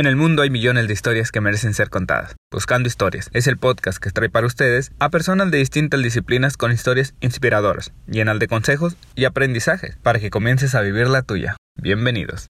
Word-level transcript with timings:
En 0.00 0.06
el 0.06 0.16
mundo 0.16 0.40
hay 0.40 0.48
millones 0.48 0.86
de 0.86 0.94
historias 0.94 1.30
que 1.30 1.42
merecen 1.42 1.74
ser 1.74 1.90
contadas. 1.90 2.34
Buscando 2.50 2.86
Historias 2.86 3.28
es 3.34 3.46
el 3.46 3.58
podcast 3.58 4.02
que 4.02 4.08
trae 4.08 4.30
para 4.30 4.46
ustedes 4.46 4.92
a 4.98 5.10
personas 5.10 5.50
de 5.50 5.58
distintas 5.58 6.02
disciplinas 6.02 6.56
con 6.56 6.72
historias 6.72 7.12
inspiradoras, 7.20 7.92
llenas 8.06 8.38
de 8.38 8.48
consejos 8.48 8.96
y 9.14 9.26
aprendizajes 9.26 9.98
para 10.02 10.18
que 10.18 10.30
comiences 10.30 10.74
a 10.74 10.80
vivir 10.80 11.06
la 11.08 11.20
tuya. 11.20 11.54
Bienvenidos. 11.76 12.46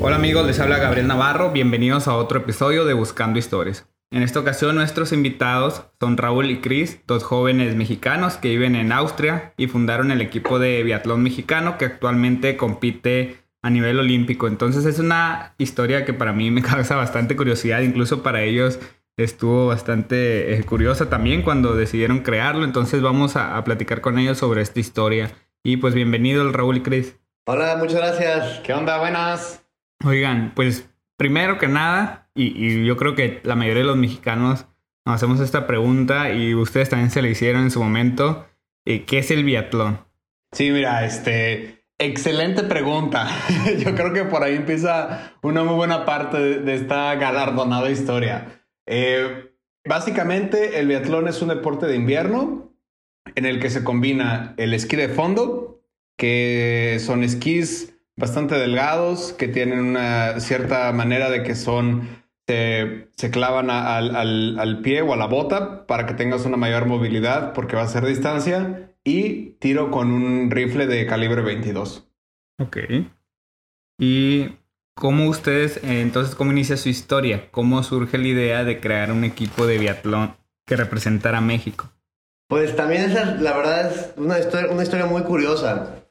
Hola 0.00 0.14
amigos, 0.14 0.46
les 0.46 0.60
habla 0.60 0.78
Gabriel 0.78 1.08
Navarro, 1.08 1.50
bienvenidos 1.50 2.06
a 2.06 2.14
otro 2.14 2.38
episodio 2.38 2.84
de 2.84 2.94
Buscando 2.94 3.40
Historias. 3.40 3.88
En 4.14 4.22
esta 4.22 4.38
ocasión 4.38 4.76
nuestros 4.76 5.10
invitados 5.10 5.86
son 5.98 6.16
Raúl 6.16 6.48
y 6.48 6.60
Cris, 6.60 7.00
dos 7.04 7.24
jóvenes 7.24 7.74
mexicanos 7.74 8.36
que 8.36 8.50
viven 8.50 8.76
en 8.76 8.92
Austria 8.92 9.54
y 9.56 9.66
fundaron 9.66 10.12
el 10.12 10.20
equipo 10.20 10.60
de 10.60 10.84
biatlón 10.84 11.20
mexicano 11.20 11.78
que 11.78 11.86
actualmente 11.86 12.56
compite 12.56 13.38
a 13.60 13.70
nivel 13.70 13.98
olímpico. 13.98 14.46
Entonces 14.46 14.84
es 14.84 15.00
una 15.00 15.56
historia 15.58 16.04
que 16.04 16.12
para 16.12 16.32
mí 16.32 16.52
me 16.52 16.62
causa 16.62 16.94
bastante 16.94 17.34
curiosidad, 17.34 17.80
incluso 17.80 18.22
para 18.22 18.42
ellos 18.42 18.78
estuvo 19.16 19.66
bastante 19.66 20.54
eh, 20.54 20.62
curiosa 20.62 21.10
también 21.10 21.42
cuando 21.42 21.74
decidieron 21.74 22.20
crearlo. 22.20 22.64
Entonces 22.64 23.02
vamos 23.02 23.34
a, 23.34 23.56
a, 23.56 23.64
platicar 23.64 24.00
con 24.00 24.20
ellos 24.20 24.38
sobre 24.38 24.62
esta 24.62 24.78
historia. 24.78 25.32
Y 25.64 25.78
pues 25.78 25.92
bienvenido 25.92 26.42
el 26.42 26.52
Raúl 26.52 26.76
y 26.76 26.82
Cris. 26.82 27.18
Hola, 27.46 27.78
muchas 27.78 27.96
gracias. 27.96 28.60
¿Qué 28.60 28.72
onda? 28.74 28.96
Buenas. 29.00 29.66
Oigan, 30.04 30.52
pues 30.54 30.88
primero 31.16 31.58
que 31.58 31.68
nada, 31.68 32.30
y, 32.34 32.84
yo 32.84 32.96
creo 32.96 33.14
que 33.14 33.40
la 33.44 33.54
mayoría 33.54 33.82
de 33.82 33.88
los 33.88 33.96
mexicanos 33.96 34.66
nos 35.06 35.16
hacemos 35.16 35.40
esta 35.40 35.66
pregunta 35.66 36.32
y 36.32 36.54
ustedes 36.54 36.88
también 36.88 37.10
se 37.10 37.22
la 37.22 37.28
hicieron 37.28 37.62
en 37.62 37.70
su 37.70 37.82
momento, 37.82 38.46
eh, 38.86 39.04
¿qué 39.04 39.18
es 39.18 39.30
el 39.30 39.44
biatlón? 39.44 40.00
Sí, 40.52 40.70
mira, 40.70 41.04
este, 41.04 41.84
excelente 41.98 42.62
pregunta. 42.62 43.28
yo 43.78 43.94
creo 43.94 44.12
que 44.12 44.24
por 44.24 44.42
ahí 44.42 44.56
empieza 44.56 45.34
una 45.42 45.64
muy 45.64 45.74
buena 45.74 46.04
parte 46.04 46.38
de, 46.38 46.58
de 46.60 46.74
esta 46.74 47.14
galardonada 47.16 47.90
historia. 47.90 48.62
Eh, 48.86 49.52
básicamente, 49.86 50.78
el 50.78 50.88
biatlón 50.88 51.28
es 51.28 51.42
un 51.42 51.48
deporte 51.48 51.86
de 51.86 51.96
invierno 51.96 52.72
en 53.34 53.46
el 53.46 53.60
que 53.60 53.70
se 53.70 53.84
combina 53.84 54.54
el 54.56 54.74
esquí 54.74 54.96
de 54.96 55.08
fondo, 55.08 55.82
que 56.16 56.98
son 57.00 57.24
esquís 57.24 57.93
bastante 58.16 58.56
delgados, 58.56 59.32
que 59.32 59.48
tienen 59.48 59.80
una 59.80 60.40
cierta 60.40 60.92
manera 60.92 61.30
de 61.30 61.42
que 61.42 61.54
son, 61.54 62.08
se, 62.46 63.08
se 63.16 63.30
clavan 63.30 63.70
a, 63.70 63.96
al, 63.96 64.14
al, 64.14 64.58
al, 64.58 64.80
pie 64.80 65.02
o 65.02 65.12
a 65.12 65.16
la 65.16 65.26
bota 65.26 65.86
para 65.86 66.06
que 66.06 66.14
tengas 66.14 66.44
una 66.44 66.56
mayor 66.56 66.86
movilidad 66.86 67.52
porque 67.52 67.76
va 67.76 67.82
a 67.82 67.88
ser 67.88 68.04
distancia 68.06 68.94
y 69.04 69.50
tiro 69.58 69.90
con 69.90 70.12
un 70.12 70.50
rifle 70.50 70.86
de 70.86 71.06
calibre 71.06 71.42
22. 71.42 72.08
Ok. 72.60 72.78
¿Y 73.98 74.56
cómo 74.94 75.28
ustedes, 75.28 75.80
entonces, 75.82 76.34
cómo 76.34 76.52
inicia 76.52 76.76
su 76.76 76.88
historia? 76.88 77.50
¿Cómo 77.50 77.82
surge 77.82 78.18
la 78.18 78.28
idea 78.28 78.64
de 78.64 78.80
crear 78.80 79.12
un 79.12 79.24
equipo 79.24 79.66
de 79.66 79.78
biatlón 79.78 80.36
que 80.66 80.76
representara 80.76 81.38
a 81.38 81.42
México? 81.42 81.90
Pues 82.48 82.76
también 82.76 83.10
esa, 83.10 83.24
la 83.36 83.56
verdad, 83.56 83.90
es 83.90 84.14
una 84.16 84.38
historia, 84.38 84.70
una 84.70 84.82
historia 84.82 85.06
muy 85.06 85.22
curiosa. 85.22 86.03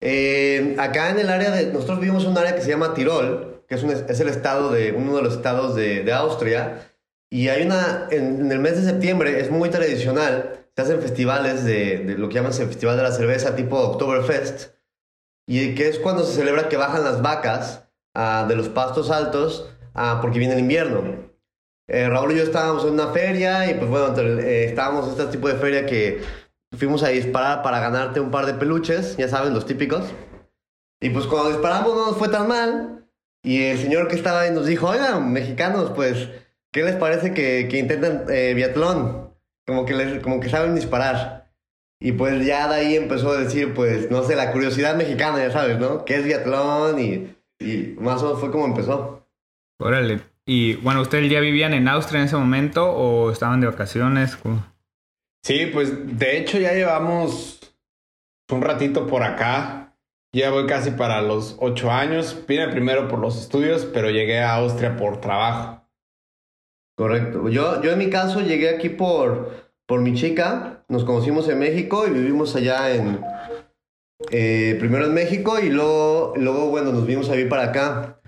Eh, 0.00 0.76
acá 0.78 1.10
en 1.10 1.18
el 1.18 1.30
área 1.30 1.50
de. 1.50 1.72
Nosotros 1.72 2.00
vivimos 2.00 2.24
en 2.24 2.30
un 2.30 2.38
área 2.38 2.54
que 2.54 2.62
se 2.62 2.70
llama 2.70 2.94
Tirol, 2.94 3.64
que 3.68 3.74
es, 3.74 3.82
un, 3.82 3.90
es 3.90 4.20
el 4.20 4.28
estado 4.28 4.70
de. 4.70 4.92
uno 4.92 5.16
de 5.16 5.22
los 5.22 5.34
estados 5.34 5.74
de, 5.74 6.02
de 6.02 6.12
Austria. 6.12 6.92
Y 7.30 7.48
hay 7.48 7.62
una. 7.62 8.08
En, 8.10 8.40
en, 8.40 8.52
el 8.52 8.58
mes 8.58 8.76
de 8.76 8.90
septiembre 8.90 9.40
es 9.40 9.50
muy 9.50 9.70
tradicional. 9.70 10.66
Se 10.74 10.82
hacen 10.82 11.00
festivales 11.00 11.64
de, 11.64 11.98
de 11.98 12.18
lo 12.18 12.28
que 12.28 12.34
llaman 12.34 12.52
el 12.52 12.66
Festival 12.66 12.96
de 12.96 13.02
la 13.02 13.12
Cerveza, 13.12 13.56
tipo 13.56 13.78
Oktoberfest. 13.78 14.76
Y 15.48 15.74
que 15.74 15.88
es 15.88 15.98
cuando 15.98 16.24
se 16.24 16.34
celebra 16.34 16.68
que 16.68 16.76
bajan 16.76 17.04
las 17.04 17.22
vacas 17.22 17.84
uh, 18.14 18.46
de 18.48 18.56
los 18.56 18.68
pastos 18.68 19.10
altos 19.10 19.70
uh, 19.94 20.20
porque 20.20 20.38
viene 20.38 20.54
el 20.54 20.60
invierno. 20.60 21.26
Eh, 21.88 22.08
Raúl 22.08 22.32
y 22.32 22.38
yo 22.38 22.42
estábamos 22.42 22.84
en 22.84 22.94
una 22.94 23.12
feria 23.12 23.70
y 23.70 23.74
pues 23.74 23.88
bueno, 23.88 24.12
eh, 24.18 24.64
estábamos 24.64 25.06
en 25.06 25.12
este 25.12 25.26
tipo 25.26 25.46
de 25.46 25.54
feria 25.54 25.86
que 25.86 26.20
fuimos 26.76 27.02
a 27.02 27.08
disparar 27.08 27.62
para 27.62 27.80
ganarte 27.80 28.20
un 28.20 28.30
par 28.30 28.46
de 28.46 28.54
peluches, 28.54 29.16
ya 29.16 29.28
saben, 29.28 29.54
los 29.54 29.66
típicos. 29.66 30.12
Y 31.00 31.10
pues 31.10 31.26
cuando 31.26 31.50
disparamos 31.50 31.94
no 31.94 32.06
nos 32.06 32.16
fue 32.16 32.28
tan 32.28 32.48
mal. 32.48 33.08
Y 33.42 33.62
el 33.62 33.78
señor 33.78 34.08
que 34.08 34.16
estaba 34.16 34.40
ahí 34.40 34.50
nos 34.50 34.66
dijo, 34.66 34.88
oigan, 34.88 35.32
mexicanos, 35.32 35.92
pues, 35.94 36.28
¿qué 36.72 36.82
les 36.82 36.96
parece 36.96 37.32
que, 37.32 37.68
que 37.70 37.78
intenten 37.78 38.24
eh, 38.28 38.54
biatlón? 38.54 39.30
Como 39.66 39.84
que, 39.84 39.94
les, 39.94 40.22
como 40.22 40.40
que 40.40 40.48
saben 40.48 40.74
disparar. 40.74 41.52
Y 42.00 42.12
pues 42.12 42.44
ya 42.44 42.68
de 42.68 42.74
ahí 42.74 42.96
empezó 42.96 43.30
a 43.30 43.38
decir, 43.38 43.72
pues, 43.72 44.10
no 44.10 44.22
sé, 44.22 44.36
la 44.36 44.52
curiosidad 44.52 44.96
mexicana, 44.96 45.38
ya 45.38 45.50
sabes, 45.50 45.78
¿no? 45.78 46.04
¿Qué 46.04 46.16
es 46.16 46.24
biatlón? 46.24 46.98
Y, 46.98 47.36
y 47.58 47.96
más 47.98 48.22
o 48.22 48.26
menos 48.26 48.40
fue 48.40 48.50
como 48.50 48.66
empezó. 48.66 49.26
Órale. 49.78 50.20
Y 50.44 50.74
bueno, 50.76 51.00
¿ustedes 51.00 51.30
ya 51.30 51.40
vivían 51.40 51.74
en 51.74 51.88
Austria 51.88 52.20
en 52.20 52.26
ese 52.26 52.36
momento 52.36 52.90
o 52.92 53.30
estaban 53.30 53.60
de 53.60 53.66
vacaciones? 53.66 54.36
¿Cómo? 54.36 54.64
Sí, 55.46 55.66
pues 55.72 56.18
de 56.18 56.38
hecho 56.38 56.58
ya 56.58 56.72
llevamos 56.72 57.60
un 58.50 58.62
ratito 58.62 59.06
por 59.06 59.22
acá. 59.22 59.96
Ya 60.34 60.50
voy 60.50 60.66
casi 60.66 60.90
para 60.90 61.22
los 61.22 61.54
ocho 61.60 61.92
años. 61.92 62.36
Vine 62.48 62.66
primero 62.66 63.06
por 63.06 63.20
los 63.20 63.40
estudios, 63.40 63.84
pero 63.84 64.10
llegué 64.10 64.40
a 64.40 64.56
Austria 64.56 64.96
por 64.96 65.20
trabajo. 65.20 65.88
Correcto. 66.98 67.48
Yo, 67.48 67.80
yo 67.80 67.92
en 67.92 67.98
mi 68.00 68.10
caso 68.10 68.40
llegué 68.40 68.70
aquí 68.70 68.88
por, 68.88 69.70
por 69.86 70.00
mi 70.00 70.14
chica. 70.14 70.84
Nos 70.88 71.04
conocimos 71.04 71.48
en 71.48 71.60
México 71.60 72.08
y 72.08 72.10
vivimos 72.10 72.56
allá 72.56 72.92
en... 72.92 73.20
Eh, 74.32 74.74
primero 74.80 75.06
en 75.06 75.14
México 75.14 75.60
y 75.60 75.70
luego, 75.70 76.32
luego, 76.34 76.70
bueno, 76.70 76.90
nos 76.90 77.06
vinimos 77.06 77.28
a 77.28 77.34
vivir 77.34 77.48
para 77.48 77.66
acá. 77.66 78.20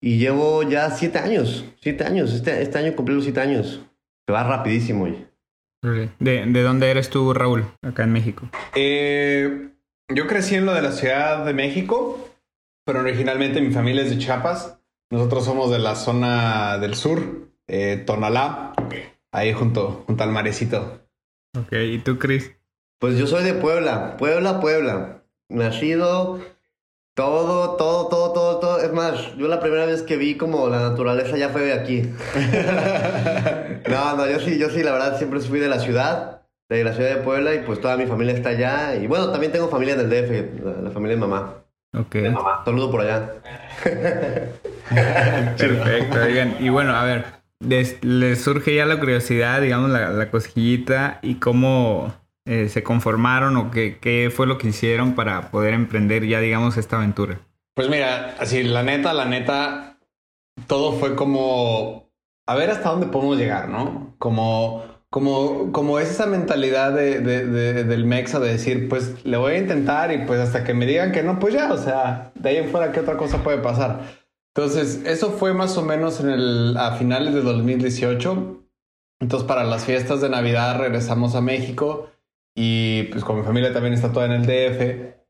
Y 0.00 0.18
llevo 0.18 0.64
ya 0.64 0.90
siete 0.90 1.20
años. 1.20 1.64
Siete 1.80 2.02
años. 2.02 2.34
Este, 2.34 2.60
este 2.60 2.76
año 2.76 2.96
cumplí 2.96 3.14
los 3.14 3.22
siete 3.22 3.40
años. 3.40 3.86
Se 4.26 4.32
va 4.32 4.42
rapidísimo. 4.42 5.04
Oye. 5.04 5.35
¿De, 5.82 6.46
¿De, 6.46 6.62
dónde 6.62 6.90
eres 6.90 7.10
tú, 7.10 7.32
Raúl, 7.32 7.64
acá 7.82 8.04
en 8.04 8.12
México? 8.12 8.48
Eh, 8.74 9.68
yo 10.08 10.26
crecí 10.26 10.54
en 10.56 10.66
lo 10.66 10.74
de 10.74 10.82
la 10.82 10.92
Ciudad 10.92 11.44
de 11.44 11.52
México, 11.52 12.28
pero 12.84 13.00
originalmente 13.00 13.60
mi 13.60 13.72
familia 13.72 14.02
es 14.02 14.10
de 14.10 14.18
Chiapas. 14.18 14.78
Nosotros 15.10 15.44
somos 15.44 15.70
de 15.70 15.78
la 15.78 15.94
zona 15.94 16.78
del 16.78 16.94
sur, 16.94 17.50
eh, 17.68 18.02
Tonalá, 18.04 18.74
ahí 19.30 19.52
junto, 19.52 20.04
junto 20.06 20.24
al 20.24 20.32
marecito. 20.32 21.06
Ok, 21.56 21.72
¿y 21.72 21.98
tú, 21.98 22.18
Cris? 22.18 22.56
Pues 22.98 23.18
yo 23.18 23.26
soy 23.26 23.44
de 23.44 23.54
Puebla, 23.54 24.16
Puebla, 24.16 24.60
Puebla. 24.60 25.22
Nacido, 25.48 26.40
todo, 27.16 27.76
todo, 27.76 28.08
todo, 28.08 28.32
todo, 28.32 28.58
todo. 28.58 28.80
Es 28.82 28.92
más, 28.92 29.34
yo 29.38 29.48
la 29.48 29.58
primera 29.58 29.86
vez 29.86 30.02
que 30.02 30.18
vi 30.18 30.36
como 30.36 30.68
la 30.68 30.80
naturaleza 30.80 31.38
ya 31.38 31.48
fue 31.48 31.62
de 31.62 31.72
aquí. 31.72 32.02
no, 33.90 34.16
no, 34.18 34.30
yo 34.30 34.38
sí, 34.38 34.58
yo 34.58 34.68
sí, 34.68 34.82
la 34.82 34.92
verdad 34.92 35.16
siempre 35.16 35.40
fui 35.40 35.58
de 35.58 35.70
la 35.70 35.78
ciudad, 35.78 36.42
de 36.68 36.84
la 36.84 36.92
ciudad 36.92 37.08
de 37.08 37.22
Puebla 37.22 37.54
y 37.54 37.60
pues 37.60 37.80
toda 37.80 37.96
mi 37.96 38.04
familia 38.04 38.34
está 38.34 38.50
allá. 38.50 38.96
Y 38.96 39.06
bueno, 39.06 39.30
también 39.30 39.50
tengo 39.50 39.68
familia 39.68 39.94
en 39.94 40.00
el 40.00 40.10
DF, 40.10 40.62
la, 40.62 40.82
la 40.82 40.90
familia 40.90 41.16
de 41.16 41.20
mamá. 41.20 41.54
Ok. 41.98 42.16
De 42.16 42.28
mamá. 42.28 42.60
Saludo 42.66 42.90
por 42.90 43.00
allá. 43.00 43.32
Perfecto, 45.56 46.18
oigan. 46.22 46.56
Y 46.60 46.68
bueno, 46.68 46.94
a 46.94 47.02
ver, 47.04 47.24
les, 47.60 48.04
les 48.04 48.42
surge 48.42 48.74
ya 48.74 48.84
la 48.84 49.00
curiosidad, 49.00 49.62
digamos, 49.62 49.88
la, 49.88 50.10
la 50.10 50.30
cosquillita 50.30 51.20
y 51.22 51.36
cómo 51.36 52.12
eh, 52.46 52.68
se 52.68 52.82
conformaron 52.82 53.56
o 53.56 53.70
qué, 53.70 53.98
qué 54.00 54.32
fue 54.34 54.46
lo 54.46 54.56
que 54.56 54.68
hicieron 54.68 55.14
para 55.14 55.50
poder 55.50 55.74
emprender 55.74 56.26
ya, 56.26 56.40
digamos, 56.40 56.76
esta 56.76 56.96
aventura? 56.96 57.40
Pues 57.74 57.90
mira, 57.90 58.36
así, 58.38 58.62
la 58.62 58.82
neta, 58.82 59.12
la 59.12 59.26
neta, 59.26 59.98
todo 60.66 60.92
fue 60.92 61.14
como 61.14 62.10
a 62.46 62.54
ver 62.54 62.70
hasta 62.70 62.90
dónde 62.90 63.08
podemos 63.08 63.36
llegar, 63.36 63.68
¿no? 63.68 64.14
Como, 64.18 64.84
como, 65.10 65.72
como 65.72 65.98
es 65.98 66.10
esa 66.10 66.26
mentalidad 66.26 66.92
de, 66.92 67.20
de, 67.20 67.46
de, 67.46 67.84
del 67.84 68.04
Mexa 68.06 68.38
de 68.38 68.52
decir, 68.52 68.88
pues 68.88 69.24
le 69.24 69.36
voy 69.36 69.54
a 69.54 69.58
intentar 69.58 70.12
y 70.12 70.18
pues 70.24 70.40
hasta 70.40 70.64
que 70.64 70.72
me 70.72 70.86
digan 70.86 71.12
que 71.12 71.22
no, 71.22 71.38
pues 71.38 71.54
ya, 71.54 71.72
o 71.72 71.78
sea, 71.78 72.30
de 72.34 72.48
ahí 72.48 72.56
en 72.58 72.70
fuera, 72.70 72.92
¿qué 72.92 73.00
otra 73.00 73.16
cosa 73.16 73.42
puede 73.42 73.58
pasar? 73.58 74.02
Entonces, 74.54 75.02
eso 75.04 75.32
fue 75.32 75.52
más 75.52 75.76
o 75.76 75.82
menos 75.82 76.20
en 76.20 76.30
el, 76.30 76.76
a 76.78 76.92
finales 76.92 77.34
de 77.34 77.42
2018. 77.42 78.62
Entonces, 79.20 79.46
para 79.46 79.64
las 79.64 79.84
fiestas 79.84 80.22
de 80.22 80.30
Navidad 80.30 80.78
regresamos 80.78 81.34
a 81.34 81.42
México 81.42 82.08
y 82.56 83.04
pues 83.04 83.22
con 83.22 83.38
mi 83.38 83.44
familia 83.44 83.72
también 83.72 83.94
está 83.94 84.10
toda 84.10 84.26
en 84.26 84.32
el 84.32 84.42
DF, 84.46 84.80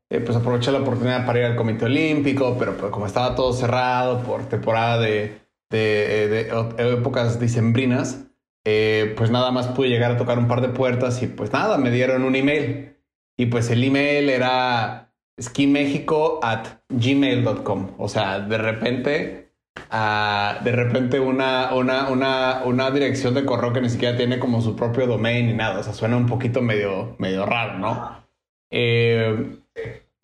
eh, 0.09 0.21
pues 0.25 0.37
aproveché 0.37 0.71
la 0.71 0.79
oportunidad 0.79 1.25
para 1.25 1.39
ir 1.39 1.45
al 1.45 1.57
Comité 1.57 1.85
Olímpico, 1.85 2.55
pero 2.57 2.77
pues, 2.77 2.91
como 2.91 3.05
estaba 3.05 3.35
todo 3.35 3.51
cerrado 3.51 4.23
por 4.23 4.47
temporada 4.47 4.99
de, 4.99 5.41
de, 5.69 6.27
de, 6.29 6.43
de 6.45 6.93
épocas 6.93 7.39
dicembrinas, 7.39 8.25
eh, 8.65 9.13
pues 9.17 9.29
nada 9.29 9.51
más 9.51 9.67
pude 9.67 9.89
llegar 9.89 10.11
a 10.11 10.17
tocar 10.17 10.39
un 10.39 10.47
par 10.47 10.61
de 10.61 10.69
puertas 10.69 11.21
y 11.21 11.27
pues 11.27 11.51
nada, 11.51 11.77
me 11.77 11.91
dieron 11.91 12.23
un 12.23 12.35
email. 12.35 12.97
Y 13.37 13.47
pues 13.47 13.69
el 13.69 13.83
email 13.83 14.29
era 14.29 15.13
skimexico 15.39 16.39
at 16.41 16.65
gmail.com. 16.89 17.91
O 17.97 18.07
sea, 18.09 18.39
de 18.39 18.57
repente 18.57 19.46
a 19.89 20.59
de 20.63 20.71
repente 20.71 21.19
una, 21.19 21.73
una, 21.73 22.09
una, 22.09 22.61
una 22.65 22.91
dirección 22.91 23.33
de 23.33 23.45
correo 23.45 23.73
que 23.73 23.81
ni 23.81 23.89
siquiera 23.89 24.17
tiene 24.17 24.39
como 24.39 24.61
su 24.61 24.75
propio 24.75 25.07
domain 25.07 25.47
ni 25.47 25.53
nada. 25.53 25.79
O 25.79 25.83
sea, 25.83 25.93
suena 25.93 26.17
un 26.17 26.25
poquito 26.25 26.61
medio, 26.61 27.15
medio 27.19 27.45
raro, 27.45 27.79
¿no? 27.79 28.23
Eh, 28.71 29.57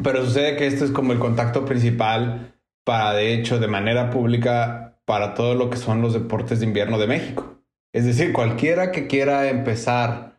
pero 0.04 0.26
sucede 0.26 0.56
que 0.58 0.68
esto 0.68 0.86
es 0.86 0.92
como 0.92 1.14
el 1.14 1.20
contacto 1.20 1.66
principal 1.66 2.54
para, 2.84 3.14
de 3.14 3.34
hecho, 3.34 3.60
de 3.60 3.68
manera 3.68 4.10
pública, 4.10 5.00
para 5.06 5.34
todo 5.34 5.56
lo 5.56 5.70
que 5.70 5.78
son 5.78 6.02
los 6.02 6.14
deportes 6.14 6.60
de 6.60 6.66
invierno 6.66 6.98
de 6.98 7.08
México. 7.08 7.62
Es 7.94 8.06
decir, 8.06 8.34
cualquiera 8.34 8.92
que 8.92 9.08
quiera 9.08 9.50
empezar 9.50 10.33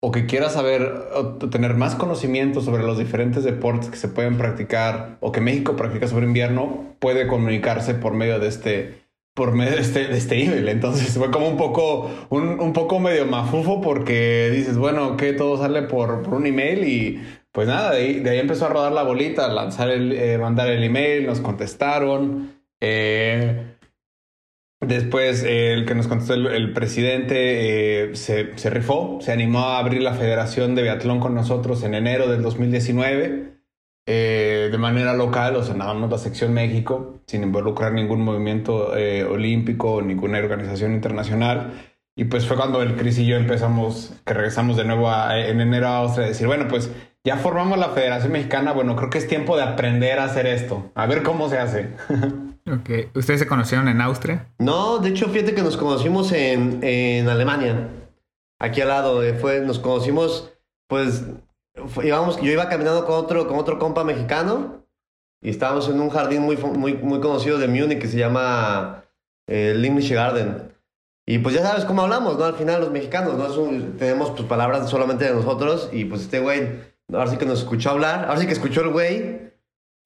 o 0.00 0.10
que 0.10 0.26
quiera 0.26 0.50
saber 0.50 0.92
o 1.14 1.34
tener 1.50 1.74
más 1.74 1.94
conocimiento 1.94 2.60
sobre 2.60 2.82
los 2.82 2.98
diferentes 2.98 3.44
deportes 3.44 3.88
que 3.88 3.96
se 3.96 4.08
pueden 4.08 4.36
practicar 4.36 5.16
o 5.20 5.32
que 5.32 5.40
México 5.40 5.76
practica 5.76 6.06
sobre 6.06 6.26
invierno, 6.26 6.94
puede 6.98 7.26
comunicarse 7.26 7.94
por 7.94 8.14
medio 8.14 8.38
de 8.38 8.48
este 8.48 9.06
por 9.36 9.52
medio 9.52 9.72
de 9.72 9.82
este, 9.82 10.16
este 10.16 10.42
email. 10.42 10.66
Entonces 10.68 11.12
fue 11.18 11.30
como 11.30 11.46
un 11.46 11.58
poco, 11.58 12.10
un, 12.30 12.72
poco 12.72 12.98
medio 13.00 13.26
mafufo 13.26 13.82
porque 13.82 14.50
dices, 14.50 14.78
bueno, 14.78 15.18
que 15.18 15.34
todo 15.34 15.58
sale 15.58 15.82
por, 15.82 16.26
un 16.32 16.46
email 16.46 16.88
y 16.88 17.22
pues 17.52 17.68
nada, 17.68 17.92
de 17.92 17.98
ahí, 17.98 18.20
de 18.20 18.30
ahí, 18.30 18.38
empezó 18.38 18.64
a 18.64 18.70
rodar 18.70 18.92
la 18.92 19.02
bolita, 19.02 19.46
lanzar 19.48 19.90
el, 19.90 20.12
eh, 20.12 20.38
mandar 20.38 20.68
el 20.68 20.82
email, 20.82 21.26
nos 21.26 21.40
contestaron. 21.40 22.50
Eh, 22.80 23.75
Después, 24.80 25.42
eh, 25.42 25.72
el 25.72 25.86
que 25.86 25.94
nos 25.94 26.06
contestó 26.06 26.34
el, 26.34 26.72
presidente 26.74 28.10
eh, 28.10 28.14
se, 28.14 28.56
se, 28.58 28.68
rifó, 28.68 29.18
se 29.22 29.32
animó 29.32 29.60
a 29.60 29.78
abrir 29.78 30.02
la 30.02 30.12
Federación 30.12 30.74
de 30.74 30.82
Biatlón 30.82 31.18
con 31.18 31.34
nosotros 31.34 31.82
en 31.82 31.94
enero 31.94 32.28
del 32.28 32.42
2019, 32.42 33.56
eh, 34.06 34.68
de 34.70 34.78
manera 34.78 35.14
local, 35.14 35.56
o 35.56 35.62
sea, 35.62 35.74
nada 35.74 35.94
más 35.94 36.10
la 36.10 36.18
sección 36.18 36.52
México, 36.52 37.22
sin 37.26 37.42
involucrar 37.42 37.94
ningún 37.94 38.20
movimiento 38.20 38.92
olímpico 39.30 39.94
o 39.94 40.02
ninguna 40.02 40.38
organización 40.38 40.92
internacional. 40.92 41.72
Y 42.14 42.24
pues 42.24 42.46
fue 42.46 42.56
cuando 42.56 42.82
el 42.82 42.96
Cris 42.96 43.18
y 43.18 43.26
yo 43.26 43.36
empezamos, 43.36 44.14
que 44.26 44.34
regresamos 44.34 44.76
de 44.76 44.84
nuevo 44.84 45.10
en 45.32 45.60
enero 45.60 45.88
a 45.88 45.96
Austria, 45.98 46.26
a 46.26 46.28
decir, 46.28 46.46
bueno, 46.46 46.68
pues 46.68 46.90
ya 47.24 47.38
formamos 47.38 47.78
la 47.78 47.88
Federación 47.88 48.32
Mexicana, 48.32 48.72
bueno, 48.72 48.94
creo 48.94 49.08
que 49.08 49.18
es 49.18 49.26
tiempo 49.26 49.56
de 49.56 49.62
aprender 49.62 50.18
a 50.18 50.24
hacer 50.24 50.46
esto, 50.46 50.92
a 50.94 51.06
ver 51.06 51.22
cómo 51.22 51.48
se 51.48 51.58
hace. 51.58 51.88
Ok. 52.66 53.14
¿Ustedes 53.14 53.40
se 53.40 53.46
conocieron 53.46 53.88
en 53.88 54.00
Austria? 54.00 54.52
No, 54.58 54.98
de 54.98 55.10
hecho, 55.10 55.28
fíjate 55.28 55.54
que 55.54 55.62
nos 55.62 55.76
conocimos 55.76 56.32
en, 56.32 56.80
en 56.82 57.28
Alemania. 57.28 57.88
Aquí 58.60 58.80
al 58.80 58.88
lado. 58.88 59.22
Eh, 59.22 59.34
fue, 59.34 59.60
nos 59.60 59.78
conocimos, 59.78 60.52
pues, 60.88 61.24
íbamos, 62.02 62.40
yo 62.40 62.50
iba 62.50 62.68
caminando 62.68 63.04
con 63.04 63.16
otro, 63.16 63.46
con 63.46 63.58
otro 63.58 63.78
compa 63.78 64.02
mexicano 64.02 64.84
y 65.42 65.50
estábamos 65.50 65.88
en 65.88 66.00
un 66.00 66.10
jardín 66.10 66.42
muy, 66.42 66.56
muy, 66.56 66.94
muy 66.94 67.20
conocido 67.20 67.58
de 67.58 67.68
Múnich 67.68 68.00
que 68.00 68.08
se 68.08 68.18
llama 68.18 69.04
eh, 69.46 69.74
Limnische 69.76 70.14
Garden. 70.14 70.72
Y 71.28 71.38
pues 71.38 71.54
ya 71.54 71.62
sabes 71.62 71.84
cómo 71.84 72.02
hablamos, 72.02 72.38
¿no? 72.38 72.44
Al 72.44 72.54
final 72.54 72.80
los 72.80 72.90
mexicanos, 72.90 73.36
¿no? 73.36 73.48
tenemos 73.96 74.30
pues 74.30 74.44
palabras 74.44 74.88
solamente 74.88 75.24
de 75.24 75.34
nosotros 75.34 75.90
y 75.92 76.04
pues 76.04 76.22
este 76.22 76.38
güey, 76.38 76.68
ahora 77.12 77.30
sí 77.30 77.36
que 77.36 77.46
nos 77.46 77.60
escuchó 77.60 77.90
hablar, 77.90 78.26
ahora 78.26 78.40
sí 78.40 78.46
que 78.46 78.52
escuchó 78.52 78.82
el 78.82 78.90
güey 78.90 79.52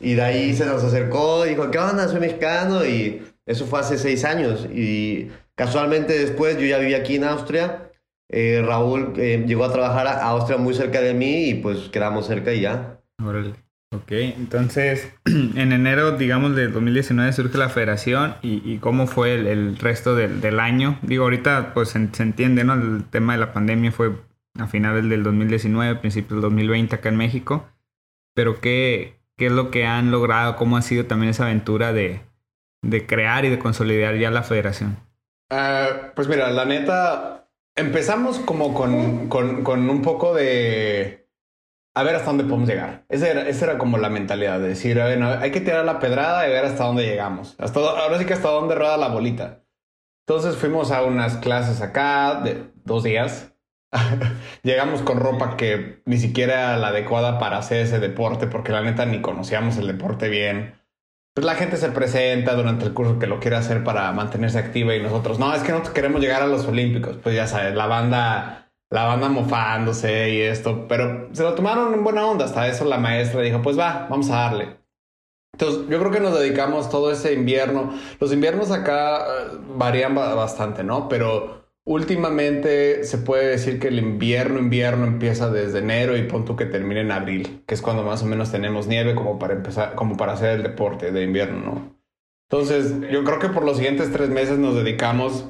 y 0.00 0.14
de 0.14 0.22
ahí 0.22 0.54
se 0.54 0.64
nos 0.64 0.82
acercó 0.82 1.44
y 1.46 1.50
dijo, 1.50 1.70
¿qué 1.70 1.78
onda? 1.78 2.08
Soy 2.08 2.20
mexicano. 2.20 2.84
Y 2.86 3.22
eso 3.44 3.66
fue 3.66 3.80
hace 3.80 3.98
seis 3.98 4.24
años. 4.24 4.66
Y 4.72 5.30
casualmente 5.54 6.18
después 6.18 6.56
yo 6.58 6.64
ya 6.64 6.78
vivía 6.78 6.98
aquí 6.98 7.16
en 7.16 7.24
Austria. 7.24 7.90
Eh, 8.30 8.62
Raúl 8.64 9.12
eh, 9.16 9.44
llegó 9.46 9.64
a 9.64 9.72
trabajar 9.72 10.06
a 10.06 10.22
Austria 10.22 10.56
muy 10.56 10.72
cerca 10.72 11.00
de 11.00 11.12
mí 11.12 11.50
y 11.50 11.54
pues 11.54 11.90
quedamos 11.90 12.26
cerca 12.26 12.52
y 12.54 12.62
ya. 12.62 12.98
Órale. 13.22 13.54
Ok, 13.92 14.12
entonces 14.12 15.12
en 15.24 15.72
enero, 15.72 16.16
digamos, 16.16 16.54
de 16.54 16.68
2019 16.68 17.32
surge 17.32 17.58
la 17.58 17.68
federación 17.68 18.36
y, 18.40 18.78
cómo 18.78 19.08
fue 19.08 19.34
el, 19.34 19.76
resto 19.78 20.14
del, 20.14 20.40
del, 20.40 20.60
año. 20.60 20.98
Digo, 21.02 21.24
ahorita 21.24 21.74
pues 21.74 21.90
se, 21.90 22.08
se, 22.12 22.22
entiende, 22.22 22.62
¿no? 22.62 22.74
El 22.74 23.04
tema 23.10 23.32
de 23.32 23.40
la 23.40 23.52
pandemia 23.52 23.90
fue 23.90 24.12
a 24.60 24.68
finales 24.68 25.08
del 25.08 25.24
2019, 25.24 25.96
principios 25.96 26.30
del 26.30 26.42
2020 26.42 26.94
acá 26.94 27.08
en 27.08 27.16
México. 27.16 27.66
Pero 28.32 28.60
¿qué, 28.60 29.19
qué 29.40 29.46
es 29.46 29.52
lo 29.52 29.70
que 29.70 29.86
han 29.86 30.10
logrado, 30.10 30.54
cómo 30.56 30.76
ha 30.76 30.82
sido 30.82 31.06
también 31.06 31.30
esa 31.30 31.44
aventura 31.44 31.94
de, 31.94 32.20
de 32.82 33.06
crear 33.06 33.46
y 33.46 33.48
de 33.48 33.58
consolidar 33.58 34.14
ya 34.16 34.30
la 34.30 34.42
federación. 34.42 34.98
Uh, 35.50 36.12
pues 36.14 36.28
mira, 36.28 36.50
la 36.50 36.66
neta, 36.66 37.48
empezamos 37.74 38.38
como 38.38 38.74
con, 38.74 39.30
con, 39.30 39.88
un 39.88 40.02
poco 40.02 40.34
de 40.34 41.26
a 41.94 42.02
ver 42.02 42.16
hasta 42.16 42.26
dónde 42.26 42.44
podemos 42.44 42.68
llegar. 42.68 43.06
Esa 43.08 43.30
era, 43.30 43.48
esa 43.48 43.64
era 43.64 43.78
como 43.78 43.96
la 43.96 44.10
mentalidad 44.10 44.60
de 44.60 44.68
decir, 44.68 44.98
bueno, 44.98 45.30
hay 45.30 45.50
que 45.50 45.62
tirar 45.62 45.86
la 45.86 46.00
pedrada 46.00 46.46
y 46.46 46.50
ver 46.50 46.66
hasta 46.66 46.84
dónde 46.84 47.06
llegamos. 47.06 47.56
Hasta, 47.58 47.80
ahora 47.80 48.18
sí 48.18 48.26
que 48.26 48.34
hasta 48.34 48.50
dónde 48.50 48.74
rueda 48.74 48.98
la 48.98 49.08
bolita. 49.08 49.64
Entonces 50.28 50.54
fuimos 50.56 50.90
a 50.90 51.02
unas 51.02 51.38
clases 51.38 51.80
acá 51.80 52.42
de 52.44 52.70
dos 52.84 53.04
días 53.04 53.49
Llegamos 54.62 55.02
con 55.02 55.18
ropa 55.18 55.56
que 55.56 56.02
ni 56.04 56.18
siquiera 56.18 56.54
era 56.54 56.76
la 56.76 56.88
adecuada 56.88 57.38
para 57.38 57.58
hacer 57.58 57.80
ese 57.80 57.98
deporte, 57.98 58.46
porque 58.46 58.72
la 58.72 58.82
neta 58.82 59.06
ni 59.06 59.20
conocíamos 59.20 59.76
el 59.78 59.86
deporte 59.86 60.28
bien. 60.28 60.80
Pues 61.34 61.44
la 61.44 61.54
gente 61.54 61.76
se 61.76 61.90
presenta 61.90 62.54
durante 62.54 62.84
el 62.84 62.92
curso 62.92 63.18
que 63.18 63.26
lo 63.26 63.40
quiere 63.40 63.56
hacer 63.56 63.84
para 63.84 64.10
mantenerse 64.12 64.58
activa 64.58 64.94
y 64.94 65.02
nosotros, 65.02 65.38
no, 65.38 65.54
es 65.54 65.62
que 65.62 65.72
no 65.72 65.82
queremos 65.82 66.20
llegar 66.20 66.42
a 66.42 66.46
los 66.46 66.66
Olímpicos. 66.66 67.16
Pues 67.22 67.34
ya 67.34 67.46
sabes, 67.46 67.74
la 67.74 67.86
banda, 67.86 68.72
la 68.90 69.04
banda 69.04 69.28
mofándose 69.28 70.30
y 70.30 70.40
esto, 70.40 70.86
pero 70.88 71.28
se 71.32 71.42
lo 71.42 71.54
tomaron 71.54 71.94
en 71.94 72.04
buena 72.04 72.26
onda. 72.26 72.44
Hasta 72.44 72.68
eso 72.68 72.84
la 72.84 72.98
maestra 72.98 73.42
dijo, 73.42 73.62
pues 73.62 73.78
va, 73.78 74.06
vamos 74.10 74.30
a 74.30 74.36
darle. 74.36 74.80
Entonces, 75.52 75.88
yo 75.88 75.98
creo 75.98 76.10
que 76.10 76.20
nos 76.20 76.38
dedicamos 76.38 76.88
todo 76.88 77.10
ese 77.10 77.34
invierno. 77.34 77.92
Los 78.18 78.32
inviernos 78.32 78.70
acá 78.70 79.18
eh, 79.18 79.58
varían 79.76 80.14
bastante, 80.14 80.82
¿no? 80.84 81.08
Pero 81.08 81.59
Últimamente 81.84 83.04
se 83.04 83.18
puede 83.18 83.48
decir 83.48 83.80
que 83.80 83.88
el 83.88 83.98
invierno, 83.98 84.58
invierno 84.58 85.06
empieza 85.06 85.50
desde 85.50 85.78
enero 85.78 86.16
y 86.16 86.22
punto 86.24 86.54
que 86.54 86.66
termine 86.66 87.00
en 87.00 87.10
abril, 87.10 87.62
que 87.66 87.74
es 87.74 87.82
cuando 87.82 88.02
más 88.02 88.22
o 88.22 88.26
menos 88.26 88.52
tenemos 88.52 88.86
nieve 88.86 89.14
como 89.14 89.38
para 89.38 89.54
empezar, 89.54 89.94
como 89.94 90.16
para 90.16 90.34
hacer 90.34 90.56
el 90.56 90.62
deporte 90.62 91.10
de 91.10 91.22
invierno, 91.22 91.58
¿no? 91.58 92.00
Entonces, 92.50 92.94
yo 93.10 93.24
creo 93.24 93.38
que 93.38 93.48
por 93.48 93.64
los 93.64 93.76
siguientes 93.76 94.12
tres 94.12 94.28
meses 94.28 94.58
nos 94.58 94.74
dedicamos, 94.74 95.46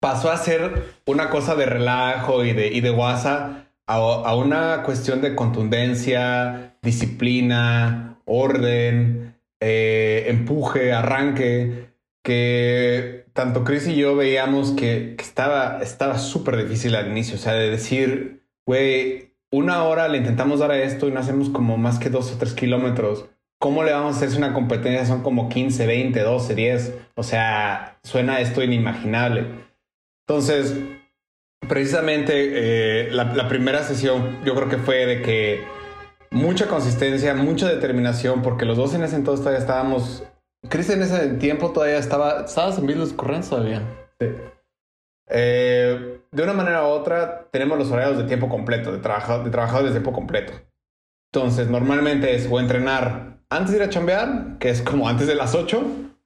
pasó 0.00 0.30
a 0.30 0.36
ser 0.36 0.94
una 1.06 1.30
cosa 1.30 1.54
de 1.54 1.66
relajo 1.66 2.44
y 2.44 2.52
de, 2.52 2.68
y 2.68 2.80
de 2.80 2.90
guasa 2.90 3.68
a, 3.86 3.96
a 3.96 4.36
una 4.36 4.82
cuestión 4.82 5.20
de 5.20 5.34
contundencia, 5.34 6.76
disciplina, 6.82 8.20
orden, 8.24 9.36
eh, 9.60 10.26
empuje, 10.28 10.92
arranque, 10.92 11.90
que 12.22 13.19
tanto 13.32 13.64
Chris 13.64 13.86
y 13.86 13.96
yo 13.96 14.16
veíamos 14.16 14.72
que, 14.72 15.16
estaba 15.18 15.80
estaba 15.82 16.18
súper 16.18 16.56
difícil 16.56 16.94
al 16.94 17.08
inicio, 17.08 17.36
o 17.36 17.38
sea, 17.38 17.54
de 17.54 17.70
decir, 17.70 18.44
güey, 18.66 19.34
una 19.50 19.84
hora 19.84 20.08
le 20.08 20.18
intentamos 20.18 20.60
dar 20.60 20.70
a 20.70 20.82
esto 20.82 21.08
y 21.08 21.12
no 21.12 21.20
hacemos 21.20 21.50
como 21.50 21.76
más 21.76 21.98
que 21.98 22.10
dos 22.10 22.32
o 22.32 22.38
tres 22.38 22.54
kilómetros. 22.54 23.26
¿Cómo 23.58 23.82
le 23.84 23.92
vamos 23.92 24.14
a 24.14 24.16
hacer 24.16 24.30
si 24.30 24.38
una 24.38 24.54
competencia 24.54 25.04
son 25.04 25.22
como 25.22 25.48
15, 25.48 25.86
20, 25.86 26.20
12, 26.20 26.54
10? 26.54 26.94
O 27.14 27.22
sea, 27.22 27.98
suena 28.02 28.40
esto 28.40 28.62
inimaginable. 28.62 29.46
Entonces, 30.26 30.76
precisamente 31.68 32.32
eh, 32.34 33.10
la, 33.10 33.24
la 33.34 33.48
primera 33.48 33.82
sesión 33.82 34.38
yo 34.44 34.54
creo 34.54 34.68
que 34.68 34.78
fue 34.78 35.04
de 35.04 35.20
que 35.20 35.64
mucha 36.30 36.68
consistencia, 36.68 37.34
mucha 37.34 37.68
determinación, 37.68 38.42
porque 38.42 38.64
los 38.64 38.76
dos 38.76 38.94
en 38.94 39.02
ese 39.02 39.16
entonces 39.16 39.40
todavía 39.40 39.60
estábamos 39.60 40.22
Chris 40.68 40.90
en 40.90 41.02
ese 41.02 41.28
tiempo 41.34 41.70
todavía 41.70 41.98
estaba. 41.98 42.42
¿Estabas 42.42 42.78
en 42.78 42.86
Beatles 42.86 43.12
Currents 43.12 43.48
todavía? 43.48 43.82
Sí. 44.18 44.26
Eh, 45.28 46.20
de 46.32 46.42
una 46.42 46.52
manera 46.52 46.82
u 46.84 46.88
otra, 46.88 47.48
tenemos 47.50 47.78
los 47.78 47.90
horarios 47.90 48.18
de 48.18 48.24
tiempo 48.24 48.48
completo, 48.48 48.92
de, 48.92 48.98
trabajo, 48.98 49.42
de 49.42 49.50
trabajadores 49.50 49.92
de 49.94 50.00
tiempo 50.00 50.12
completo. 50.12 50.52
Entonces, 51.32 51.68
normalmente 51.68 52.34
es 52.34 52.48
o 52.50 52.60
entrenar 52.60 53.40
antes 53.48 53.70
de 53.72 53.78
ir 53.78 53.82
a 53.82 53.88
chambear, 53.88 54.58
que 54.58 54.70
es 54.70 54.82
como 54.82 55.08
antes 55.08 55.26
de 55.26 55.34
las 55.34 55.54
8, 55.54 55.82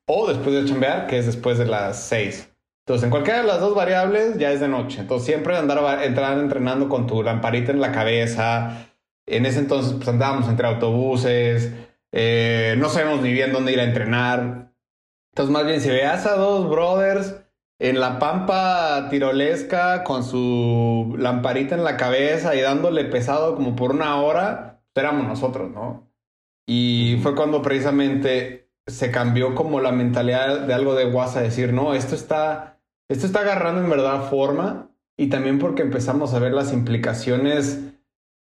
o 0.06 0.28
después 0.28 0.54
de 0.54 0.68
chambear, 0.68 1.06
que 1.06 1.18
es 1.18 1.26
después 1.26 1.58
de 1.58 1.66
las 1.66 2.02
6. 2.04 2.50
Entonces, 2.86 3.04
en 3.04 3.10
cualquiera 3.10 3.40
de 3.40 3.46
las 3.46 3.60
dos 3.60 3.74
variables 3.74 4.36
ya 4.36 4.52
es 4.52 4.60
de 4.60 4.68
noche. 4.68 5.00
Entonces, 5.00 5.26
siempre 5.26 5.56
andar 5.56 6.02
entrar 6.02 6.38
entrenando 6.38 6.88
con 6.88 7.06
tu 7.06 7.22
lamparita 7.22 7.72
en 7.72 7.80
la 7.80 7.92
cabeza. 7.92 8.88
En 9.26 9.46
ese 9.46 9.60
entonces, 9.60 9.94
pues 9.94 10.08
andábamos 10.08 10.48
entre 10.48 10.66
autobuses, 10.66 11.72
eh, 12.16 12.76
no 12.78 12.90
sabemos 12.90 13.22
ni 13.22 13.32
bien 13.32 13.52
dónde 13.52 13.72
ir 13.72 13.80
a 13.80 13.84
entrenar. 13.84 14.72
Entonces, 15.32 15.52
más 15.52 15.66
bien, 15.66 15.80
si 15.80 15.90
veas 15.90 16.26
a 16.26 16.36
dos 16.36 16.70
brothers 16.70 17.34
en 17.80 17.98
la 17.98 18.20
pampa 18.20 19.08
tirolesca 19.10 20.04
con 20.04 20.22
su 20.22 21.16
lamparita 21.18 21.74
en 21.74 21.82
la 21.82 21.96
cabeza 21.96 22.54
y 22.54 22.60
dándole 22.60 23.04
pesado 23.06 23.56
como 23.56 23.74
por 23.74 23.90
una 23.90 24.22
hora, 24.22 24.80
éramos 24.94 25.26
nosotros, 25.26 25.72
¿no? 25.72 26.08
Y 26.68 27.18
fue 27.20 27.34
cuando 27.34 27.62
precisamente 27.62 28.70
se 28.86 29.10
cambió 29.10 29.56
como 29.56 29.80
la 29.80 29.90
mentalidad 29.90 30.60
de 30.60 30.72
algo 30.72 30.94
de 30.94 31.06
WhatsApp, 31.06 31.42
decir, 31.42 31.72
no, 31.72 31.94
esto 31.94 32.14
está, 32.14 32.78
esto 33.08 33.26
está 33.26 33.40
agarrando 33.40 33.80
en 33.80 33.90
verdad 33.90 34.30
forma 34.30 34.88
y 35.16 35.30
también 35.30 35.58
porque 35.58 35.82
empezamos 35.82 36.32
a 36.32 36.38
ver 36.38 36.52
las 36.52 36.72
implicaciones 36.72 37.80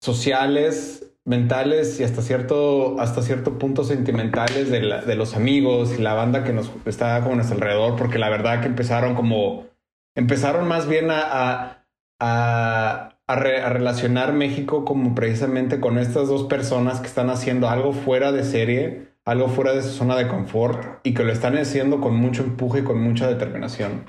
sociales 0.02 1.13
mentales 1.26 1.98
y 2.00 2.04
hasta 2.04 2.22
cierto, 2.22 3.00
hasta 3.00 3.22
cierto 3.22 3.58
punto 3.58 3.84
sentimentales 3.84 4.70
de, 4.70 4.82
la- 4.82 5.02
de 5.02 5.14
los 5.16 5.34
amigos 5.36 5.94
y 5.98 6.02
la 6.02 6.14
banda 6.14 6.44
que 6.44 6.52
nos 6.52 6.70
está 6.86 7.20
como 7.20 7.32
a 7.32 7.36
nuestro 7.36 7.56
alrededor, 7.56 7.96
porque 7.96 8.18
la 8.18 8.28
verdad 8.30 8.60
que 8.60 8.66
empezaron 8.68 9.14
como, 9.14 9.66
empezaron 10.14 10.68
más 10.68 10.86
bien 10.88 11.10
a, 11.10 11.20
a, 11.22 11.86
a, 12.20 13.18
a 13.26 13.36
re- 13.36 13.62
a 13.62 13.70
relacionar 13.70 14.32
México 14.34 14.84
como 14.84 15.14
precisamente 15.14 15.80
con 15.80 15.98
estas 15.98 16.28
dos 16.28 16.44
personas 16.44 17.00
que 17.00 17.06
están 17.06 17.30
haciendo 17.30 17.68
algo 17.68 17.92
fuera 17.92 18.30
de 18.32 18.44
serie, 18.44 19.08
algo 19.24 19.48
fuera 19.48 19.72
de 19.72 19.82
su 19.82 19.88
zona 19.90 20.16
de 20.16 20.28
confort 20.28 21.00
y 21.04 21.14
que 21.14 21.24
lo 21.24 21.32
están 21.32 21.56
haciendo 21.56 22.00
con 22.00 22.14
mucho 22.16 22.42
empuje 22.42 22.80
y 22.80 22.84
con 22.84 23.00
mucha 23.00 23.26
determinación. 23.28 24.04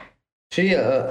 Sí, 0.56 0.74
ah, 0.74 1.10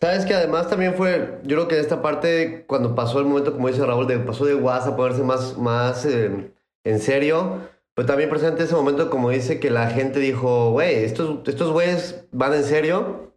sabes 0.00 0.24
que 0.24 0.32
además 0.32 0.70
también 0.70 0.94
fue, 0.94 1.38
yo 1.42 1.56
creo 1.56 1.68
que 1.68 1.78
esta 1.78 2.00
parte, 2.00 2.64
cuando 2.66 2.94
pasó 2.94 3.18
el 3.18 3.26
momento, 3.26 3.52
como 3.52 3.68
dice 3.68 3.84
Raúl, 3.84 4.06
de 4.06 4.18
pasó 4.20 4.46
de 4.46 4.54
WhatsApp 4.54 4.94
a 4.94 4.96
ponerse 4.96 5.22
más, 5.22 5.58
más 5.58 6.06
eh, 6.06 6.50
en 6.82 6.98
serio, 6.98 7.60
pero 7.92 8.06
también 8.06 8.30
presente 8.30 8.62
ese 8.62 8.74
momento, 8.74 9.10
como 9.10 9.28
dice, 9.28 9.60
que 9.60 9.68
la 9.68 9.90
gente 9.90 10.18
dijo, 10.18 10.70
güey, 10.70 11.04
estos, 11.04 11.46
estos 11.46 11.72
güeyes 11.72 12.24
van 12.32 12.54
en 12.54 12.64
serio. 12.64 13.34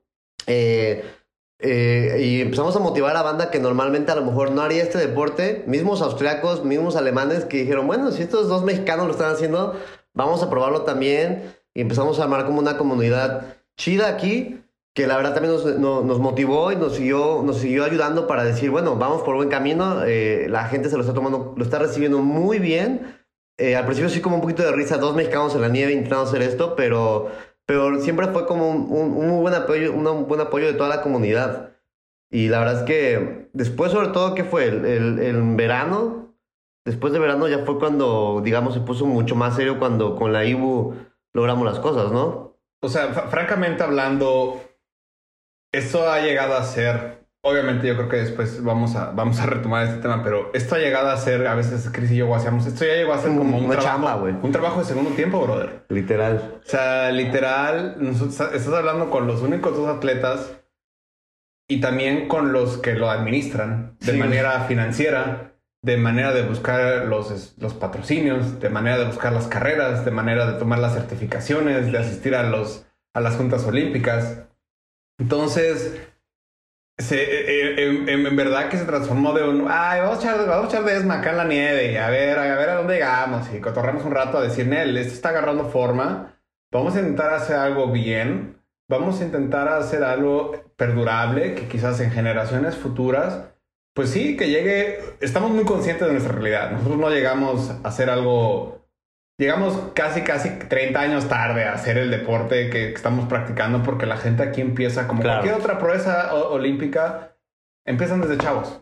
eh, 0.47 1.03
eh, 1.59 2.17
y 2.21 2.39
empezamos 2.39 2.73
a 2.77 2.79
motivar 2.79 3.17
a 3.17 3.21
banda 3.21 3.51
que 3.51 3.59
normalmente 3.59 4.13
a 4.13 4.15
lo 4.15 4.23
mejor 4.23 4.51
no 4.51 4.61
haría 4.61 4.81
este 4.81 4.97
deporte, 4.97 5.65
mismos 5.67 6.01
austriacos, 6.01 6.63
mismos 6.63 6.95
alemanes 6.95 7.43
que 7.43 7.57
dijeron, 7.57 7.85
bueno, 7.85 8.11
si 8.11 8.23
estos 8.23 8.47
dos 8.47 8.63
mexicanos 8.63 9.07
lo 9.07 9.11
están 9.11 9.33
haciendo, 9.33 9.75
vamos 10.13 10.41
a 10.41 10.49
probarlo 10.49 10.83
también. 10.83 11.53
Y 11.73 11.81
empezamos 11.81 12.17
a 12.17 12.23
armar 12.23 12.45
como 12.45 12.59
una 12.59 12.77
comunidad 12.77 13.57
chida 13.75 14.07
aquí 14.07 14.61
que 14.99 15.07
la 15.07 15.15
verdad 15.15 15.33
también 15.33 15.53
nos, 15.53 15.65
no- 15.79 16.01
nos 16.03 16.19
motivó 16.19 16.73
y 16.73 16.75
nos 16.75 16.95
siguió, 16.95 17.41
nos 17.41 17.57
siguió 17.59 17.85
ayudando 17.85 18.27
para 18.27 18.43
decir, 18.43 18.69
bueno, 18.69 18.97
vamos 18.97 19.21
por 19.21 19.35
buen 19.37 19.47
camino, 19.47 20.03
eh, 20.05 20.47
la 20.49 20.65
gente 20.65 20.89
se 20.89 20.95
lo 20.97 21.01
está 21.01 21.13
tomando, 21.13 21.53
lo 21.55 21.63
está 21.63 21.79
recibiendo 21.79 22.19
muy 22.19 22.59
bien. 22.59 23.15
Eh, 23.57 23.77
al 23.77 23.85
principio 23.85 24.09
sí 24.09 24.19
como 24.19 24.35
un 24.35 24.41
poquito 24.41 24.63
de 24.63 24.73
risa, 24.73 24.97
dos 24.97 25.15
mexicanos 25.15 25.55
en 25.55 25.61
la 25.61 25.69
nieve 25.69 25.93
intentando 25.93 26.25
hacer 26.25 26.41
esto, 26.41 26.75
pero, 26.75 27.29
pero 27.65 27.97
siempre 28.01 28.27
fue 28.27 28.45
como 28.45 28.69
un, 28.69 28.87
un- 28.91 29.13
un 29.17 29.27
muy 29.29 29.39
buen 29.41 29.53
apoyo, 29.53 29.93
un 29.93 30.27
buen 30.27 30.41
apoyo 30.41 30.67
de 30.67 30.73
toda 30.73 30.89
la 30.89 31.01
comunidad. 31.01 31.71
Y 32.31 32.49
la 32.49 32.59
verdad 32.59 32.79
es 32.79 32.83
que 32.83 33.49
después, 33.53 33.91
sobre 33.93 34.09
todo, 34.09 34.35
¿qué 34.35 34.43
fue? 34.43 34.65
El, 34.65 34.85
el- 34.85 35.19
el 35.19 35.55
verano, 35.55 36.35
después 36.85 37.13
de 37.13 37.19
verano 37.19 37.47
ya 37.47 37.59
fue 37.59 37.79
cuando, 37.79 38.41
digamos, 38.43 38.73
se 38.73 38.81
puso 38.81 39.05
mucho 39.05 39.35
más 39.35 39.55
serio 39.55 39.79
cuando 39.79 40.15
con 40.17 40.33
la 40.33 40.43
IBU 40.43 40.93
logramos 41.33 41.65
las 41.65 41.79
cosas, 41.79 42.11
¿no? 42.11 42.57
O 42.81 42.87
sea, 42.89 43.13
fr- 43.13 43.29
francamente 43.29 43.83
hablando, 43.83 44.61
esto 45.71 46.09
ha 46.09 46.19
llegado 46.21 46.55
a 46.57 46.63
ser, 46.63 47.25
obviamente 47.41 47.87
yo 47.87 47.95
creo 47.95 48.09
que 48.09 48.17
después 48.17 48.63
vamos 48.63 48.95
a, 48.95 49.11
vamos 49.11 49.39
a 49.39 49.45
retomar 49.45 49.85
este 49.87 50.01
tema, 50.01 50.23
pero 50.23 50.51
esto 50.53 50.75
ha 50.75 50.79
llegado 50.79 51.09
a 51.09 51.17
ser, 51.17 51.45
a 51.47 51.55
veces 51.55 51.89
Chris 51.91 52.11
y 52.11 52.17
yo 52.17 52.33
hacíamos, 52.33 52.65
esto 52.65 52.85
ya 52.85 52.93
llegó 52.95 53.13
a 53.13 53.19
ser 53.19 53.35
como 53.35 53.57
un 53.57 53.65
Una 53.65 53.75
trabajo, 53.77 53.87
chamba, 53.89 54.15
un 54.15 54.51
trabajo 54.51 54.79
de 54.79 54.85
segundo 54.85 55.11
tiempo, 55.11 55.41
brother. 55.41 55.83
Literal. 55.89 56.59
O 56.65 56.67
sea, 56.69 57.11
literal, 57.11 57.95
nosotros- 57.99 58.53
estás 58.53 58.73
hablando 58.73 59.09
con 59.09 59.27
los 59.27 59.41
únicos 59.41 59.75
dos 59.75 59.87
atletas 59.87 60.51
y 61.67 61.81
también 61.81 62.27
con 62.27 62.51
los 62.51 62.77
que 62.77 62.95
lo 62.95 63.09
administran 63.09 63.95
de 63.99 64.13
Sí. 64.13 64.17
manera 64.17 64.61
financiera, 64.61 65.53
de 65.83 65.97
manera 65.97 66.33
de 66.33 66.41
buscar 66.41 67.05
los, 67.05 67.53
los 67.57 67.73
patrocinios, 67.75 68.59
de 68.59 68.69
manera 68.69 68.97
de 68.97 69.05
buscar 69.05 69.31
las 69.31 69.47
carreras, 69.47 70.03
de 70.03 70.11
manera 70.11 70.45
de 70.51 70.57
tomar 70.59 70.79
las 70.79 70.93
certificaciones, 70.95 71.91
de 71.91 71.97
asistir 71.97 72.35
a, 72.35 72.43
los, 72.43 72.85
a 73.13 73.21
las 73.21 73.35
juntas 73.35 73.65
olímpicas. 73.65 74.39
Entonces, 75.19 75.99
se, 76.97 77.21
eh, 77.21 77.75
eh, 77.77 78.05
en, 78.07 78.35
verdad 78.35 78.69
que 78.69 78.77
se 78.77 78.85
transformó 78.85 79.33
de 79.33 79.47
un, 79.47 79.67
ay, 79.69 80.01
vamos 80.01 80.17
a 80.17 80.21
echar, 80.21 80.47
vamos 80.47 80.65
a 80.65 80.77
echar 80.77 80.83
desma 80.83 81.19
acá 81.19 81.31
en 81.31 81.37
la 81.37 81.45
nieve, 81.45 81.99
a 81.99 82.09
ver, 82.09 82.37
a 82.37 82.55
ver 82.55 82.69
a 82.69 82.75
dónde 82.75 82.95
llegamos, 82.95 83.47
y 83.53 83.59
cotorramos 83.59 84.03
un 84.05 84.11
rato 84.11 84.37
a 84.37 84.41
decir, 84.41 84.67
Nel, 84.67 84.97
esto 84.97 85.13
está 85.13 85.29
agarrando 85.29 85.65
forma, 85.69 86.39
vamos 86.71 86.95
a 86.95 86.99
intentar 86.99 87.33
hacer 87.33 87.55
algo 87.55 87.91
bien, 87.91 88.61
vamos 88.89 89.21
a 89.21 89.25
intentar 89.25 89.67
hacer 89.67 90.03
algo 90.03 90.51
perdurable, 90.75 91.55
que 91.55 91.67
quizás 91.67 91.99
en 92.01 92.11
generaciones 92.11 92.75
futuras, 92.75 93.45
pues 93.93 94.09
sí, 94.09 94.35
que 94.35 94.49
llegue, 94.49 94.99
estamos 95.21 95.51
muy 95.51 95.65
conscientes 95.65 96.05
de 96.05 96.13
nuestra 96.13 96.33
realidad, 96.33 96.71
nosotros 96.71 96.97
no 96.97 97.09
llegamos 97.09 97.69
a 97.69 97.87
hacer 97.87 98.09
algo 98.09 98.78
Llegamos 99.39 99.79
casi, 99.95 100.21
casi 100.21 100.49
30 100.49 100.99
años 100.99 101.29
tarde 101.29 101.63
a 101.63 101.73
hacer 101.73 101.97
el 101.97 102.11
deporte 102.11 102.69
que 102.69 102.91
estamos 102.91 103.25
practicando 103.29 103.81
porque 103.83 104.05
la 104.05 104.17
gente 104.17 104.43
aquí 104.43 104.59
empieza, 104.59 105.07
como 105.07 105.21
Claro. 105.21 105.39
cualquier 105.41 105.61
otra 105.63 105.79
proeza 105.79 106.33
olímpica, 106.35 107.37
empiezan 107.87 108.19
desde 108.19 108.37
chavos. 108.37 108.81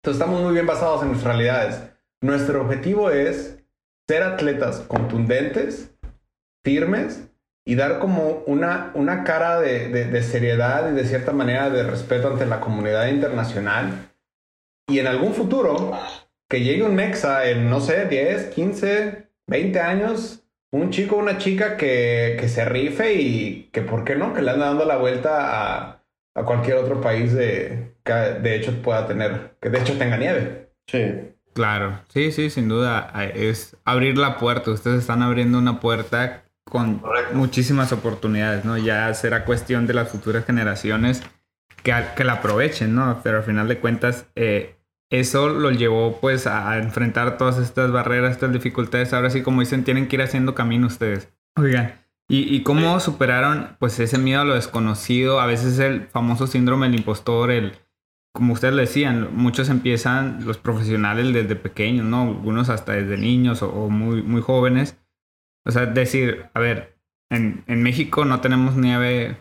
Entonces 0.00 0.20
estamos 0.22 0.40
muy 0.40 0.52
bien 0.52 0.66
basados 0.66 1.02
en 1.02 1.08
nuestras 1.08 1.34
realidades. 1.34 1.82
Nuestro 2.22 2.62
objetivo 2.62 3.10
es 3.10 3.58
ser 4.08 4.22
atletas 4.22 4.80
contundentes, 4.86 5.90
firmes 6.64 7.28
y 7.66 7.74
dar 7.74 7.98
como 7.98 8.44
una, 8.46 8.92
una 8.94 9.24
cara 9.24 9.60
de, 9.60 9.88
de- 9.88 10.04
de 10.04 10.22
seriedad 10.22 10.90
y 10.92 10.94
de 10.94 11.04
cierta 11.04 11.32
manera 11.32 11.70
de 11.70 11.82
respeto 11.82 12.28
ante 12.28 12.46
la 12.46 12.60
comunidad 12.60 13.08
internacional. 13.08 14.10
Y 14.88 15.00
en 15.00 15.08
algún 15.08 15.34
futuro, 15.34 15.92
que 16.48 16.60
llegue 16.60 16.84
un 16.84 16.94
Mexa 16.94 17.46
en, 17.46 17.68
no 17.68 17.80
sé, 17.80 18.06
10, 18.06 18.46
15, 18.46 19.28
20 19.46 19.80
años, 19.80 20.44
un 20.70 20.90
chico 20.90 21.16
una 21.16 21.38
chica 21.38 21.76
que, 21.76 22.36
que 22.40 22.48
se 22.48 22.64
rife 22.64 23.14
y 23.14 23.68
que, 23.72 23.82
¿por 23.82 24.04
qué 24.04 24.16
no? 24.16 24.32
Que 24.32 24.42
le 24.42 24.50
anda 24.50 24.66
dando 24.66 24.84
la 24.84 24.96
vuelta 24.96 25.82
a, 25.84 26.02
a 26.34 26.44
cualquier 26.44 26.76
otro 26.76 27.00
país 27.00 27.32
de, 27.32 27.94
que 28.04 28.12
de 28.12 28.56
hecho 28.56 28.82
pueda 28.82 29.06
tener, 29.06 29.56
que 29.60 29.68
de 29.70 29.80
hecho 29.80 29.98
tenga 29.98 30.16
nieve. 30.16 30.70
Sí. 30.86 31.28
Claro, 31.54 32.00
sí, 32.08 32.32
sí, 32.32 32.48
sin 32.48 32.68
duda. 32.68 33.12
Es 33.34 33.76
abrir 33.84 34.16
la 34.16 34.38
puerta. 34.38 34.70
Ustedes 34.70 35.00
están 35.00 35.22
abriendo 35.22 35.58
una 35.58 35.80
puerta 35.80 36.44
con 36.64 37.00
Correcto. 37.00 37.34
muchísimas 37.34 37.92
oportunidades, 37.92 38.64
¿no? 38.64 38.78
Ya 38.78 39.12
será 39.12 39.44
cuestión 39.44 39.86
de 39.86 39.92
las 39.92 40.08
futuras 40.08 40.46
generaciones 40.46 41.22
que, 41.82 41.92
que 42.16 42.24
la 42.24 42.34
aprovechen, 42.34 42.94
¿no? 42.94 43.20
Pero 43.22 43.38
al 43.38 43.42
final 43.44 43.68
de 43.68 43.78
cuentas, 43.78 44.26
eh, 44.34 44.76
eso 45.12 45.50
lo 45.50 45.70
llevó 45.70 46.18
pues 46.20 46.46
a, 46.46 46.78
enfrentar 46.78 47.36
todas 47.36 47.58
estas 47.58 47.92
barreras, 47.92 48.32
estas 48.32 48.52
dificultades. 48.52 49.12
Ahora 49.12 49.28
sí, 49.28 49.42
como 49.42 49.60
dicen, 49.60 49.84
tienen 49.84 50.08
que 50.08 50.16
ir 50.16 50.22
haciendo 50.22 50.54
camino 50.54 50.86
ustedes. 50.86 51.30
Oigan, 51.56 52.00
¿y, 52.28 52.54
y 52.54 52.62
cómo 52.62 52.98
superaron 52.98 53.76
pues 53.78 54.00
ese 54.00 54.16
miedo 54.16 54.40
a 54.40 54.44
lo 54.44 54.54
desconocido? 54.54 55.38
A 55.38 55.46
veces 55.46 55.78
el 55.78 56.06
famoso 56.06 56.46
síndrome 56.46 56.86
del 56.86 56.96
impostor, 56.96 57.50
el 57.50 57.74
como 58.34 58.54
ustedes 58.54 58.74
le 58.74 58.82
decían, 58.82 59.28
muchos 59.36 59.68
empiezan 59.68 60.46
los 60.46 60.56
profesionales 60.56 61.34
desde 61.34 61.56
pequeños, 61.56 62.06
¿no? 62.06 62.22
Algunos 62.22 62.70
hasta 62.70 62.92
desde 62.92 63.18
niños 63.18 63.62
o, 63.62 63.68
o 63.70 63.90
muy, 63.90 64.22
muy 64.22 64.40
jóvenes. 64.40 64.98
O 65.66 65.70
sea, 65.70 65.84
decir, 65.84 66.46
a 66.54 66.60
ver, 66.60 66.96
en, 67.30 67.64
en 67.66 67.82
México 67.82 68.24
no 68.24 68.40
tenemos 68.40 68.76
nieve 68.76 69.36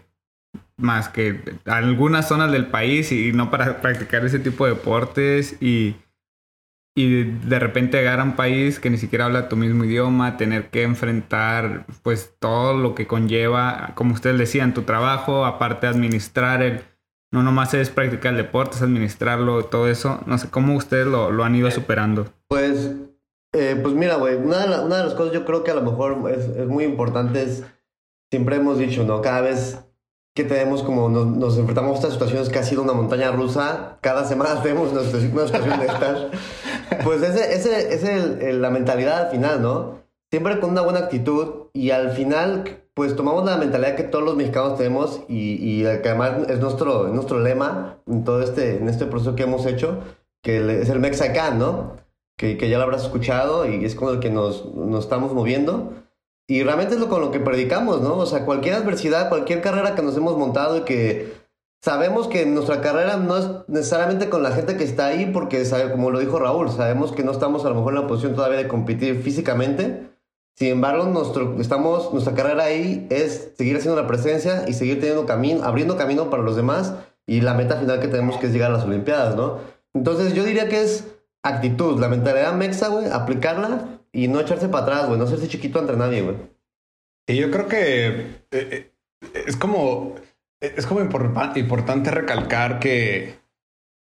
más 0.82 1.10
que 1.10 1.42
algunas 1.66 2.28
zonas 2.28 2.52
del 2.52 2.68
país 2.68 3.12
y 3.12 3.32
no 3.32 3.50
para 3.50 3.82
practicar 3.82 4.26
ese 4.26 4.40
tipo 4.40 4.66
de 4.66 4.74
deportes 4.74 5.62
y, 5.62 5.96
y 6.96 7.24
de 7.24 7.60
repente 7.60 7.98
llegar 7.98 8.20
a 8.20 8.24
un 8.24 8.36
país 8.36 8.80
que 8.80 8.90
ni 8.90 8.98
siquiera 8.98 9.26
habla 9.26 9.48
tu 9.50 9.56
mismo 9.56 9.86
idioma, 9.86 10.38
tener 10.38 10.70
que 10.70 10.84
enfrentar 10.84 11.86
pues 12.04 12.36
todo 12.40 12.74
lo 12.78 12.96
que 12.96 13.08
conlleva, 13.08 13.92
como 13.96 14.14
ustedes 14.14 14.38
decían, 14.38 14.74
tu 14.74 14.82
trabajo, 14.82 15.46
aparte 15.46 15.88
administrar 15.88 16.62
el, 16.62 16.82
no 17.32 17.44
nomás 17.44 17.74
es 17.74 17.90
practicar 17.90 18.34
el 18.34 18.38
deporte, 18.38 18.76
es 18.76 18.82
administrarlo, 18.82 19.66
todo 19.66 19.88
eso. 19.88 20.20
No 20.26 20.38
sé 20.38 20.50
cómo 20.50 20.76
ustedes 20.76 21.08
lo, 21.08 21.32
lo 21.32 21.46
han 21.46 21.56
ido 21.56 21.72
superando. 21.72 22.28
Pues, 22.50 22.92
eh, 23.54 23.80
pues 23.82 23.94
mira, 23.94 24.16
güey, 24.16 24.36
una, 24.36 24.82
una 24.82 24.98
de 24.98 25.04
las 25.06 25.14
cosas 25.14 25.34
yo 25.34 25.46
creo 25.46 25.64
que 25.64 25.72
a 25.72 25.76
lo 25.76 25.82
mejor 25.82 26.30
es, 26.30 26.46
es 26.46 26.68
muy 26.68 26.84
importante 26.84 27.42
es, 27.42 27.64
siempre 28.30 28.58
hemos 28.58 28.78
dicho, 28.78 29.06
¿no? 29.06 29.22
Cada 29.22 29.42
vez 29.42 29.80
que 30.34 30.44
tenemos 30.44 30.82
como, 30.84 31.10
nos, 31.10 31.58
enfrentamos 31.58 31.92
a 31.92 31.96
estas 32.00 32.14
situaciones 32.14 32.50
que 32.50 32.60
ha 32.60 32.64
sido 32.64 32.82
una 32.84 32.94
montaña 32.94 33.32
rusa, 33.32 33.98
cada 34.02 34.26
semana 34.26 34.62
tenemos 34.64 34.92
una 34.92 35.02
situación, 35.02 35.32
una 35.34 35.46
situación 35.48 35.80
de 35.80 35.86
estas, 35.86 36.28
pues 37.04 37.22
ese, 37.22 37.94
es 37.94 38.04
el- 38.04 38.62
la 38.62 38.70
mentalidad 38.70 39.26
al 39.26 39.32
final, 39.32 39.62
¿no? 39.62 40.00
Siempre 40.32 40.60
con 40.60 40.70
una 40.72 40.82
buena 40.82 41.00
actitud 41.00 41.68
y 41.74 41.92
al 41.92 42.12
final, 42.12 42.84
pues 42.94 43.16
tomamos 43.18 43.44
la 43.46 43.58
mentalidad 43.58 43.96
que 43.96 44.04
todos 44.04 44.24
los 44.24 44.36
mexicanos 44.38 44.78
tenemos 44.78 45.22
y, 45.28 45.58
y 45.60 45.84
que 45.84 46.10
además 46.10 46.48
es 46.48 46.60
nuestro, 46.60 47.08
es 47.08 47.14
nuestro 47.14 47.40
lema 47.42 47.98
en 48.08 48.24
todo 48.24 48.42
este, 48.42 48.78
en 48.78 48.88
este 48.88 49.06
proceso 49.06 49.36
que 49.36 49.44
hemos 49.44 49.66
hecho, 49.66 50.00
que 50.42 50.82
es 50.82 50.90
el 50.90 51.00
Mexican, 51.02 51.60
¿no? 51.60 51.98
Que, 52.38 52.58
ya 52.70 52.78
lo 52.78 52.86
habrás 52.86 53.04
escuchado 53.04 53.68
y 53.68 53.84
es 53.86 53.94
con 53.94 54.14
el 54.14 54.20
que 54.22 54.30
nos 54.30 54.64
estamos 55.00 55.34
moviendo. 55.34 55.94
Y 56.48 56.64
realmente 56.64 56.96
es 56.96 57.00
lo 57.00 57.10
con 57.10 57.22
lo 57.22 57.32
que 57.32 57.40
predicamos, 57.40 58.02
¿no? 58.02 58.18
O 58.18 58.26
sea, 58.26 58.46
cualquier 58.46 58.76
adversidad, 58.76 59.30
cualquier 59.30 59.62
carrera 59.62 59.96
que 59.96 60.02
nos 60.02 60.18
hemos 60.18 60.38
montado 60.38 60.78
y 60.78 60.82
que 60.82 61.34
sabemos 61.84 62.28
que 62.28 62.46
nuestra 62.46 62.82
carrera 62.82 63.18
no 63.18 63.38
es 63.38 63.48
necesariamente 63.68 64.30
con 64.30 64.44
la 64.44 64.52
gente 64.52 64.78
que 64.78 64.84
está 64.84 65.08
ahí, 65.08 65.30
porque, 65.32 65.64
como 65.92 66.12
lo 66.12 66.20
dijo 66.20 66.40
Raúl, 66.40 66.70
sabemos 66.70 67.12
que 67.12 67.24
no 67.24 67.32
estamos 67.32 67.66
a 67.66 67.70
lo 67.70 67.76
mejor 67.76 67.94
en 67.94 68.02
la 68.02 68.08
posición 68.08 68.36
todavía 68.36 68.58
de 68.58 68.68
competir 68.68 69.22
físicamente. 69.22 70.08
Sin 70.58 70.68
embargo, 70.70 71.06
nuestro, 71.06 71.60
estamos, 71.60 72.12
nuestra 72.12 72.34
carrera 72.34 72.66
ahí 72.66 73.08
es 73.10 73.54
seguir 73.58 73.78
haciendo 73.78 74.00
la 74.00 74.08
presencia 74.08 74.66
y 74.68 74.74
seguir 74.74 75.00
teniendo 75.00 75.26
camino, 75.26 75.64
abriendo 75.64 75.96
camino 75.96 76.30
para 76.30 76.44
los 76.44 76.56
demás 76.56 76.94
y 77.26 77.42
la 77.42 77.54
meta 77.54 77.78
final 77.78 78.00
que 78.00 78.08
tenemos 78.08 78.38
que 78.38 78.48
es 78.48 78.54
llegar 78.54 78.72
a 78.72 78.74
las 78.76 78.84
Olimpiadas, 78.84 79.36
¿no? 79.36 79.60
Entonces 79.94 80.34
yo 80.34 80.44
diría 80.44 80.68
que 80.68 80.82
es 80.82 81.08
actitud, 81.44 82.00
la 82.00 82.10
mentalidad 82.10 82.54
mexa, 82.54 82.90
güey, 82.90 83.08
aplicarla 83.10 84.01
y 84.14 84.28
no 84.28 84.40
echarse 84.40 84.70
para 84.70 84.84
atrás, 84.84 85.08
güey, 85.08 85.18
no 85.18 85.26
hacerse 85.26 85.48
chiquito 85.48 85.80
ante 85.80 85.96
nadie, 85.96 86.22
güey. 86.22 86.38
Y 87.28 87.38
yo 87.38 87.52
creo 87.52 87.68
que 87.68 88.08
eh, 88.08 88.42
eh, 88.52 88.92
es 89.48 89.56
como, 89.56 90.16
es 90.60 90.86
como 90.86 91.02
importante 91.02 92.12
recalcar 92.12 92.80
que 92.80 93.40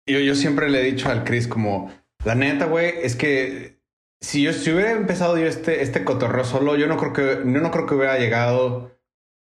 yo, 0.07 0.19
yo 0.19 0.35
siempre 0.35 0.69
le 0.69 0.81
he 0.81 0.91
dicho 0.91 1.09
al 1.09 1.24
Chris 1.24 1.47
como, 1.47 1.91
la 2.24 2.35
neta, 2.35 2.65
güey, 2.65 2.93
es 3.01 3.15
que 3.15 3.79
si 4.21 4.41
yo 4.41 4.53
si 4.53 4.71
hubiera 4.71 4.91
empezado 4.91 5.38
yo 5.38 5.45
este, 5.45 5.81
este 5.81 6.03
cotorreo 6.03 6.43
solo, 6.43 6.75
yo 6.75 6.88
no 6.88 6.97
creo 6.97 7.13
que, 7.13 7.51
yo 7.51 7.62
no 7.62 7.71
creo 7.71 7.85
que 7.85 7.95
hubiera 7.95 8.17
llegado, 8.17 8.91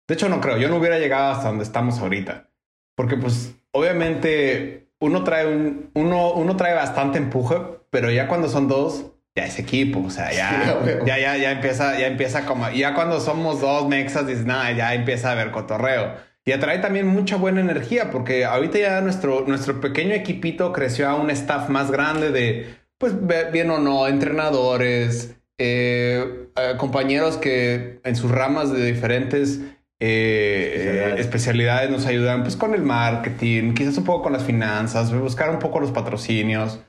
de 0.07 0.15
hecho 0.15 0.29
no 0.29 0.41
creo, 0.41 0.57
yo 0.57 0.69
no 0.69 0.77
hubiera 0.77 0.99
llegado 0.99 1.31
hasta 1.31 1.49
donde 1.49 1.63
estamos 1.63 1.99
ahorita. 1.99 2.49
Porque 2.95 3.17
pues 3.17 3.55
obviamente 3.71 4.91
uno 4.99 5.23
trae 5.23 5.47
un, 5.47 5.91
uno, 5.93 6.33
uno 6.33 6.55
trae 6.57 6.73
bastante 6.73 7.17
empuje, 7.17 7.55
pero 7.89 8.11
ya 8.11 8.27
cuando 8.27 8.49
son 8.49 8.67
dos, 8.67 9.11
ya 9.39 9.45
es 9.45 9.57
equipo, 9.57 10.03
o 10.05 10.09
sea, 10.09 10.31
ya, 10.31 10.81
ya, 11.05 11.17
ya, 11.17 11.37
ya 11.37 11.51
empieza, 11.51 11.97
ya 11.97 12.07
empieza 12.07 12.45
como, 12.45 12.69
ya 12.71 12.93
cuando 12.93 13.19
somos 13.19 13.61
dos 13.61 13.87
mexas, 13.87 14.27
dices, 14.27 14.45
nada, 14.45 14.71
ya 14.73 14.93
empieza 14.93 15.29
a 15.29 15.31
haber 15.31 15.51
cotorreo. 15.51 16.13
Y 16.45 16.51
atrae 16.51 16.79
también 16.79 17.07
mucha 17.07 17.37
buena 17.37 17.61
energía, 17.61 18.11
porque 18.11 18.43
ahorita 18.43 18.79
ya 18.79 19.01
nuestro, 19.01 19.45
nuestro 19.47 19.79
pequeño 19.79 20.13
equipito 20.13 20.73
creció 20.73 21.07
a 21.07 21.15
un 21.15 21.29
staff 21.29 21.69
más 21.69 21.91
grande 21.91 22.31
de, 22.31 22.75
pues, 22.97 23.13
bien 23.51 23.69
o 23.69 23.79
no, 23.79 24.07
entrenadores, 24.07 25.35
eh, 25.57 26.47
eh, 26.55 26.73
compañeros 26.77 27.37
que 27.37 27.99
en 28.03 28.15
sus 28.15 28.31
ramas 28.31 28.71
de 28.71 28.85
diferentes 28.85 29.61
eh, 30.01 31.15
especialidades. 31.17 31.89
nos 31.89 32.05
ayudan 32.05 32.43
pues 32.43 32.55
con 32.55 32.73
el 32.73 32.81
marketing, 32.81 33.73
quizás 33.73 33.97
un 33.97 34.05
poco 34.05 34.23
con 34.23 34.33
las 34.33 34.43
finanzas, 34.43 35.13
buscar 35.13 35.49
un 35.49 35.59
poco 35.59 35.81
los 35.81 35.91
patrocinios 35.91 36.79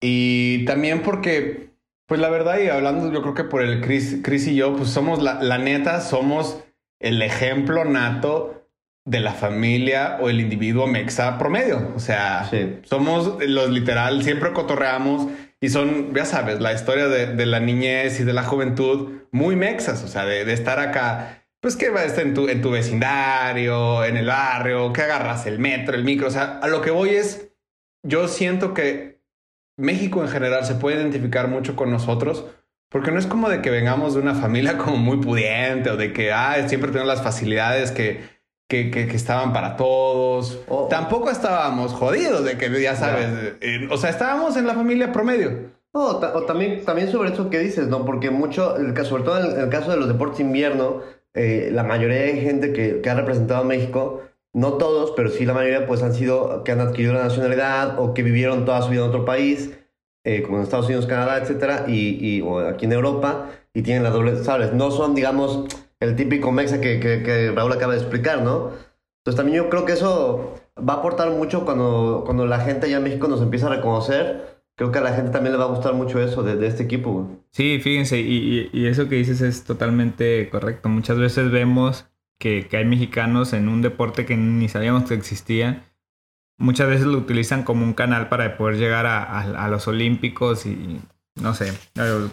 y 0.00 0.64
también 0.64 1.02
porque 1.02 1.69
pues 2.10 2.20
la 2.20 2.28
verdad 2.28 2.58
y 2.58 2.66
hablando 2.66 3.12
yo 3.12 3.22
creo 3.22 3.34
que 3.34 3.44
por 3.44 3.62
el 3.62 3.80
Chris, 3.82 4.18
Chris 4.24 4.48
y 4.48 4.56
yo 4.56 4.74
pues 4.74 4.90
somos 4.90 5.22
la, 5.22 5.34
la 5.34 5.58
neta, 5.58 6.00
somos 6.00 6.58
el 6.98 7.22
ejemplo 7.22 7.84
nato 7.84 8.68
de 9.04 9.20
la 9.20 9.32
familia 9.32 10.18
o 10.20 10.28
el 10.28 10.40
individuo 10.40 10.88
mexa 10.88 11.38
promedio. 11.38 11.92
O 11.94 12.00
sea, 12.00 12.50
somos 12.82 13.38
los 13.46 13.70
literal, 13.70 14.24
siempre 14.24 14.52
cotorreamos 14.52 15.28
y 15.60 15.68
son, 15.68 16.12
ya 16.12 16.24
sabes, 16.24 16.60
la 16.60 16.72
historia 16.72 17.06
de, 17.06 17.28
de, 17.28 17.46
la 17.46 17.60
niñez 17.60 18.18
y 18.18 18.24
de 18.24 18.32
la 18.32 18.42
juventud 18.42 19.20
muy 19.30 19.54
mexas, 19.54 20.02
o 20.02 20.08
sea, 20.08 20.24
de, 20.24 20.44
de 20.44 20.52
estar 20.52 20.80
acá 20.80 21.44
pues 21.60 21.76
que 21.76 21.90
va 21.90 22.00
a 22.00 22.04
estar 22.06 22.26
en 22.26 22.34
tu, 22.34 22.48
en 22.48 22.60
tu 22.60 22.72
vecindario, 22.72 24.04
en 24.04 24.16
el 24.16 24.26
barrio, 24.26 24.92
que 24.92 25.02
agarras 25.02 25.46
el 25.46 25.60
metro, 25.60 25.94
el 25.94 26.02
micro. 26.02 26.26
O 26.26 26.32
sea, 26.32 26.58
a 26.58 26.66
lo 26.66 26.80
que 26.80 26.90
voy 26.90 27.10
es, 27.10 27.52
yo 28.02 28.26
siento 28.26 28.74
que 28.74 29.09
México 29.80 30.22
en 30.22 30.28
general 30.28 30.64
se 30.64 30.74
puede 30.74 30.96
identificar 30.96 31.48
mucho 31.48 31.74
con 31.74 31.90
nosotros, 31.90 32.44
porque 32.88 33.10
no 33.10 33.18
es 33.18 33.26
como 33.26 33.48
de 33.48 33.62
que 33.62 33.70
vengamos 33.70 34.14
de 34.14 34.20
una 34.20 34.34
familia 34.34 34.76
como 34.78 34.96
muy 34.96 35.18
pudiente 35.18 35.90
o 35.90 35.96
de 35.96 36.12
que 36.12 36.32
ah, 36.32 36.68
siempre 36.68 36.90
tenemos 36.90 37.08
las 37.08 37.22
facilidades 37.22 37.90
que, 37.90 38.20
que, 38.68 38.90
que, 38.90 39.16
estaban 39.16 39.52
para 39.52 39.76
todos. 39.76 40.60
Tampoco 40.88 41.30
estábamos 41.30 41.92
jodidos 41.92 42.44
de 42.44 42.56
que 42.56 42.80
ya 42.80 42.94
sabes, 42.94 43.56
eh, 43.60 43.88
o 43.90 43.96
sea, 43.96 44.10
estábamos 44.10 44.56
en 44.56 44.66
la 44.66 44.74
familia 44.74 45.12
promedio. 45.12 45.70
o 45.92 46.44
también, 46.46 46.84
también 46.84 47.10
sobre 47.10 47.32
eso 47.32 47.50
que 47.50 47.58
dices, 47.58 47.88
¿no? 47.88 48.04
Porque 48.04 48.30
mucho, 48.30 48.76
el, 48.76 48.96
sobre 49.04 49.24
todo 49.24 49.44
en 49.44 49.60
el 49.60 49.68
caso 49.70 49.90
de 49.90 49.96
los 49.96 50.06
deportes 50.06 50.40
invierno, 50.40 51.02
eh, 51.34 51.70
la 51.72 51.84
mayoría 51.84 52.22
de 52.22 52.40
gente 52.40 52.72
que, 52.72 53.08
ha 53.08 53.14
representado 53.14 53.62
a 53.62 53.64
México, 53.64 54.22
no 54.52 54.74
todos, 54.74 55.12
pero 55.16 55.30
sí 55.30 55.44
la 55.46 55.54
mayoría, 55.54 55.86
pues 55.86 56.02
han 56.02 56.14
sido 56.14 56.64
que 56.64 56.72
han 56.72 56.80
adquirido 56.80 57.14
la 57.14 57.24
nacionalidad 57.24 57.98
o 57.98 58.14
que 58.14 58.22
vivieron 58.22 58.64
toda 58.64 58.82
su 58.82 58.90
vida 58.90 59.02
en 59.02 59.08
otro 59.08 59.24
país, 59.24 59.78
eh, 60.24 60.42
como 60.42 60.58
en 60.58 60.64
Estados 60.64 60.86
Unidos, 60.86 61.06
Canadá, 61.06 61.38
etcétera, 61.38 61.84
y, 61.88 62.40
o 62.42 62.58
aquí 62.58 62.86
en 62.86 62.92
Europa, 62.92 63.50
y 63.72 63.82
tienen 63.82 64.02
la 64.02 64.10
doble, 64.10 64.36
¿sabes? 64.42 64.72
No 64.72 64.90
son, 64.90 65.14
digamos, 65.14 65.66
el 66.00 66.16
típico 66.16 66.52
mexa 66.52 66.80
que, 66.80 67.52
Raúl 67.54 67.72
acaba 67.72 67.92
de 67.92 68.00
explicar, 68.00 68.42
¿no? 68.42 68.72
Entonces 69.20 69.36
también 69.36 69.58
yo 69.58 69.68
creo 69.68 69.84
que 69.84 69.92
eso 69.92 70.54
va 70.76 70.94
a 70.94 70.96
aportar 70.96 71.30
mucho 71.30 71.64
cuando, 71.64 72.22
cuando 72.24 72.46
la 72.46 72.60
gente 72.60 72.86
allá 72.86 72.96
en 72.96 73.04
México 73.04 73.28
nos 73.28 73.42
empieza 73.42 73.66
a 73.66 73.76
reconocer 73.76 74.60
creo 74.80 74.92
que 74.92 74.98
a 74.98 75.02
la 75.02 75.12
gente 75.12 75.30
también 75.30 75.52
le 75.52 75.58
va 75.58 75.66
a 75.66 75.68
gustar 75.68 75.92
mucho 75.92 76.22
eso 76.22 76.42
de, 76.42 76.66
este 76.66 76.84
equipo. 76.84 77.28
Sí, 77.50 77.80
fíjense, 77.82 78.18
y, 78.18 78.86
eso 78.86 79.10
que 79.10 79.16
dices 79.16 79.42
es 79.42 79.62
totalmente 79.64 80.48
correcto. 80.48 80.88
Muchas 80.88 81.18
veces 81.18 81.50
vemos 81.50 82.06
que, 82.40 82.66
hay 82.72 82.84
mexicanos 82.86 83.52
en 83.52 83.68
un 83.68 83.82
deporte 83.82 84.24
que 84.24 84.36
ni 84.36 84.68
sabíamos 84.68 85.04
que 85.04 85.14
existía. 85.14 85.84
Muchas 86.58 86.88
veces 86.88 87.06
lo 87.06 87.18
utilizan 87.18 87.62
como 87.62 87.84
un 87.84 87.92
canal 87.92 88.28
para 88.28 88.56
poder 88.56 88.78
llegar 88.78 89.06
a, 89.06 89.68
los 89.68 89.86
olímpicos 89.86 90.66
y 90.66 91.00
no 91.40 91.54
sé 91.54 91.72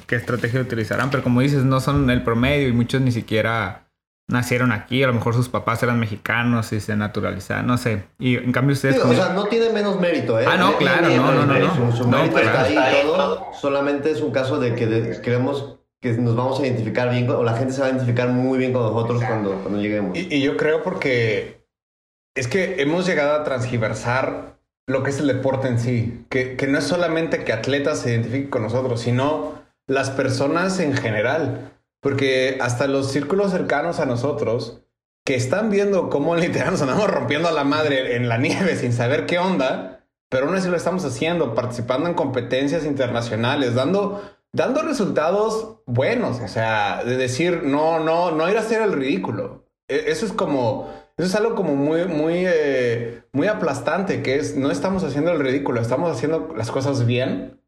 qué 0.08 0.16
estrategia 0.16 0.62
utilizarán, 0.62 1.12
pero 1.12 1.24
como 1.24 1.42
dices, 1.42 1.64
no 1.64 1.80
son 1.80 2.10
el 2.10 2.24
promedio 2.24 2.68
y 2.70 2.72
muchos 2.72 3.02
ni 3.02 3.12
siquiera 3.12 3.84
nacieron 4.30 4.72
aquí, 4.74 5.04
a 5.04 5.08
lo 5.08 5.14
mejor 5.14 5.34
sus 5.34 5.48
papás 5.48 5.82
eran 5.84 6.00
mexicanos 6.00 6.74
y 6.74 6.82
se 6.82 6.96
naturalizaron, 6.96 7.68
no 7.68 7.78
sé. 7.78 8.08
Y 8.20 8.36
en 8.36 8.52
cambio 8.52 8.74
ustedes... 8.74 9.02
o 9.02 9.14
sea, 9.14 9.30
no 9.30 9.46
tiene 9.46 9.70
menos 9.70 10.00
mérito, 10.00 10.40
¿eh? 10.40 10.46
Ah, 10.48 10.58
no, 10.58 10.78
claro, 10.78 11.08
no, 11.10 11.46
no, 11.46 11.46
no, 11.46 11.96
Su, 11.96 12.08
mérito 12.08 12.38
está 12.38 12.64
ahí 12.64 12.78
y 12.78 13.08
todo. 13.08 13.48
Solamente 13.60 14.12
es 14.12 14.22
un 14.22 14.32
caso 14.32 14.60
de 14.60 14.76
que 14.76 15.22
creemos 15.22 15.77
que 16.02 16.14
nos 16.14 16.36
vamos 16.36 16.60
a 16.60 16.66
identificar 16.66 17.10
bien, 17.10 17.30
o 17.30 17.44
la 17.44 17.56
gente 17.56 17.74
se 17.74 17.82
va 17.82 17.88
a 17.88 17.90
identificar 17.90 18.30
muy 18.30 18.58
bien 18.58 18.74
con 18.74 18.84
nosotros 18.84 19.24
cuando, 19.24 19.56
cuando 19.62 19.80
lleguemos. 19.80 20.18
Y, 20.18 20.42
yo 20.42 20.58
creo 20.58 20.84
porque 20.84 21.66
es 22.36 22.48
que 22.48 22.82
hemos 22.82 23.08
llegado 23.08 23.34
a 23.34 23.44
transgiversar 23.44 24.58
lo 24.86 25.04
que 25.04 25.10
es 25.10 25.20
el 25.20 25.28
deporte 25.28 25.68
en 25.68 25.80
sí, 25.80 26.26
que, 26.30 26.56
que 26.56 26.68
no 26.68 26.78
es 26.78 26.86
solamente 26.86 27.44
que 27.44 27.52
atletas 27.52 28.00
se 28.00 28.12
identifiquen 28.12 28.50
con 28.50 28.62
nosotros, 28.62 29.02
sino 29.02 29.64
las 29.88 30.10
personas 30.12 30.80
en 30.80 30.96
general. 30.96 31.74
Porque 32.00 32.58
hasta 32.62 32.88
los 32.88 33.12
círculos 33.12 33.52
cercanos 33.52 34.00
a 34.00 34.06
nosotros, 34.06 34.82
que 35.28 35.36
están 35.36 35.70
viendo 35.70 36.10
cómo 36.10 36.36
literal 36.38 36.72
nos 36.72 36.82
andamos 36.82 37.10
rompiendo 37.10 37.50
a 37.50 37.52
la 37.52 37.66
madre 37.66 38.16
en 38.16 38.30
la 38.30 38.38
nieve 38.38 38.76
sin 38.78 38.94
saber 38.94 39.26
qué 39.26 39.40
onda, 39.40 40.06
pero 40.30 40.46
aún 40.46 40.56
así 40.56 40.70
lo 40.70 40.78
estamos 40.78 41.04
haciendo, 41.04 41.54
participando 41.54 42.08
en 42.08 42.16
competencias 42.16 42.86
internacionales, 42.86 43.76
dando, 43.76 44.22
dando 44.58 44.82
resultados 44.82 45.78
buenos, 45.86 46.42
o 46.42 46.48
sea, 46.48 47.04
de 47.06 47.16
decir, 47.16 47.64
no, 47.64 48.00
no, 48.00 48.32
no 48.32 48.50
ir 48.50 48.58
a 48.58 48.62
hacer 48.62 48.82
el 48.82 48.92
ridículo. 48.92 49.70
E, 49.88 50.06
eso 50.08 50.26
es 50.26 50.34
como, 50.34 50.92
eso 51.16 51.28
es 51.28 51.36
algo 51.36 51.54
como 51.56 51.76
muy, 51.76 52.06
muy, 52.06 52.44
eh, 52.46 53.22
muy 53.34 53.48
aplastante, 53.48 54.24
que 54.24 54.38
es, 54.38 54.58
no 54.58 54.72
estamos 54.72 55.04
haciendo 55.04 55.32
el 55.32 55.40
ridículo, 55.40 55.80
estamos 55.80 56.12
haciendo 56.12 56.54
las 56.58 56.72
cosas 56.72 57.06
bien. 57.06 57.62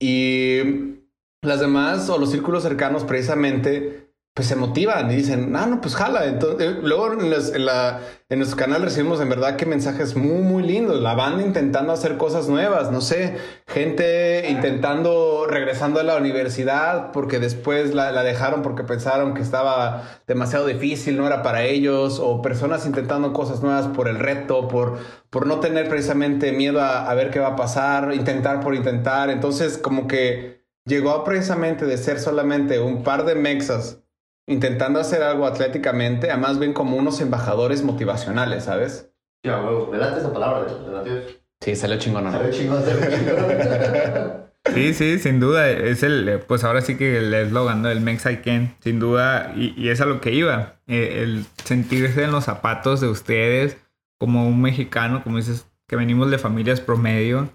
Y 0.00 1.00
las 1.42 1.58
demás 1.58 2.08
o 2.08 2.18
los 2.18 2.30
círculos 2.30 2.62
cercanos 2.62 3.04
precisamente 3.04 4.11
pues 4.34 4.48
se 4.48 4.56
motivan 4.56 5.10
y 5.10 5.16
dicen, 5.16 5.54
ah, 5.56 5.66
no, 5.66 5.82
pues 5.82 5.94
jala. 5.94 6.24
Entonces, 6.24 6.66
eh, 6.66 6.78
luego 6.82 7.12
en, 7.12 7.66
la, 7.66 8.00
en, 8.30 8.38
nuestro 8.38 8.56
canal 8.56 8.80
recibimos 8.80 9.20
en 9.20 9.28
verdad 9.28 9.56
que 9.56 9.66
mensajes 9.66 10.16
muy, 10.16 10.40
muy 10.40 10.62
lindos. 10.62 11.02
La 11.02 11.14
banda 11.14 11.42
intentando 11.42 11.92
hacer 11.92 12.16
cosas 12.16 12.48
nuevas, 12.48 12.90
no 12.90 13.02
sé, 13.02 13.36
gente 13.66 14.48
intentando, 14.48 15.46
regresando 15.46 16.00
a 16.00 16.02
la 16.02 16.16
universidad 16.16 17.12
porque 17.12 17.40
después 17.40 17.94
la, 17.94 18.10
dejaron 18.22 18.62
porque 18.62 18.84
pensaron 18.84 19.34
que 19.34 19.42
estaba 19.42 20.04
demasiado 20.26 20.66
difícil, 20.66 21.18
no 21.18 21.26
era 21.26 21.42
para 21.42 21.64
ellos, 21.64 22.18
o 22.18 22.40
personas 22.40 22.86
intentando 22.86 23.34
cosas 23.34 23.62
nuevas 23.62 23.88
por 23.88 24.08
el 24.08 24.18
reto, 24.18 24.66
por, 24.66 24.98
por 25.28 25.46
no 25.46 25.60
tener 25.60 25.90
precisamente 25.90 26.52
miedo 26.52 26.80
a 26.80 27.12
ver 27.12 27.30
qué 27.30 27.38
va 27.38 27.48
a 27.48 27.56
pasar, 27.56 28.14
intentar 28.14 28.60
por 28.60 28.74
intentar. 28.74 29.28
Entonces, 29.28 29.76
como 29.76 30.06
que 30.06 30.64
llegó 30.86 31.22
precisamente 31.22 31.84
de 31.84 31.98
ser 31.98 32.18
solamente 32.18 32.80
un 32.80 33.02
par 33.02 33.26
de 33.26 33.34
mexas 33.34 34.01
intentando 34.46 35.00
hacer 35.00 35.22
algo 35.22 35.46
atléticamente 35.46 36.30
a 36.30 36.36
más 36.36 36.58
bien 36.58 36.72
como 36.72 36.96
unos 36.96 37.20
embajadores 37.20 37.82
motivacionales, 37.82 38.64
¿sabes? 38.64 39.12
Ya, 39.44 39.62
huevo. 39.62 39.94
Esa 39.94 40.32
palabra, 40.32 40.72
de, 41.02 41.42
Sí, 41.60 41.76
salió 41.76 41.98
chingón, 41.98 42.24
¿no? 42.24 42.32
Salió 42.32 42.50
chingón, 42.50 42.82
salió 42.84 43.00
chingón. 43.10 44.42
Sí, 44.74 44.94
sí, 44.94 45.18
sin 45.18 45.40
duda. 45.40 45.68
Es 45.68 46.02
el, 46.02 46.40
pues 46.46 46.62
ahora 46.62 46.82
sí 46.82 46.96
que 46.96 47.18
el 47.18 47.34
eslogan, 47.34 47.82
¿no? 47.82 47.88
El 47.88 48.00
Mex 48.00 48.26
I 48.26 48.36
Can, 48.38 48.76
sin 48.80 49.00
duda. 49.00 49.52
Y, 49.56 49.74
y, 49.76 49.88
es 49.88 50.00
a 50.00 50.06
lo 50.06 50.20
que 50.20 50.32
iba. 50.32 50.74
Eh, 50.86 51.22
el 51.22 51.44
sentirse 51.64 52.22
en 52.22 52.30
los 52.30 52.44
zapatos 52.44 53.00
de 53.00 53.08
ustedes 53.08 53.76
como 54.18 54.46
un 54.46 54.62
mexicano, 54.62 55.24
como 55.24 55.38
dices, 55.38 55.66
que 55.88 55.96
venimos 55.96 56.30
de 56.30 56.38
familias 56.38 56.80
promedio 56.80 57.50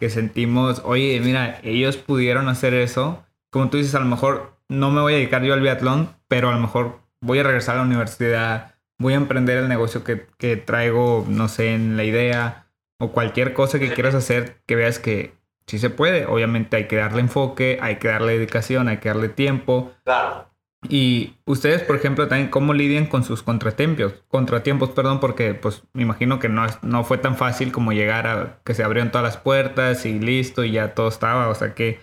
que 0.00 0.08
sentimos, 0.08 0.80
oye, 0.86 1.20
mira, 1.20 1.60
ellos 1.62 1.98
pudieron 1.98 2.48
hacer 2.48 2.72
eso. 2.72 3.22
Como 3.50 3.68
tú 3.68 3.76
dices, 3.76 3.94
a 3.94 4.00
lo 4.00 4.06
mejor 4.06 4.56
no 4.66 4.90
me 4.90 5.02
voy 5.02 5.12
a 5.12 5.16
dedicar 5.16 5.42
yo 5.42 5.52
al 5.52 5.60
biatlón, 5.60 6.08
pero 6.30 6.48
a 6.48 6.52
lo 6.52 6.60
mejor 6.60 7.00
voy 7.20 7.40
a 7.40 7.42
regresar 7.42 7.74
a 7.74 7.78
la 7.78 7.84
universidad, 7.84 8.76
voy 9.00 9.14
a 9.14 9.16
emprender 9.16 9.58
el 9.58 9.68
negocio 9.68 10.04
que, 10.04 10.28
que 10.38 10.56
traigo, 10.56 11.26
no 11.28 11.48
sé, 11.48 11.74
en 11.74 11.96
la 11.96 12.04
idea, 12.04 12.68
o 13.00 13.10
cualquier 13.10 13.52
cosa 13.52 13.80
que 13.80 13.92
quieras 13.92 14.14
hacer, 14.14 14.62
que 14.64 14.76
veas 14.76 15.00
que 15.00 15.34
sí 15.66 15.80
se 15.80 15.90
puede. 15.90 16.26
Obviamente 16.26 16.76
hay 16.76 16.86
que 16.86 16.96
darle 16.96 17.20
enfoque, 17.20 17.78
hay 17.82 17.96
que 17.96 18.06
darle 18.06 18.34
dedicación, 18.34 18.86
hay 18.86 18.98
que 18.98 19.08
darle 19.08 19.28
tiempo. 19.28 19.92
Claro. 20.04 20.48
Y 20.88 21.34
ustedes, 21.46 21.82
por 21.82 21.96
ejemplo, 21.96 22.28
también 22.28 22.48
cómo 22.48 22.74
lidian 22.74 23.06
con 23.06 23.24
sus 23.24 23.42
contratiempos, 23.42 24.14
contratiempos, 24.28 24.90
perdón, 24.90 25.18
porque 25.18 25.54
pues 25.54 25.82
me 25.94 26.02
imagino 26.02 26.38
que 26.38 26.48
no, 26.48 26.64
no 26.82 27.02
fue 27.02 27.18
tan 27.18 27.36
fácil 27.36 27.72
como 27.72 27.92
llegar 27.92 28.28
a 28.28 28.60
que 28.64 28.74
se 28.74 28.84
abrieron 28.84 29.10
todas 29.10 29.24
las 29.24 29.36
puertas 29.36 30.06
y 30.06 30.20
listo 30.20 30.62
y 30.62 30.70
ya 30.70 30.94
todo 30.94 31.08
estaba. 31.08 31.48
O 31.48 31.54
sea, 31.56 31.74
¿qué, 31.74 31.98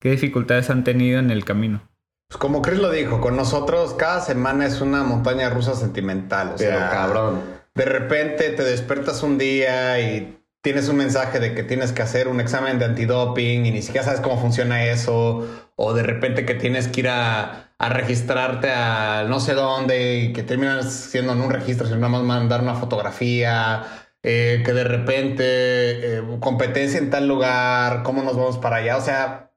qué 0.00 0.12
dificultades 0.12 0.70
han 0.70 0.84
tenido 0.84 1.18
en 1.18 1.32
el 1.32 1.44
camino? 1.44 1.82
Pues 2.32 2.40
como 2.40 2.62
Chris 2.62 2.78
lo 2.78 2.90
dijo, 2.90 3.20
con 3.20 3.36
nosotros 3.36 3.92
cada 3.92 4.22
semana 4.22 4.64
es 4.64 4.80
una 4.80 5.02
montaña 5.02 5.50
rusa 5.50 5.74
sentimental. 5.74 6.52
O 6.54 6.56
Pero 6.56 6.78
sea, 6.78 6.88
cabrón. 6.88 7.42
de 7.74 7.84
repente 7.84 8.48
te 8.48 8.64
despiertas 8.64 9.22
un 9.22 9.36
día 9.36 10.00
y 10.00 10.42
tienes 10.62 10.88
un 10.88 10.96
mensaje 10.96 11.40
de 11.40 11.54
que 11.54 11.62
tienes 11.62 11.92
que 11.92 12.00
hacer 12.00 12.28
un 12.28 12.40
examen 12.40 12.78
de 12.78 12.86
antidoping 12.86 13.66
y 13.66 13.70
ni 13.70 13.82
siquiera 13.82 14.06
sabes 14.06 14.22
cómo 14.22 14.40
funciona 14.40 14.82
eso, 14.86 15.46
o 15.76 15.92
de 15.92 16.04
repente 16.04 16.46
que 16.46 16.54
tienes 16.54 16.88
que 16.88 17.00
ir 17.00 17.08
a, 17.10 17.74
a 17.76 17.88
registrarte 17.90 18.70
a 18.70 19.26
no 19.28 19.38
sé 19.38 19.52
dónde 19.52 20.16
y 20.20 20.32
que 20.32 20.42
terminas 20.42 20.90
siendo 20.90 21.34
en 21.34 21.42
un 21.42 21.50
registro 21.50 21.86
sin 21.86 22.00
nada 22.00 22.12
más 22.12 22.22
mandar 22.22 22.62
una 22.62 22.76
fotografía, 22.76 24.08
eh, 24.22 24.62
que 24.64 24.72
de 24.72 24.84
repente 24.84 25.44
eh, 25.44 26.22
competencia 26.40 26.98
en 26.98 27.10
tal 27.10 27.28
lugar, 27.28 28.02
cómo 28.04 28.22
nos 28.22 28.38
vamos 28.38 28.56
para 28.56 28.76
allá, 28.76 28.96
o 28.96 29.02
sea, 29.02 29.52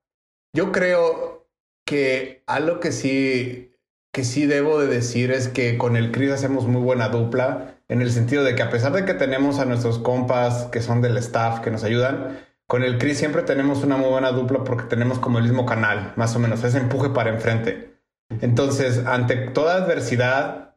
yo 0.54 0.74
creo 0.74 1.45
que 1.86 2.44
algo 2.48 2.80
que 2.80 2.92
sí 2.92 3.72
que 4.16 4.24
sí 4.24 4.46
debo 4.46 4.80
de 4.80 4.88
decir 4.88 5.30
es 5.32 5.50
que 5.50 5.78
con 5.78 5.98
el 5.98 6.14
Chris 6.14 6.32
hacemos 6.32 6.68
muy 6.68 6.82
buena 6.82 7.10
dupla, 7.10 7.76
en 7.90 8.02
el 8.02 8.10
sentido 8.12 8.46
de 8.46 8.56
que 8.56 8.62
a 8.62 8.70
pesar 8.70 8.94
de 8.94 9.04
que 9.04 9.14
tenemos 9.14 9.60
a 9.60 9.66
nuestros 9.66 10.00
compas 10.00 10.70
que 10.72 10.82
son 10.82 11.02
del 11.02 11.18
staff 11.18 11.60
que 11.60 11.70
nos 11.70 11.84
ayudan, 11.84 12.40
con 12.66 12.84
el 12.84 12.98
Chris 12.98 13.18
siempre 13.18 13.42
tenemos 13.42 13.84
una 13.84 13.98
muy 13.98 14.10
buena 14.10 14.32
dupla 14.32 14.64
porque 14.64 14.86
tenemos 14.86 15.20
como 15.20 15.38
el 15.38 15.44
mismo 15.44 15.66
canal, 15.66 16.14
más 16.16 16.34
o 16.34 16.40
menos, 16.40 16.64
ese 16.64 16.78
empuje 16.78 17.10
para 17.10 17.30
enfrente. 17.30 18.00
Entonces, 18.40 19.06
ante 19.06 19.36
toda 19.36 19.76
adversidad, 19.76 20.76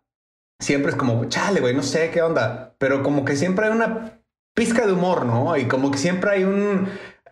siempre 0.58 0.90
es 0.90 0.96
como, 0.96 1.24
chale, 1.26 1.60
güey, 1.60 1.74
no 1.74 1.84
sé 1.84 2.10
qué 2.10 2.22
onda, 2.22 2.74
pero 2.78 3.04
como 3.04 3.24
que 3.24 3.36
siempre 3.36 3.66
hay 3.66 3.72
una 3.72 4.20
pizca 4.52 4.84
de 4.84 4.94
humor, 4.94 5.24
¿no? 5.24 5.56
Y 5.56 5.66
como 5.66 5.92
que 5.92 5.98
siempre 5.98 6.32
hay 6.32 6.42
un, 6.42 6.88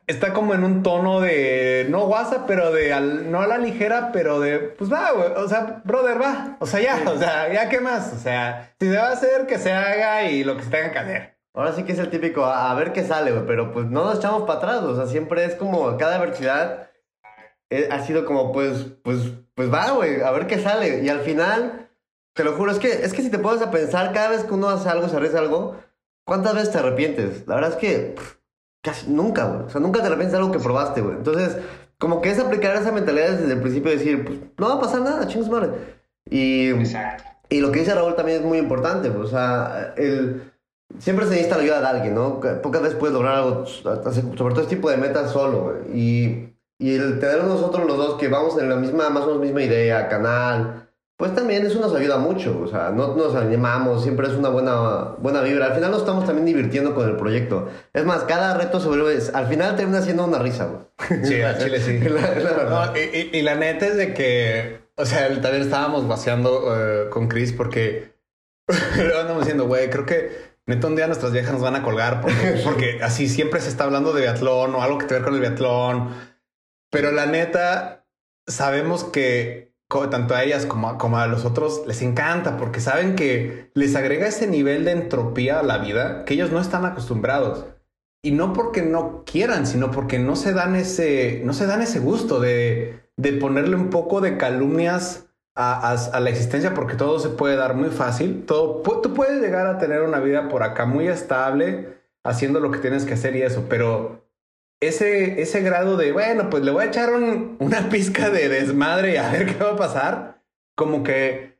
está 0.07 0.33
como 0.33 0.55
en 0.55 0.62
un 0.64 0.83
tono 0.83 1.21
de 1.21 1.87
no 1.90 2.05
WhatsApp, 2.05 2.45
pero 2.47 2.73
de 2.73 2.92
al- 2.92 3.31
no 3.31 3.40
a 3.40 3.47
la 3.47 3.59
ligera, 3.59 4.11
pero 4.12 4.40
de 4.40 4.59
pues 4.59 4.92
va, 4.92 5.12
güey. 5.12 5.31
O 5.37 5.49
sea, 5.49 5.83
brother, 5.85 6.21
va. 6.21 6.57
O 6.61 6.66
sea, 6.66 6.81
ya, 6.81 7.03
o 7.11 7.19
sea, 7.19 7.53
ya 7.53 7.69
qué 7.69 7.81
más. 7.81 8.12
O 8.12 8.19
sea, 8.19 8.73
si 8.79 8.88
se 8.88 8.97
va 8.97 9.09
a 9.09 9.12
hacer, 9.12 9.47
que 9.47 9.59
se 9.59 9.73
haga 9.73 10.25
y 10.31 10.45
lo 10.45 10.57
que 10.57 10.62
se 10.62 10.71
tenga 10.71 10.92
que 10.92 10.99
hacer. 10.99 11.37
Ahora 11.55 11.73
sí 11.73 11.85
que 11.85 11.92
es 11.92 11.99
el 11.99 12.11
típico, 12.11 12.45
a, 12.45 12.71
a 12.71 12.75
ver 12.75 12.92
qué 12.92 13.03
sale, 13.03 13.33
güey, 13.33 13.47
pero 13.47 13.73
pues 13.73 13.87
no 13.87 14.05
nos 14.05 14.19
echamos 14.19 14.42
para 14.42 14.59
atrás, 14.59 14.83
o 14.83 14.95
sea, 14.95 15.07
siempre 15.07 15.42
es 15.47 15.55
como, 15.55 15.97
cada 15.97 16.16
adversidad 16.16 16.90
eh, 17.71 17.88
ha 17.90 18.01
sido 18.05 18.27
como, 18.27 18.53
pues, 18.53 18.85
pues, 19.03 19.21
pues 19.55 19.73
va, 19.73 19.90
güey, 19.92 20.21
a 20.21 20.31
ver 20.33 20.47
qué 20.47 20.59
sale. 20.59 21.03
Y 21.03 21.09
al 21.09 21.21
final, 21.21 21.88
te 22.35 22.45
lo 22.45 22.53
juro, 22.53 22.71
es 22.73 22.79
que, 22.79 22.88
es 22.92 23.14
que 23.14 23.23
si 23.23 23.31
te 23.31 23.38
pones 23.38 23.62
a 23.62 23.71
pensar, 23.71 24.12
cada 24.12 24.29
vez 24.29 24.45
que 24.45 24.53
uno 24.53 24.69
hace 24.69 24.88
algo, 24.90 25.09
se 25.09 25.16
arriesga 25.16 25.40
algo, 25.40 25.77
¿cuántas 26.27 26.55
veces 26.55 26.73
te 26.73 26.79
arrepientes? 26.79 27.47
La 27.49 27.55
verdad 27.55 27.71
es 27.71 27.77
que 27.77 28.14
pff, 28.14 28.35
casi 28.87 29.11
nunca, 29.11 29.44
güey. 29.44 29.66
O 29.66 29.70
sea, 29.70 29.81
nunca 29.81 30.01
te 30.01 30.07
arrepientes 30.07 30.33
de 30.33 30.38
algo 30.38 30.53
que 30.53 30.61
probaste, 30.61 31.01
güey. 31.01 31.16
Entonces, 31.16 31.59
como 31.99 32.22
que 32.22 32.31
es 32.31 32.38
aplicar 32.38 32.77
esa 32.77 32.92
mentalidad 32.92 33.33
desde 33.33 33.53
el 33.53 33.61
principio 33.61 33.92
y 33.92 33.96
decir, 33.96 34.25
pues, 34.25 34.38
no 34.57 34.68
va 34.68 34.75
a 34.77 34.81
pasar 34.81 35.03
nada, 35.03 35.27
chingos 35.27 35.51
madre. 35.51 35.70
Y... 36.31 36.70
Exacto. 36.70 37.25
Y 37.49 37.61
lo 37.61 37.70
que 37.70 37.81
dice 37.81 37.94
Raúl 37.94 38.16
también 38.16 38.40
es 38.40 38.44
muy 38.44 38.59
importante, 38.59 39.11
pues, 39.11 39.29
o 39.29 39.31
sea, 39.31 39.94
el, 39.96 40.53
siempre 40.99 41.27
se 41.27 41.33
necesita 41.33 41.57
la 41.57 41.62
ayuda 41.62 41.81
de 41.81 41.87
alguien, 41.87 42.14
¿no? 42.14 42.40
Pocas 42.62 42.83
veces 42.83 42.96
puedes 42.99 43.14
lograr 43.14 43.37
algo, 43.37 43.66
sobre 43.66 44.35
todo 44.37 44.62
este 44.62 44.77
tipo 44.77 44.90
de 44.90 44.96
metas 44.96 45.31
solo, 45.31 45.62
güey. 45.62 45.99
Y, 45.99 46.57
y 46.79 46.94
el 46.94 47.20
tener 47.20 47.44
nosotros 47.44 47.87
los 47.87 47.96
dos 47.96 48.14
que 48.18 48.29
vamos 48.29 48.59
en 48.59 48.68
la 48.68 48.77
misma, 48.77 49.11
más 49.11 49.22
o 49.25 49.27
menos 49.27 49.42
misma 49.42 49.62
idea, 49.62 50.09
canal, 50.09 50.86
pues 51.16 51.35
también 51.35 51.64
eso 51.64 51.81
nos 51.81 51.94
ayuda 51.94 52.18
mucho, 52.18 52.61
o 52.62 52.66
sea, 52.68 52.90
no 52.90 53.16
nos 53.16 53.35
animamos, 53.35 54.02
siempre 54.02 54.26
es 54.26 54.35
una 54.35 54.50
buena, 54.50 55.14
buena 55.18 55.40
vibra. 55.40 55.66
Al 55.66 55.74
final 55.74 55.90
nos 55.90 56.00
estamos 56.00 56.26
también 56.26 56.44
divirtiendo 56.44 56.94
con 56.94 57.09
el 57.09 57.16
proyecto. 57.16 57.68
Es 57.94 58.05
más, 58.05 58.24
cada 58.24 58.55
reto 58.55 58.81
se 58.81 58.88
vuelve, 58.88 59.18
al 59.33 59.46
final 59.46 59.76
termina 59.76 60.02
siendo 60.02 60.24
una 60.26 60.38
risa, 60.38 60.66
güey. 60.66 61.24
Sí, 61.24 61.40
al 61.42 61.59
chile 61.59 61.81
sí. 61.81 61.98
La- 62.00 62.35
la. 62.35 62.64
No, 62.88 62.96
y, 62.96 63.00
y- 63.00 63.31
y 63.38 63.42
la 63.42 63.55
neta 63.55 63.87
es 63.87 63.96
de 63.96 64.12
que, 64.12 64.81
o 64.96 65.07
sea, 65.07 65.29
también 65.40 65.62
estábamos 65.62 66.07
vaciando 66.07 66.74
eh, 66.76 67.09
con 67.09 67.29
Chris 67.29 67.52
porque 67.52 68.12
luego 68.96 69.20
andamos 69.20 69.42
diciendo, 69.44 69.66
güey, 69.66 69.88
creo 69.88 70.05
que 70.05 70.57
neta 70.66 70.87
un 70.87 70.96
día 70.96 71.07
nuestras 71.07 71.33
viejas 71.33 71.52
nos 71.55 71.62
van 71.62 71.76
a 71.76 71.83
colgar 71.83 72.20
porque, 72.20 72.61
porque 72.64 72.98
así 73.02 73.26
siempre 73.29 73.61
se 73.62 73.68
está 73.70 73.85
hablando 73.85 74.12
de 74.12 74.20
biatlón 74.20 74.74
o 74.74 74.83
algo 74.83 74.98
que 74.98 75.07
te 75.07 75.14
ver 75.14 75.22
con 75.24 75.33
el 75.35 75.40
biatlón. 75.40 76.11
Pero 76.90 77.11
la 77.11 77.24
neta, 77.24 78.05
sabemos 78.46 79.05
que 79.05 79.65
tanto 79.88 80.35
a 80.35 80.42
ellas 80.42 80.66
como 80.66 81.18
a, 81.18 81.27
los 81.29 81.44
otros 81.44 81.85
les 81.87 82.03
encanta 82.03 82.57
porque 82.57 82.81
saben 82.81 83.14
que 83.14 83.70
les 83.75 83.94
agrega 83.94 84.27
ese 84.27 84.46
nivel 84.49 84.85
de 84.85 84.92
entropía 84.92 85.61
a 85.61 85.62
la 85.62 85.79
vida 85.79 86.25
que 86.25 86.35
ellos 86.35 86.51
no 86.51 86.61
están 86.61 86.85
acostumbrados. 86.85 87.64
Y 88.22 88.33
no 88.33 88.53
porque 88.53 88.83
no 88.83 89.22
quieran, 89.25 89.66
sino 89.66 89.92
porque 89.92 90.18
no 90.18 90.35
se 90.35 90.53
dan 90.53 90.75
ese, 90.75 91.42
no 91.44 91.53
se 91.53 91.66
dan 91.66 91.83
ese 91.83 92.01
gusto 92.01 92.40
de, 92.40 93.09
de 93.16 93.33
ponerle 93.35 93.77
un 93.77 93.90
poco 93.90 94.20
de 94.20 94.37
calumnias 94.37 95.29
a, 95.55 95.92
a- 95.92 96.16
a 96.16 96.20
la 96.20 96.31
existencia, 96.31 96.75
porque 96.75 96.96
todo 96.96 97.20
se 97.20 97.29
puede 97.29 97.55
dar 97.57 97.75
muy 97.75 97.90
fácil. 97.90 98.44
Todo, 98.44 98.83
tú 99.01 99.14
puedes 99.14 99.40
llegar 99.40 99.68
a 99.68 99.79
tener 99.79 100.03
una 100.03 100.18
vida 100.18 100.49
por 100.49 100.64
acá 100.64 100.87
muy 100.87 101.07
estable, 101.07 102.01
haciendo 102.25 102.59
lo 102.59 102.72
que 102.72 102.81
tienes 102.81 103.05
que 103.05 103.14
hacer 103.14 103.37
y 103.37 103.42
eso, 103.42 103.66
pero 103.68 104.26
ese, 104.81 105.41
ese 105.41 105.61
grado 105.62 105.97
de, 105.97 106.12
bueno, 106.12 106.51
pues 106.51 106.62
le 106.62 106.71
voy 106.71 106.85
a 106.85 106.89
echar 106.89 107.12
un- 107.15 107.57
una 107.61 107.89
pizca 107.89 108.31
de 108.31 108.49
desmadre 108.49 109.15
y 109.15 109.17
a 109.17 109.31
ver 109.31 109.47
qué 109.59 109.65
va 109.65 109.73
a 109.73 109.77
pasar, 109.77 110.43
como 110.77 111.03
que 111.03 111.59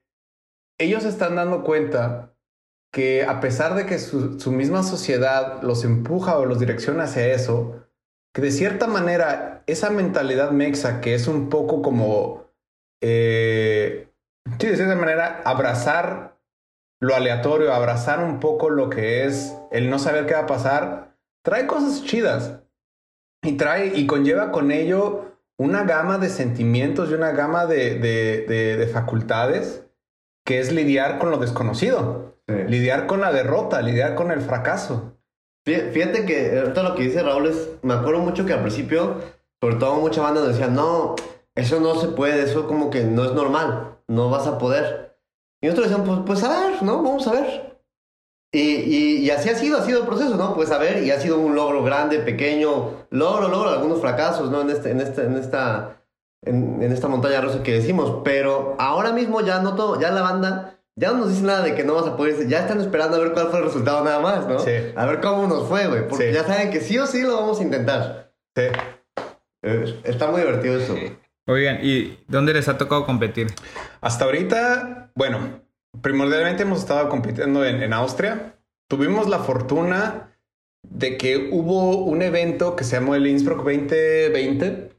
ellos 0.79 1.05
están 1.05 1.37
dando 1.37 1.63
cuenta 1.65 2.35
que 2.93 3.25
a 3.25 3.41
pesar 3.41 3.75
de 3.75 3.87
que 3.87 3.99
su, 3.99 4.39
su 4.41 4.53
misma 4.53 4.83
sociedad 4.83 5.63
los 5.63 5.85
empuja 5.85 6.39
o 6.39 6.47
los 6.47 6.59
direcciona 6.61 7.05
hacia 7.05 7.27
eso, 7.33 7.87
que 8.35 8.43
de 8.43 8.51
cierta 8.51 8.87
manera 8.87 9.63
esa 9.67 9.91
mentalidad 9.91 10.51
mexa 10.51 11.01
que 11.01 11.15
es 11.15 11.27
un 11.29 11.49
poco 11.49 11.83
como, 11.83 12.51
eh, 13.03 14.09
sí, 14.61 14.67
de 14.67 14.77
cierta 14.77 14.95
manera, 14.95 15.43
abrazar 15.45 16.39
lo 17.01 17.15
aleatorio, 17.15 17.73
abrazar 17.73 18.23
un 18.23 18.41
poco 18.41 18.71
lo 18.71 18.89
que 18.91 19.25
es 19.25 19.55
el 19.71 19.91
no 19.91 19.99
saber 19.99 20.27
qué 20.27 20.35
va 20.35 20.41
a 20.41 20.47
pasar, 20.47 21.17
trae 21.43 21.67
cosas 21.67 22.05
chidas 22.05 22.61
y 23.47 23.53
trae 23.57 23.93
y 23.95 24.07
conlleva 24.07 24.51
con 24.53 24.71
ello 24.71 25.27
una 25.59 25.85
gama 25.85 26.19
de 26.19 26.29
sentimientos 26.29 27.11
y 27.11 27.15
una 27.15 27.33
gama 27.33 27.67
de, 27.67 27.99
de- 27.99 28.45
de- 28.47 28.77
de 28.77 28.87
facultades 28.89 29.85
que 30.45 30.61
es 30.61 30.73
lidiar 30.73 31.19
con 31.19 31.31
lo 31.31 31.39
desconocido, 31.39 32.37
Sí. 32.49 32.55
lidiar 32.69 33.07
con 33.07 33.21
la 33.21 33.33
derrota, 33.33 33.83
lidiar 33.83 34.15
con 34.15 34.31
el 34.31 34.41
fracaso. 34.41 35.15
Fí- 35.67 35.91
Fíjate 35.93 36.25
que 36.27 36.59
ahorita 36.61 36.83
lo 36.85 36.95
que 36.95 37.03
dice 37.05 37.23
Raúl 37.23 37.47
es, 37.49 37.71
me 37.83 37.95
acuerdo 37.95 38.21
mucho 38.21 38.47
que 38.47 38.53
al 38.53 38.61
principio, 38.61 39.17
sobre 39.61 39.77
todo 39.77 39.97
mucha 39.97 40.21
banda 40.23 40.41
nos 40.43 40.51
decía, 40.51 40.69
no, 40.69 41.17
eso 41.57 41.81
no 41.81 41.95
se 41.97 42.09
puede, 42.09 42.45
eso 42.45 42.69
como 42.69 42.91
que 42.91 43.03
no 43.03 43.25
es 43.25 43.33
normal, 43.33 43.97
no 44.07 44.31
vas 44.31 44.47
a 44.47 44.59
poder. 44.59 45.17
Y 45.61 45.67
nosotros 45.67 45.89
decíamos, 45.91 46.21
pues, 46.27 46.41
pues 46.41 46.45
a 46.45 46.69
ver, 46.69 46.83
¿no? 46.85 47.03
Vamos 47.03 47.27
a 47.27 47.33
ver. 47.33 47.66
Y, 48.57 48.61
y, 48.95 49.17
y 49.19 49.31
así 49.31 49.49
ha 49.51 49.55
sido, 49.55 49.79
ha 49.79 49.83
sido 49.85 50.01
el 50.01 50.07
proceso, 50.07 50.37
¿no? 50.37 50.55
Pues 50.55 50.71
a 50.71 50.79
ver, 50.79 51.03
y 51.05 51.11
ha 51.11 51.21
sido 51.21 51.39
un 51.39 51.55
logro 51.55 51.83
grande, 51.85 52.19
pequeño, 52.21 53.07
logro, 53.11 53.49
logro, 53.49 53.71
algunos 53.71 54.01
fracasos, 54.01 54.51
¿no? 54.51 54.61
En, 54.63 54.71
este, 54.71 54.91
en, 54.93 55.01
este, 55.01 55.25
en 55.25 55.37
esta, 55.37 56.03
en, 56.45 56.83
en 56.83 56.93
esta 56.93 57.09
montaña 57.09 57.41
rusa 57.41 57.63
que 57.63 57.73
decimos, 57.75 58.23
pero 58.25 58.75
ahora 58.79 59.13
mismo 59.13 59.41
ya 59.43 59.61
no 59.61 59.75
todo, 59.75 60.01
ya 60.01 60.11
la 60.11 60.23
banda... 60.23 60.73
Ya 60.99 61.11
no 61.11 61.19
nos 61.19 61.29
dice 61.29 61.43
nada 61.43 61.61
de 61.61 61.75
que 61.75 61.85
no 61.85 61.93
vas 61.93 62.07
a 62.07 62.17
poder, 62.17 62.49
ya 62.49 62.61
están 62.61 62.81
esperando 62.81 63.19
a 63.19 63.21
ver 63.21 63.33
cuál 63.35 63.49
fue 63.49 63.59
el 63.59 63.67
resultado 63.67 64.03
nada 64.03 64.19
más, 64.19 64.47
¿no? 64.49 64.59
Sí. 64.61 64.71
A 64.97 65.05
ver 65.05 65.21
cómo 65.21 65.47
nos 65.47 65.69
fue, 65.69 65.87
güey. 65.89 66.09
Porque 66.09 66.29
Sí. 66.29 66.33
ya 66.35 66.43
saben 66.45 66.71
que 66.71 66.81
sí 66.81 66.97
o 66.99 67.07
sí 67.07 67.21
lo 67.21 67.37
vamos 67.37 67.61
a 67.61 67.63
intentar. 67.65 68.33
Sí. 68.57 68.63
Eh, 69.63 70.01
Está 70.05 70.29
muy 70.29 70.41
divertido 70.41 70.79
eso. 70.79 70.93
güey. 70.95 71.13
Oigan, 71.49 71.81
¿y 71.83 72.19
dónde 72.29 72.55
les 72.55 72.67
ha 72.69 72.79
tocado 72.79 73.05
competir? 73.05 73.49
Hasta 74.01 74.25
ahorita, 74.25 75.11
bueno, 75.15 75.61
primordialmente 76.03 76.63
hemos 76.63 76.81
estado 76.81 77.09
compitiendo 77.09 77.65
en, 77.65 77.83
en 77.83 77.93
Austria. 77.93 78.55
Tuvimos 78.89 79.29
la 79.29 79.41
fortuna 79.41 80.37
de 80.89 81.17
que 81.19 81.49
hubo 81.53 81.97
un 82.05 82.23
evento 82.23 82.77
que 82.77 82.85
se 82.85 82.97
llamó 82.97 83.15
el 83.15 83.27
Innsbruck 83.27 83.59
2020, 83.65 84.91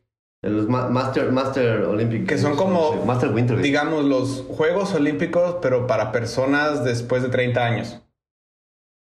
Los 0.44 0.68
ma- 0.68 0.90
Master, 0.90 1.32
Master 1.32 1.82
Olympic. 1.84 2.28
Que 2.28 2.38
son 2.38 2.56
como- 2.56 2.94
sí, 2.94 3.00
Master 3.06 3.30
Winter. 3.32 3.58
Digamos, 3.60 4.04
los 4.06 4.44
Juegos 4.50 4.94
Olímpicos, 4.94 5.58
pero 5.62 5.88
para 5.88 6.12
personas 6.12 6.84
después 6.84 7.24
de 7.24 7.30
30 7.30 7.66
años. 7.66 8.02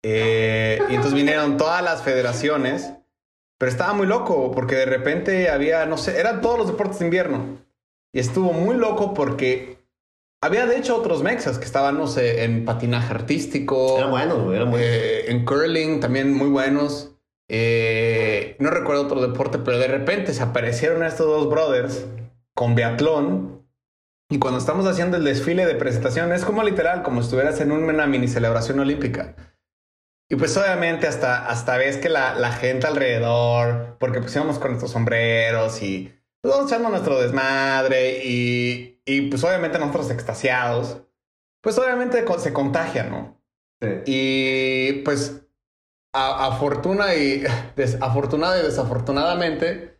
Eh, 0.03 0.79
y 0.89 0.93
entonces 0.95 1.13
vinieron 1.15 1.57
todas 1.57 1.83
las 1.83 2.03
federaciones, 2.03 2.93
pero 3.57 3.71
estaba 3.71 3.93
muy 3.93 4.05
loco 4.05 4.51
porque 4.51 4.75
de 4.75 4.85
repente 4.85 5.49
había, 5.49 5.85
no 5.87 5.97
sé, 5.97 6.19
eran 6.19 6.41
todos 6.41 6.57
los 6.59 6.67
deportes 6.67 6.99
de 6.99 7.05
invierno. 7.05 7.57
Y 8.13 8.19
estuvo 8.19 8.53
muy 8.53 8.75
loco 8.77 9.13
porque 9.13 9.77
había 10.41 10.65
de 10.67 10.77
hecho 10.77 10.95
otros 10.97 11.23
mexas 11.23 11.57
que 11.57 11.65
estaban, 11.65 11.97
no 11.97 12.07
sé, 12.07 12.43
en 12.43 12.65
patinaje 12.65 13.13
artístico, 13.13 13.97
Eran 13.97 14.11
buenos, 14.11 14.43
güey. 14.43 14.55
Eran 14.57 14.69
buenos. 14.71 14.87
eh, 14.89 15.31
en 15.31 15.45
curling 15.45 15.99
también 15.99 16.33
muy 16.33 16.49
buenos. 16.49 17.11
Eh, 17.49 18.55
no 18.59 18.69
recuerdo 18.71 19.03
otro 19.03 19.21
deporte, 19.21 19.59
pero 19.59 19.77
de 19.77 19.87
repente 19.87 20.33
se 20.33 20.43
aparecieron 20.43 21.03
estos 21.03 21.27
dos 21.27 21.49
brothers 21.49 22.05
con 22.55 22.73
biatlón 22.75 23.67
Y 24.31 24.39
cuando 24.39 24.59
estamos 24.59 24.87
haciendo 24.87 25.17
el 25.17 25.23
desfile 25.23 25.65
de 25.65 25.75
presentación, 25.75 26.31
es 26.31 26.45
como 26.45 26.63
literal, 26.63 27.03
como 27.03 27.21
si 27.21 27.25
estuvieras 27.27 27.61
en 27.61 27.71
una 27.71 28.07
mini 28.07 28.27
celebración 28.27 28.79
olímpica. 28.79 29.35
Y 30.29 30.35
pues 30.37 30.57
obviamente 30.57 31.05
hasta, 31.07 31.47
hasta 31.47 31.77
ves 31.77 31.97
que 31.97 32.09
la, 32.09 32.33
la 32.33 32.51
gente 32.51 32.87
alrededor, 32.87 33.97
porque 33.99 34.21
pues 34.21 34.35
íbamos 34.35 34.57
con 34.57 34.69
nuestros 34.71 34.91
sombreros 34.91 35.81
y 35.83 36.11
pues 36.41 36.55
echando 36.65 36.89
nuestro 36.89 37.19
desmadre 37.21 38.25
y, 38.25 38.94
y 39.05 39.29
pues 39.29 39.43
obviamente 39.43 39.79
nosotros 39.79 40.11
extasiados, 40.11 41.01
pues 41.61 41.77
obviamente 41.77 42.25
se 42.39 42.53
contagian, 42.53 43.11
¿no? 43.11 43.41
Sí. 43.81 43.87
Y 44.05 44.93
pues 45.03 45.41
a, 46.13 46.47
a 46.47 46.51
fortuna 46.57 47.15
y 47.15 47.43
desafortunada 47.75 48.59
y 48.59 48.63
desafortunadamente 48.63 49.95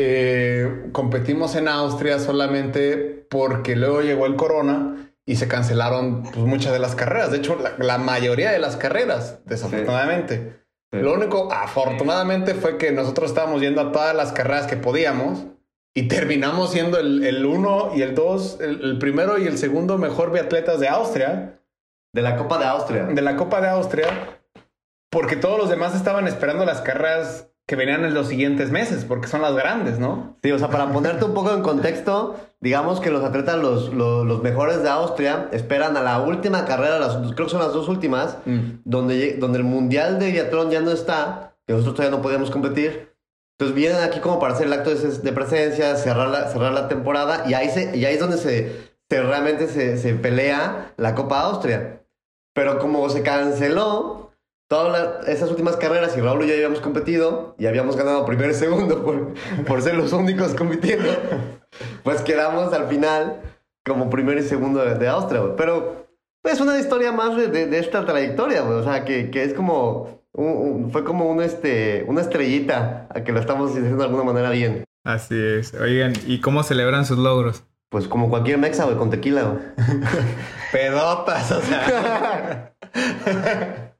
eh, 0.00 0.90
competimos 0.92 1.56
en 1.56 1.66
Austria 1.66 2.20
solamente 2.20 3.26
porque 3.28 3.74
luego 3.74 4.00
llegó 4.00 4.26
el 4.26 4.36
corona 4.36 5.12
y 5.26 5.34
se 5.34 5.48
cancelaron 5.48 6.22
pues, 6.22 6.36
muchas 6.36 6.72
de 6.72 6.78
las 6.78 6.94
carreras. 6.94 7.32
De 7.32 7.38
hecho, 7.38 7.58
la, 7.78 7.98
mayoría 7.98 8.52
de 8.52 8.60
las 8.60 8.76
carreras, 8.76 9.40
desafortunadamente. 9.44 10.62
Lo 10.92 11.12
único, 11.12 11.52
afortunadamente, 11.52 12.54
fue 12.54 12.78
que 12.78 12.92
nosotros 12.92 13.30
estábamos 13.30 13.60
yendo 13.60 13.80
a 13.80 13.90
todas 13.90 14.14
las 14.14 14.30
carreras 14.30 14.68
que 14.68 14.76
podíamos 14.76 15.46
y 15.94 16.08
terminamos 16.08 16.72
siendo 16.72 16.98
el, 16.98 17.24
el 17.24 17.44
uno 17.44 17.92
y 17.94 18.02
el 18.02 18.14
dos, 18.14 18.58
el, 18.60 18.82
el, 18.82 18.98
primero 18.98 19.38
y 19.38 19.46
el 19.46 19.58
segundo 19.58 19.98
mejor 19.98 20.32
biatletas 20.32 20.80
de 20.80 20.88
Austria. 20.88 21.60
De 22.14 22.22
la 22.22 22.36
Copa 22.36 22.58
de 22.58 22.64
Austria. 22.64 23.04
De 23.04 23.22
la 23.22 23.36
Copa 23.36 23.60
de 23.60 23.68
Austria. 23.68 24.40
Porque 25.10 25.36
todos 25.36 25.58
los 25.58 25.70
demás 25.70 25.94
estaban 25.94 26.28
esperando 26.28 26.64
las 26.64 26.80
carreras 26.80 27.48
que 27.68 27.76
venían 27.76 28.02
en 28.06 28.14
los 28.14 28.28
siguientes 28.28 28.70
meses, 28.70 29.04
porque 29.04 29.28
son 29.28 29.42
las 29.42 29.54
grandes, 29.54 29.98
¿no? 29.98 30.38
Sí, 30.42 30.50
o 30.50 30.58
sea, 30.58 30.68
para 30.68 30.90
ponerte 30.90 31.26
un 31.26 31.34
poco 31.34 31.52
en 31.52 31.60
contexto, 31.60 32.36
digamos 32.60 32.98
que 32.98 33.10
los 33.10 33.22
atletas, 33.22 33.58
los, 33.58 33.92
los, 33.92 34.42
mejores 34.42 34.82
de 34.82 34.88
Austria, 34.88 35.48
esperan 35.52 35.94
a 35.98 36.00
la 36.00 36.18
última 36.22 36.64
carrera, 36.64 36.98
las, 36.98 37.16
creo 37.34 37.46
que 37.46 37.50
son 37.50 37.60
las 37.60 37.74
dos 37.74 37.88
últimas, 37.88 38.38
mm. 38.46 38.60
donde, 38.86 39.34
donde 39.34 39.58
el 39.58 39.64
Mundial 39.64 40.18
de 40.18 40.32
Biatlón 40.32 40.70
ya 40.70 40.80
no 40.80 40.90
está, 40.90 41.56
que 41.66 41.74
nosotros 41.74 41.96
todavía 41.96 42.16
no 42.16 42.22
podíamos 42.22 42.50
competir. 42.50 43.12
Entonces 43.58 43.74
vienen 43.74 44.02
aquí 44.02 44.20
como 44.20 44.38
para 44.38 44.54
hacer 44.54 44.68
el 44.68 44.72
acto 44.72 44.94
de, 44.94 45.32
presencia, 45.32 45.96
cerrar 45.96 46.28
la, 46.28 46.48
cerrar 46.48 46.72
la 46.72 46.86
temporada, 46.86 47.42
y 47.48 47.54
ahí, 47.54 47.68
se, 47.70 47.96
y 47.96 48.04
ahí 48.04 48.14
es 48.14 48.20
donde 48.20 48.38
se, 48.38 48.88
se 49.10 49.20
realmente 49.20 49.66
se, 49.66 49.98
se 49.98 50.14
pelea 50.14 50.92
la 50.96 51.16
Copa 51.16 51.40
Austria. 51.40 52.04
Pero 52.54 52.78
como 52.78 53.08
se 53.10 53.22
canceló, 53.22 54.30
todas 54.68 55.26
esas 55.26 55.50
últimas 55.50 55.76
carreras 55.76 56.16
y 56.16 56.20
Raúl 56.20 56.44
y 56.44 56.48
yo 56.48 56.54
habíamos 56.54 56.80
competido 56.80 57.56
y 57.58 57.66
habíamos 57.66 57.96
ganado 57.96 58.24
primero 58.26 58.50
y 58.50 58.54
segundo 58.54 59.02
por, 59.02 59.34
por 59.66 59.82
ser 59.82 59.96
los 59.96 60.12
únicos 60.12 60.54
compitiendo, 60.54 61.08
pues 62.04 62.20
quedamos 62.20 62.72
al 62.72 62.86
final 62.86 63.40
como 63.84 64.10
primero 64.10 64.38
y 64.38 64.44
segundo 64.44 64.84
de, 64.84 65.08
Austria, 65.08 65.56
Pero 65.56 66.06
es 66.44 66.58
pues, 66.58 66.60
una 66.60 66.78
historia 66.78 67.10
más 67.10 67.36
de, 67.36 67.48
de, 67.48 67.78
esta 67.78 68.04
trayectoria, 68.04 68.62
O 68.62 68.84
sea, 68.84 69.04
que, 69.04 69.30
que 69.30 69.42
es 69.42 69.54
como, 69.54 70.17
fue 70.32 71.04
como 71.04 71.30
un, 71.30 71.42
este, 71.42 72.04
una 72.06 72.20
estrellita 72.20 73.08
a 73.14 73.24
que 73.24 73.32
lo 73.32 73.40
estamos 73.40 73.70
haciendo 73.70 73.96
de 73.96 74.04
alguna 74.04 74.24
manera 74.24 74.50
bien. 74.50 74.84
Así 75.04 75.34
es. 75.34 75.72
Oigan, 75.74 76.12
¿y 76.26 76.40
cómo 76.40 76.62
celebran 76.62 77.06
sus 77.06 77.18
logros? 77.18 77.64
Pues 77.90 78.06
como 78.06 78.28
cualquier 78.28 78.58
mexa, 78.58 78.84
güey, 78.84 78.96
con 78.96 79.10
tequila, 79.10 79.42
güey. 79.42 79.62
Pedotas, 80.72 81.50
o 81.52 81.60
sea. 81.62 82.74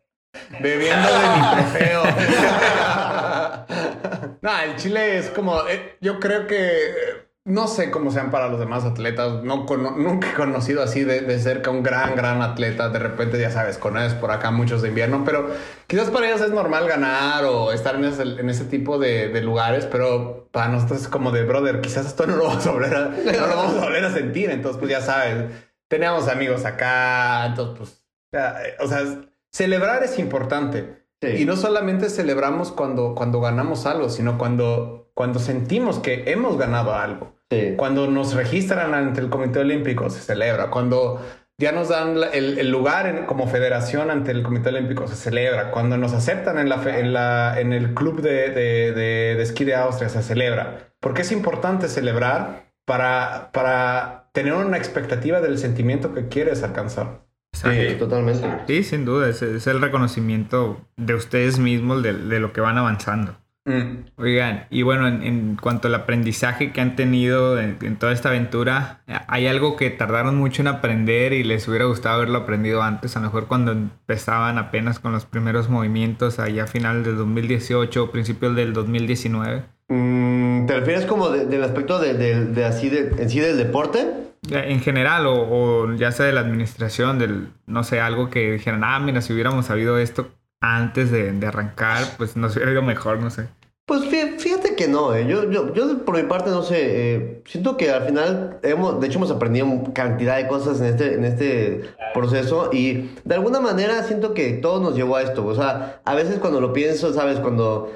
Bebiendo 0.60 1.08
de 1.08 1.18
mi 1.18 1.40
trofeo. 1.56 2.02
no, 4.42 4.60
el 4.60 4.76
Chile 4.76 5.18
es 5.18 5.30
como. 5.30 5.66
Eh, 5.66 5.96
yo 6.00 6.20
creo 6.20 6.46
que. 6.46 7.27
No 7.48 7.66
sé 7.66 7.90
cómo 7.90 8.10
sean 8.10 8.30
para 8.30 8.48
los 8.48 8.60
demás 8.60 8.84
atletas. 8.84 9.42
No 9.42 9.64
nunca 9.96 10.30
he 10.30 10.34
conocido 10.34 10.82
así 10.82 11.02
de, 11.02 11.38
cerca 11.38 11.70
un 11.70 11.82
gran, 11.82 12.14
gran 12.14 12.42
atleta. 12.42 12.90
De 12.90 12.98
repente, 12.98 13.40
ya 13.40 13.50
sabes, 13.50 13.78
conoces 13.78 14.12
por 14.12 14.30
acá 14.30 14.50
muchos 14.50 14.82
de 14.82 14.88
invierno, 14.88 15.22
pero 15.24 15.48
quizás 15.86 16.10
para 16.10 16.28
ellos 16.28 16.42
es 16.42 16.50
normal 16.50 16.86
ganar 16.86 17.46
o 17.46 17.72
estar 17.72 17.94
en 17.94 18.04
ese, 18.04 18.22
en 18.22 18.50
ese 18.50 18.66
tipo 18.66 18.98
de, 18.98 19.40
lugares, 19.40 19.86
pero 19.86 20.50
para 20.52 20.68
nosotros 20.68 21.00
es 21.00 21.08
como 21.08 21.30
de 21.30 21.44
brother, 21.44 21.80
quizás 21.80 22.04
esto 22.04 22.26
no 22.26 22.36
lo 22.36 22.44
vamos 22.48 22.66
a 22.66 22.70
volver 22.70 22.94
a, 22.94 23.08
no 23.08 23.46
lo 23.46 23.56
vamos 23.56 23.76
a, 23.76 23.84
volver 23.86 24.04
a 24.04 24.12
sentir. 24.12 24.50
Entonces, 24.50 24.78
pues 24.78 24.90
ya 24.90 25.00
sabes, 25.00 25.50
teníamos 25.88 26.28
amigos 26.28 26.66
acá, 26.66 27.46
entonces, 27.46 28.02
pues, 28.30 28.76
o 28.78 28.86
sea, 28.86 29.22
celebrar 29.50 30.02
es 30.04 30.18
importante. 30.18 30.98
Y 31.22 31.46
no 31.46 31.56
solamente 31.56 32.10
celebramos 32.10 32.72
cuando, 32.72 33.14
cuando 33.14 33.40
ganamos 33.40 33.86
algo, 33.86 34.10
sino 34.10 34.36
cuando, 34.36 35.10
cuando 35.14 35.38
sentimos 35.38 35.98
que 35.98 36.30
hemos 36.30 36.58
ganado 36.58 36.94
algo. 36.94 37.37
Cuando 37.76 38.06
nos 38.08 38.34
registran 38.34 38.94
ante 38.94 39.20
el 39.20 39.30
Comité 39.30 39.60
Olímpico, 39.60 40.10
se 40.10 40.20
celebra. 40.20 40.70
Cuando 40.70 41.24
ya 41.56 41.72
nos 41.72 41.88
dan 41.88 42.16
el, 42.32 42.70
lugar 42.70 43.26
como 43.26 43.48
federación 43.48 44.10
ante 44.10 44.30
el 44.30 44.42
Comité 44.42 44.68
Olímpico, 44.68 45.08
se 45.08 45.16
celebra. 45.16 45.70
Cuando 45.70 45.96
nos 45.96 46.12
aceptan 46.12 46.58
en, 46.58 46.68
la, 46.68 46.98
en, 46.98 47.12
la, 47.12 47.58
en 47.58 47.72
el 47.72 47.94
club 47.94 48.20
de, 48.20 48.50
de, 48.50 48.92
de, 48.92 49.42
esquí 49.42 49.64
de 49.64 49.74
Austria, 49.74 50.08
se 50.08 50.22
celebra. 50.22 50.92
Porque 51.00 51.22
es 51.22 51.32
importante 51.32 51.88
celebrar 51.88 52.72
para, 52.84 53.50
para 53.52 54.30
tener 54.32 54.52
una 54.52 54.76
expectativa 54.76 55.40
del 55.40 55.58
sentimiento 55.58 56.14
que 56.14 56.28
quieres 56.28 56.62
alcanzar. 56.62 57.28
Sí, 57.52 57.96
totalmente. 57.98 58.46
Sí, 58.66 58.84
sin 58.84 59.04
duda, 59.04 59.28
es, 59.28 59.42
el 59.42 59.80
reconocimiento 59.80 60.80
de 60.96 61.14
ustedes 61.14 61.58
mismos 61.58 62.02
de, 62.02 62.12
lo 62.12 62.52
que 62.52 62.60
van 62.60 62.78
avanzando. 62.78 63.36
Mm. 63.68 64.06
Oigan, 64.16 64.64
y 64.70 64.80
bueno, 64.80 65.06
en, 65.06 65.56
cuanto 65.60 65.88
al 65.88 65.94
aprendizaje 65.94 66.72
que 66.72 66.80
han 66.80 66.96
tenido 66.96 67.60
en, 67.60 67.96
toda 67.96 68.12
esta 68.12 68.30
aventura, 68.30 69.02
¿hay 69.26 69.46
algo 69.46 69.76
que 69.76 69.90
tardaron 69.90 70.36
mucho 70.36 70.62
en 70.62 70.68
aprender 70.68 71.34
y 71.34 71.44
les 71.44 71.68
hubiera 71.68 71.84
gustado 71.84 72.16
haberlo 72.16 72.38
aprendido 72.38 72.82
antes? 72.82 73.14
A 73.16 73.20
lo 73.20 73.26
mejor 73.26 73.46
cuando 73.46 73.72
empezaban 73.72 74.56
apenas 74.56 75.00
con 75.00 75.12
los 75.12 75.26
primeros 75.26 75.68
movimientos, 75.68 76.38
allá 76.38 76.64
a 76.64 76.66
final 76.66 77.04
del 77.04 77.18
2018 77.18 78.02
o 78.02 78.10
principios 78.10 78.56
del 78.56 78.72
2019. 78.72 79.64
Mm, 79.88 80.66
¿Te 80.66 80.80
refieres 80.80 81.04
como 81.04 81.28
del 81.28 81.62
aspecto 81.62 81.98
de, 81.98 82.64
así 82.64 82.88
de, 82.88 83.12
en 83.18 83.28
sí 83.28 83.40
del 83.40 83.58
deporte? 83.58 84.06
en 84.50 84.80
general 84.80 85.24
o, 85.26 85.92
ya 85.96 86.10
sea 86.12 86.24
de 86.24 86.32
la 86.32 86.40
administración, 86.40 87.18
del, 87.18 87.48
no 87.66 87.84
sé, 87.84 88.00
algo 88.00 88.30
que 88.30 88.52
dijeran, 88.52 88.82
ah, 88.82 88.98
mira, 88.98 89.20
si 89.20 89.32
hubiéramos 89.34 89.66
sabido 89.66 89.98
esto 89.98 90.30
antes 90.60 91.10
de, 91.10 91.46
arrancar, 91.46 92.04
pues 92.16 92.36
nos 92.36 92.56
hubiera 92.56 92.72
ido 92.72 92.82
mejor, 92.82 93.20
no 93.20 93.30
sé. 93.30 93.48
Pues 93.88 94.04
fíjate 94.04 94.76
que 94.76 94.86
no, 94.86 95.14
eh. 95.14 95.26
yo, 95.26 95.50
yo, 95.50 95.72
yo, 95.72 96.04
por 96.04 96.14
mi 96.14 96.28
parte 96.28 96.50
no 96.50 96.62
sé, 96.62 96.76
eh, 97.14 97.42
siento 97.46 97.78
que 97.78 97.90
al 97.90 98.04
final 98.04 98.58
hemos, 98.62 99.00
de 99.00 99.06
hecho 99.06 99.16
hemos 99.16 99.30
aprendido 99.30 99.66
cantidad 99.94 100.36
de 100.36 100.46
cosas 100.46 100.78
en 100.80 100.88
este, 100.88 101.14
en 101.14 101.24
este 101.24 101.80
proceso 102.12 102.68
y 102.70 103.08
de 103.24 103.34
alguna 103.34 103.60
manera 103.60 104.02
siento 104.02 104.34
que 104.34 104.52
todo 104.52 104.78
nos 104.80 104.94
llevó 104.94 105.16
a 105.16 105.22
esto, 105.22 105.46
o 105.46 105.54
sea, 105.54 106.02
a 106.04 106.14
veces 106.14 106.38
cuando 106.38 106.60
lo 106.60 106.74
pienso, 106.74 107.14
sabes, 107.14 107.40
cuando 107.40 107.90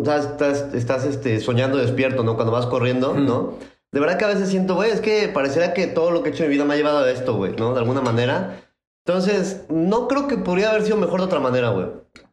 estás, 0.00 0.72
estás, 0.72 1.04
este, 1.04 1.38
soñando 1.40 1.76
despierto, 1.76 2.22
¿no? 2.22 2.36
Cuando 2.36 2.52
vas 2.52 2.64
corriendo, 2.64 3.12
¿no? 3.12 3.58
de 3.92 4.00
verdad 4.00 4.16
que 4.16 4.24
a 4.24 4.28
veces 4.28 4.48
siento, 4.48 4.74
güey, 4.74 4.90
es 4.90 5.02
que 5.02 5.28
pareciera 5.28 5.74
que 5.74 5.86
todo 5.86 6.12
lo 6.12 6.22
que 6.22 6.30
he 6.30 6.32
hecho 6.32 6.44
en 6.44 6.48
mi 6.48 6.54
vida 6.54 6.64
me 6.64 6.72
ha 6.72 6.76
llevado 6.78 7.00
a 7.00 7.10
esto, 7.10 7.34
güey, 7.34 7.52
¿no? 7.56 7.74
De 7.74 7.80
alguna 7.80 8.00
manera. 8.00 8.62
Entonces, 9.06 9.66
no 9.68 10.08
creo 10.08 10.28
que 10.28 10.36
podría 10.38 10.70
haber 10.70 10.82
sido 10.82 10.96
mejor 10.96 11.20
de 11.20 11.26
otra 11.26 11.40
manera, 11.40 11.70
güey. 11.70 11.86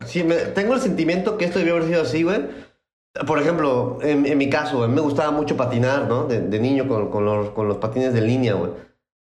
Si 0.05 0.23
me, 0.23 0.35
tengo 0.35 0.73
el 0.73 0.81
sentimiento 0.81 1.37
que 1.37 1.45
esto 1.45 1.59
debió 1.59 1.75
haber 1.75 1.87
sido 1.87 2.01
así, 2.01 2.23
güey. 2.23 2.41
Por 3.28 3.39
ejemplo, 3.39 3.99
en, 4.02 4.38
mi 4.38 4.49
caso, 4.49 4.78
güey, 4.78 4.89
me 4.89 5.02
gustaba 5.02 5.30
mucho 5.30 5.56
patinar, 5.56 6.08
¿no? 6.08 6.26
De, 6.26 6.60
niño 6.60 6.88
con, 6.88 7.12
con, 7.12 7.26
los, 7.26 7.52
con 7.52 7.67
los 7.67 7.78
patines 7.78 8.13
de 8.13 8.21
línea, 8.21 8.56
güey. 8.56 8.71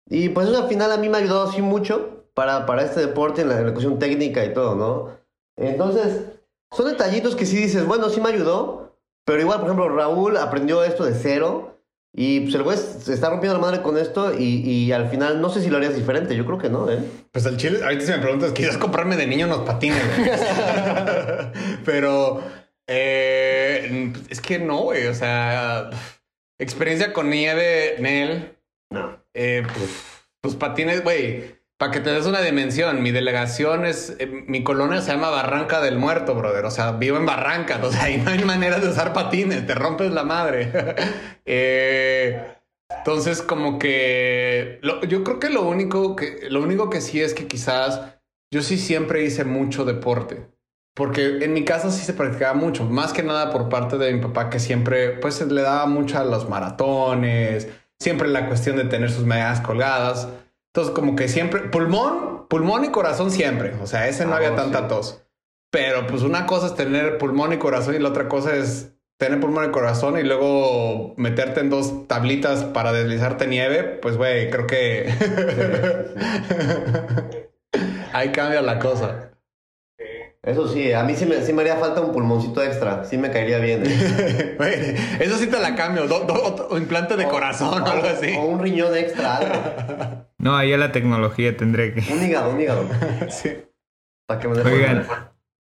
Y 0.10 0.30
pues 0.30 0.48
al 0.56 0.68
final 0.68 0.92
a 0.92 0.98
mí 0.98 1.10
me 1.10 1.18
ha 1.18 1.22
ayudado 1.22 1.50
así 1.50 1.62
mucho 1.62 2.26
para, 2.34 2.66
para 2.66 2.84
este 2.84 3.00
deporte, 3.00 3.42
en 3.42 3.50
la, 3.50 3.60
en 3.60 3.72
cuestión 3.72 3.98
técnica 3.98 4.46
y 4.46 4.54
todo, 4.54 4.76
¿no? 4.76 5.18
Entonces, 5.58 6.24
son 6.72 6.88
detallitos 6.88 7.36
que 7.36 7.46
sí 7.46 7.58
dices, 7.58 7.86
bueno, 7.86 8.10
sí 8.10 8.22
me 8.22 8.30
ayudó, 8.30 8.96
pero 9.26 9.42
igual, 9.42 9.60
por 9.60 9.68
ejemplo, 9.68 9.90
Raúl 9.90 10.38
aprendió 10.38 10.84
esto 10.84 11.04
de 11.04 11.14
cero 11.14 11.80
y 12.16 12.42
pues 12.42 12.56
el 12.56 12.64
güey 12.64 12.78
se 12.78 13.14
está 13.14 13.30
rompiendo 13.30 13.60
la 13.60 13.66
madre 13.66 13.82
con 13.82 13.98
esto 13.98 14.34
y, 14.34 14.62
y, 14.68 14.92
al 14.92 15.10
final 15.10 15.42
no 15.42 15.50
sé 15.50 15.62
si 15.62 15.70
lo 15.70 15.78
harías 15.78 15.96
diferente, 15.96 16.36
yo 16.36 16.46
creo 16.46 16.58
que 16.58 16.70
no, 16.70 16.90
¿eh? 16.90 17.00
Pues 17.32 17.46
el 17.46 17.58
chile, 17.58 17.82
ahorita 17.84 18.06
si 18.06 18.12
me 18.12 18.18
preguntas, 18.20 18.52
quizás 18.52 18.78
comprarme 18.78 19.16
de 19.16 19.28
niño 19.28 19.46
unos 19.46 19.60
patines, 19.60 20.02
Pero 21.86 22.42
eh, 22.90 24.12
es 24.30 24.42
que 24.42 24.58
no, 24.58 24.80
güey, 24.80 25.06
o 25.08 25.14
sea, 25.14 25.92
experiencia 26.60 27.14
con 27.14 27.30
nieve, 27.30 27.96
Nel. 28.00 28.58
No. 28.92 29.24
Eh, 29.34 29.64
pues, 29.66 30.28
pues 30.42 30.56
patines, 30.56 31.04
güey. 31.04 31.60
Para 31.78 31.92
que 31.92 32.02
te 32.02 32.12
des 32.12 32.26
una 32.26 32.42
dimensión, 32.42 33.02
mi 33.02 33.12
delegación 33.12 33.86
es, 33.86 34.16
eh, 34.20 34.26
mi 34.26 34.64
colonia 34.64 35.02
se 35.02 35.12
llama 35.12 35.30
Barranca 35.30 35.80
del 35.80 35.98
Muerto, 35.98 36.36
brother. 36.36 36.66
O 36.66 36.72
sea, 36.72 36.94
vivo 36.94 37.18
en 37.18 37.26
Barranca, 37.26 37.80
o 37.84 37.92
sea, 37.92 38.06
ahí 38.06 38.18
no 38.18 38.32
hay 38.32 38.44
manera 38.44 38.80
de 38.80 38.90
usar 38.90 39.14
patines, 39.14 39.66
te 39.66 39.76
rompes 39.76 40.12
la 40.12 40.24
madre. 40.24 40.72
Eh, 41.52 42.46
entonces, 42.96 43.42
como 43.42 43.80
que 43.80 44.80
yo 45.08 45.24
creo 45.24 45.40
que 45.40 45.50
lo 45.50 45.64
único 45.68 46.16
que, 46.16 46.48
lo 46.48 46.62
único 46.62 46.92
que 46.92 47.02
sí 47.02 47.20
es 47.22 47.34
que 47.34 47.48
quizás 47.48 48.02
yo 48.54 48.62
sí 48.62 48.78
siempre 48.78 49.24
hice 49.24 49.46
mucho 49.46 49.84
deporte. 49.84 50.46
Porque 51.00 51.38
en 51.46 51.54
mi 51.54 51.64
casa 51.64 51.90
sí 51.92 52.04
se 52.06 52.12
practicaba 52.14 52.54
mucho, 52.54 52.84
más 52.84 53.14
que 53.14 53.24
nada 53.24 53.52
por 53.52 53.70
parte 53.70 53.98
de 53.98 54.12
mi 54.14 54.20
papá 54.22 54.50
que 54.50 54.60
siempre 54.60 55.12
pues 55.12 55.40
le 55.42 55.62
daba 55.62 55.86
mucho 55.86 56.20
a 56.20 56.26
los 56.26 56.50
maratones, 56.50 57.70
siempre 57.98 58.28
la 58.28 58.48
cuestión 58.48 58.76
de 58.76 58.84
tener 58.84 59.10
sus 59.10 59.24
medidas 59.26 59.62
colgadas. 59.62 60.28
Entonces, 60.74 60.94
como 60.94 61.16
que 61.16 61.30
siempre, 61.30 61.62
pulmón, 61.62 62.48
pulmón 62.50 62.84
y 62.84 62.90
corazón 62.90 63.32
siempre. 63.32 63.76
O 63.82 63.88
sea, 63.88 64.10
ese 64.10 64.26
no 64.26 64.34
Ah, 64.34 64.38
había 64.38 64.50
sí. 64.50 64.56
tanta 64.58 64.90
tos. 64.90 65.24
Pero 65.72 66.06
pues 66.06 66.24
una 66.24 66.46
cosa 66.46 66.68
es 66.68 66.76
tener 66.76 67.18
pulmón 67.18 67.54
y 67.54 67.58
corazón 67.58 67.96
y 67.96 68.00
la 68.00 68.10
otra 68.10 68.28
cosa 68.28 68.54
es 68.58 68.92
tener 69.18 69.40
pulmón 69.40 69.70
y 69.70 69.72
corazón 69.72 70.20
y 70.20 70.24
luego 70.24 71.14
meterte 71.16 71.62
en 71.62 71.70
dos 71.70 72.10
tablitas 72.10 72.66
para 72.66 72.92
deslizarte 72.92 73.48
nieve. 73.48 73.84
Pues, 73.84 74.18
güey, 74.18 74.50
creo 74.50 74.68
que 74.68 75.08
ahí 78.14 78.34
cambia 78.34 78.62
la 78.62 78.80
cosa. 78.80 79.29
Eso 80.42 80.68
sí, 80.70 80.94
a 80.94 81.04
mí 81.04 81.16
sí 81.16 81.26
me, 81.26 81.42
sí 81.42 81.52
me 81.52 81.62
haría 81.62 81.76
falta 81.76 82.00
un 82.00 82.14
pulmoncito 82.14 82.64
extra. 82.64 83.04
Sí 83.04 83.18
me 83.18 83.30
caería 83.30 83.60
bien. 83.60 83.84
¿eh? 83.86 84.96
Eso 85.20 85.38
sí 85.38 85.48
te 85.48 85.60
la 85.60 85.76
cambio. 85.76 86.08
Do- 86.08 86.22
do- 86.26 86.44
otro 86.44 86.78
implante 86.78 87.18
de 87.18 87.28
corazón 87.28 87.82
o 87.84 87.86
algo 87.86 88.08
así. 88.08 88.34
O 88.38 88.46
un 88.46 88.60
riñón 88.60 88.96
extra, 88.96 89.36
algo. 89.38 90.26
No, 90.38 90.56
ahí 90.56 90.72
a 90.72 90.78
la 90.78 90.94
tecnología 90.94 91.58
tendré 91.58 91.94
que. 91.94 92.14
Un 92.14 92.24
hígado, 92.24 92.52
un 92.52 92.62
hígado. 92.62 92.84
Sí. 93.30 93.50
Para 94.28 94.40
que 94.40 94.48
me 94.48 94.56
dé 94.58 94.64
Oigan. 94.64 95.06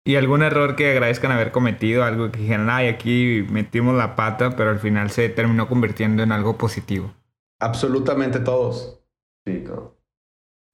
¿y 0.05 0.17
algún 0.17 0.43
error 0.43 0.77
que 0.77 0.93
agradezcan 0.93 1.33
haber 1.33 1.51
cometido? 1.51 2.05
Algo 2.05 2.31
que 2.31 2.39
dijeron, 2.39 2.71
ay, 2.71 2.87
aquí 2.89 3.45
metimos 3.51 3.97
la 3.97 4.15
pata, 4.15 4.55
pero 4.57 4.71
al 4.71 4.79
final 4.79 5.11
se 5.11 5.29
terminó 5.29 5.69
convirtiendo 5.69 6.23
en 6.23 6.31
algo 6.33 6.57
positivo. 6.57 7.13
Absolutamente 7.61 8.39
todos. 8.39 9.03
Sí, 9.45 9.65
cabrón. 9.67 9.95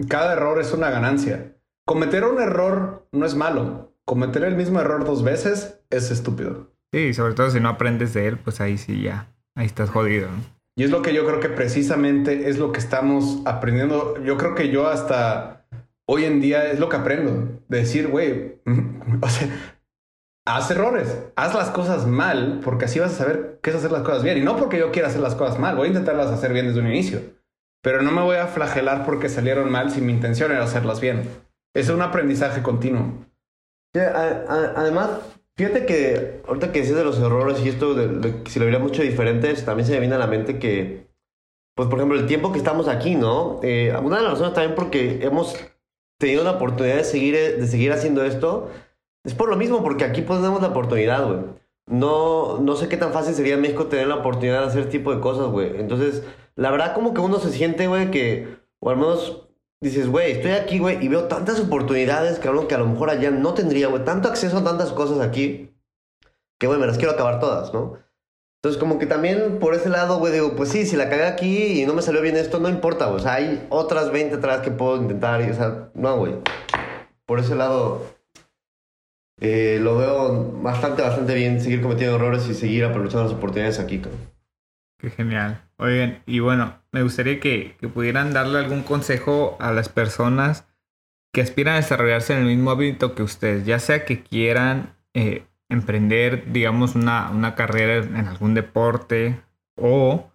Cada 0.09 0.35
error 0.35 0.61
es 0.61 0.73
una 0.73 0.91
ganancia. 0.91 1.57
Cometer 1.87 2.25
un 2.25 2.41
error 2.41 3.09
no 3.13 3.25
es 3.25 3.35
malo. 3.35 3.94
Cometer 4.07 4.45
el 4.45 4.57
mismo 4.57 4.81
error 4.81 5.05
dos 5.05 5.23
veces 5.23 5.81
es 5.91 6.11
estúpido. 6.11 6.71
Sí, 6.93 7.15
sobre 7.15 7.35
todo 7.35 7.51
si 7.51 7.61
no 7.61 7.69
aprendes 7.71 8.15
de 8.15 8.29
él, 8.29 8.39
pues 8.39 8.61
ahí 8.61 8.79
sí 8.79 9.03
ya, 9.03 9.33
ahí 9.57 9.67
estás 9.67 9.91
jodido. 9.91 10.29
¿no? 10.29 10.55
Y 10.77 10.85
es 10.85 10.91
lo 10.91 11.03
que 11.03 11.15
yo 11.15 11.25
creo 11.25 11.41
que 11.41 11.49
precisamente 11.49 12.49
es 12.49 12.59
lo 12.59 12.73
que 12.73 12.81
estamos 12.81 13.41
aprendiendo. 13.45 14.23
Yo 14.25 14.37
creo 14.37 14.55
que 14.55 14.71
yo 14.71 14.89
hasta 14.89 15.67
hoy 16.07 16.25
en 16.25 16.41
día 16.41 16.71
es 16.71 16.81
lo 16.81 16.89
que 16.89 16.97
aprendo. 16.97 17.63
De 17.69 17.79
decir, 17.79 18.09
güey, 18.09 18.61
o 19.21 19.29
sea, 19.29 19.49
haz 20.47 20.71
errores, 20.71 21.17
haz 21.37 21.55
las 21.55 21.71
cosas 21.71 22.07
mal, 22.07 22.61
porque 22.65 22.87
así 22.87 22.99
vas 22.99 23.13
a 23.13 23.17
saber 23.17 23.61
qué 23.63 23.71
es 23.71 23.77
hacer 23.77 23.93
las 23.93 24.03
cosas 24.03 24.25
bien. 24.25 24.39
Y 24.39 24.41
no 24.43 24.57
porque 24.57 24.79
yo 24.79 24.91
quiera 24.91 25.09
hacer 25.09 25.21
las 25.21 25.37
cosas 25.37 25.59
mal, 25.59 25.77
voy 25.77 25.87
a 25.87 25.91
intentarlas 25.91 26.31
hacer 26.31 26.53
bien 26.53 26.67
desde 26.67 26.81
un 26.81 26.89
inicio. 26.89 27.21
Pero 27.83 28.03
no 28.03 28.11
me 28.11 28.23
voy 28.23 28.37
a 28.37 28.47
flagelar 28.47 29.05
porque 29.05 29.29
salieron 29.29 29.71
mal 29.71 29.91
si 29.91 30.01
mi 30.01 30.13
intención 30.13 30.51
era 30.51 30.65
hacerlas 30.65 31.01
bien. 31.01 31.23
Es 31.75 31.89
un 31.89 32.03
aprendizaje 32.03 32.63
continuo. 32.63 33.27
Además, 33.95 35.11
fíjate 35.57 35.87
que 35.87 36.43
ahorita 36.47 36.73
que 36.73 36.81
decías 36.81 36.99
de 36.99 37.05
los 37.05 37.19
errores 37.19 37.65
y 37.65 37.69
esto, 37.69 37.95
si 38.47 38.59
lo 38.59 38.67
hubiera 38.67 38.79
mucho 38.79 39.03
diferentes, 39.03 39.65
también 39.65 39.87
se 39.87 39.93
me 39.93 40.01
viene 40.01 40.17
a 40.17 40.19
la 40.19 40.27
mente 40.27 40.59
que, 40.59 41.07
pues 41.77 41.89
por 41.89 41.99
ejemplo, 41.99 42.19
el 42.19 42.27
tiempo 42.27 42.53
que 42.53 42.59
estamos 42.59 42.89
aquí, 42.89 43.15
¿no? 43.15 43.61
Eh, 43.63 43.95
una 44.03 44.17
de 44.17 44.23
las 44.23 44.33
razones 44.33 44.55
también 44.55 44.75
porque 44.75 45.21
hemos 45.23 45.57
tenido 46.19 46.43
la 46.43 46.53
oportunidad 46.53 46.97
de 46.97 47.05
seguir, 47.05 47.35
de 47.35 47.67
seguir 47.67 47.93
haciendo 47.93 48.25
esto, 48.25 48.71
es 49.25 49.35
por 49.35 49.49
lo 49.49 49.57
mismo, 49.57 49.83
porque 49.83 50.05
aquí 50.05 50.23
pues 50.23 50.41
tenemos 50.41 50.61
la 50.61 50.69
oportunidad, 50.69 51.27
güey. 51.27 51.41
No, 51.87 52.59
no 52.59 52.77
sé 52.77 52.89
qué 52.89 52.97
tan 52.97 53.13
fácil 53.13 53.35
sería 53.35 53.55
en 53.55 53.61
México 53.61 53.87
tener 53.87 54.09
la 54.09 54.17
oportunidad 54.17 54.61
de 54.61 54.67
hacer 54.67 54.81
este 54.81 54.99
tipo 54.99 55.15
de 55.15 55.21
cosas, 55.21 55.49
güey. 55.49 55.79
Entonces, 55.79 56.25
la 56.57 56.71
verdad 56.71 56.95
como 56.95 57.15
que 57.15 57.21
uno 57.21 57.39
se 57.39 57.51
siente, 57.51 57.87
güey, 57.87 58.11
que, 58.11 58.57
o 58.81 58.91
al 58.91 58.97
menos 58.97 59.44
dices, 59.85 60.09
güey, 60.09 60.33
estoy 60.33 60.53
aquí, 60.53 60.79
güey, 60.79 61.05
y 61.05 61.09
veo 61.09 61.25
tantas 61.25 61.61
oportunidades, 61.61 62.39
que 62.39 62.49
a 62.49 62.79
lo 62.79 62.87
mejor 62.87 63.11
allá 63.11 63.31
no 63.31 63.55
tendría, 63.55 63.89
güey, 63.89 64.05
tanto 64.05 64.29
acceso 64.29 64.59
a 64.59 64.65
tantas 64.65 64.93
cosas 64.93 65.21
aquí, 65.21 65.71
que, 66.59 66.67
güey, 66.67 66.81
me 66.81 66.87
las 66.87 66.97
quiero 66.97 67.13
acabar 67.13 67.39
todas, 67.39 67.73
¿no? 67.73 67.99
Entonces, 68.63 68.81
como 68.81 68.99
que 68.99 69.05
también 69.05 69.59
por 69.59 69.75
ese 69.75 69.91
lado, 69.91 70.19
güey, 70.19 70.33
digo, 70.33 70.57
pues 70.57 70.71
sí, 70.71 70.87
si 70.87 70.97
la 70.97 71.11
cagué 71.11 71.27
aquí 71.27 71.83
y 71.83 71.87
no 71.87 71.93
me 71.93 72.01
salió 72.01 72.23
bien 72.23 72.37
esto, 72.37 72.61
no 72.61 72.71
importa, 72.71 73.07
güey. 73.07 73.17
O 73.17 73.23
sea, 73.23 73.35
hay 73.35 73.67
otras 73.69 74.11
20 74.11 74.37
atrás 74.37 74.63
que 74.63 74.71
puedo 74.71 74.97
intentar 74.97 75.43
y, 75.43 75.51
o 75.51 75.55
sea, 75.55 75.91
no, 75.93 76.17
güey. 76.17 76.37
Por 77.27 77.41
ese 77.41 77.57
lado, 77.57 78.07
eh, 79.39 79.79
lo 79.83 79.99
veo 79.99 80.51
bastante, 80.63 81.03
bastante 81.03 81.35
bien 81.35 81.61
seguir 81.61 81.83
cometiendo 81.83 82.17
errores 82.17 82.49
y 82.49 82.55
seguir 82.55 82.87
aprovechando 82.87 83.25
las 83.25 83.35
oportunidades 83.35 83.79
aquí, 83.79 83.99
cabrón. 83.99 84.21
Qué 84.99 85.11
genial. 85.11 85.64
Oigan, 85.77 86.23
y 86.27 86.39
bueno, 86.39 86.79
me 86.93 87.03
gustaría 87.03 87.41
que, 87.41 87.77
que 87.81 87.89
pudieran 87.89 88.33
darle 88.33 88.59
algún 88.59 88.83
consejo 88.83 89.57
a 89.61 89.73
las 89.73 89.89
personas 89.89 90.67
que 91.33 91.41
aspiran 91.41 91.75
a 91.75 91.79
desarrollarse 91.79 92.33
en 92.33 92.41
el 92.41 92.47
mismo 92.47 92.71
hábito 92.71 93.15
que 93.15 93.25
ustedes, 93.25 93.67
ya 93.67 93.81
sea 93.81 94.05
que 94.05 94.23
quieran 94.23 94.95
eh, 95.15 95.47
emprender, 95.69 96.53
digamos, 96.53 96.95
una, 96.95 97.31
una 97.31 97.57
carrera 97.57 97.97
en 97.97 98.29
algún 98.29 98.55
deporte 98.55 99.43
o 99.77 100.31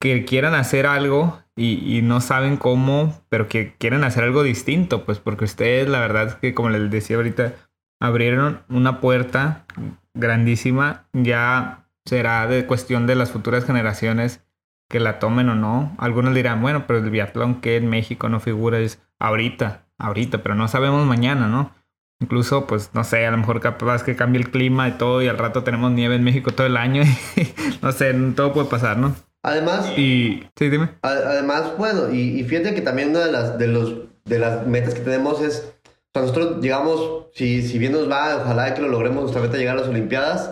que 0.00 0.24
quieran 0.24 0.54
hacer 0.54 0.86
algo 0.86 1.42
y, 1.56 1.98
y 1.98 2.02
no 2.02 2.20
saben 2.20 2.56
cómo, 2.56 3.20
pero 3.28 3.48
que 3.48 3.74
quieren 3.76 4.04
hacer 4.04 4.22
algo 4.22 4.44
distinto, 4.44 5.04
pues 5.04 5.18
porque 5.18 5.44
ustedes, 5.44 5.88
la 5.88 6.00
verdad 6.00 6.28
es 6.28 6.34
que 6.36 6.54
como 6.54 6.70
les 6.70 6.90
decía 6.90 7.16
ahorita, 7.16 7.54
abrieron 8.00 8.62
una 8.68 9.00
puerta 9.00 9.66
grandísima, 10.14 11.08
ya 11.12 11.83
será 12.04 12.46
de 12.46 12.66
cuestión 12.66 13.06
de 13.06 13.14
las 13.14 13.30
futuras 13.30 13.64
generaciones 13.64 14.44
que 14.88 15.00
la 15.00 15.18
tomen 15.18 15.48
o 15.48 15.54
no. 15.54 15.94
Algunos 15.98 16.34
dirán, 16.34 16.60
bueno, 16.62 16.86
pero 16.86 16.98
el 16.98 17.10
biatlón 17.10 17.60
que 17.60 17.76
en 17.76 17.88
México 17.88 18.28
no 18.28 18.40
figura 18.40 18.78
es 18.78 19.00
ahorita, 19.18 19.86
ahorita, 19.98 20.42
pero 20.42 20.54
no 20.54 20.68
sabemos 20.68 21.06
mañana, 21.06 21.48
¿no? 21.48 21.72
Incluso, 22.20 22.66
pues, 22.66 22.90
no 22.94 23.04
sé, 23.04 23.26
a 23.26 23.30
lo 23.30 23.38
mejor 23.38 23.60
capaz 23.60 24.02
que 24.02 24.16
cambie 24.16 24.40
el 24.40 24.50
clima 24.50 24.88
y 24.88 24.92
todo 24.92 25.20
y 25.22 25.28
al 25.28 25.38
rato 25.38 25.64
tenemos 25.64 25.90
nieve 25.92 26.14
en 26.14 26.24
México 26.24 26.52
todo 26.52 26.66
el 26.66 26.76
año 26.76 27.02
y 27.36 27.48
no 27.82 27.92
sé, 27.92 28.14
todo 28.36 28.52
puede 28.52 28.68
pasar, 28.68 28.98
¿no? 28.98 29.14
Además, 29.42 29.92
Y, 29.98 30.48
sí, 30.56 30.70
dime. 30.70 30.88
Además, 31.02 31.76
bueno, 31.76 32.10
y, 32.10 32.40
y 32.40 32.44
fíjate 32.44 32.74
que 32.74 32.80
también 32.80 33.10
una 33.10 33.26
de 33.26 33.32
las, 33.32 33.58
de, 33.58 33.68
los, 33.68 33.94
de 34.24 34.38
las 34.38 34.66
metas 34.66 34.94
que 34.94 35.00
tenemos 35.00 35.42
es, 35.42 35.74
o 35.84 36.10
sea, 36.14 36.22
nosotros 36.22 36.62
llegamos, 36.62 37.26
si, 37.34 37.60
si 37.60 37.78
bien 37.78 37.92
nos 37.92 38.10
va, 38.10 38.36
ojalá 38.36 38.72
que 38.72 38.80
lo 38.80 38.88
logremos, 38.88 39.22
nuestra 39.22 39.42
meta 39.42 39.58
llegar 39.58 39.76
a 39.76 39.80
las 39.80 39.88
Olimpiadas, 39.88 40.50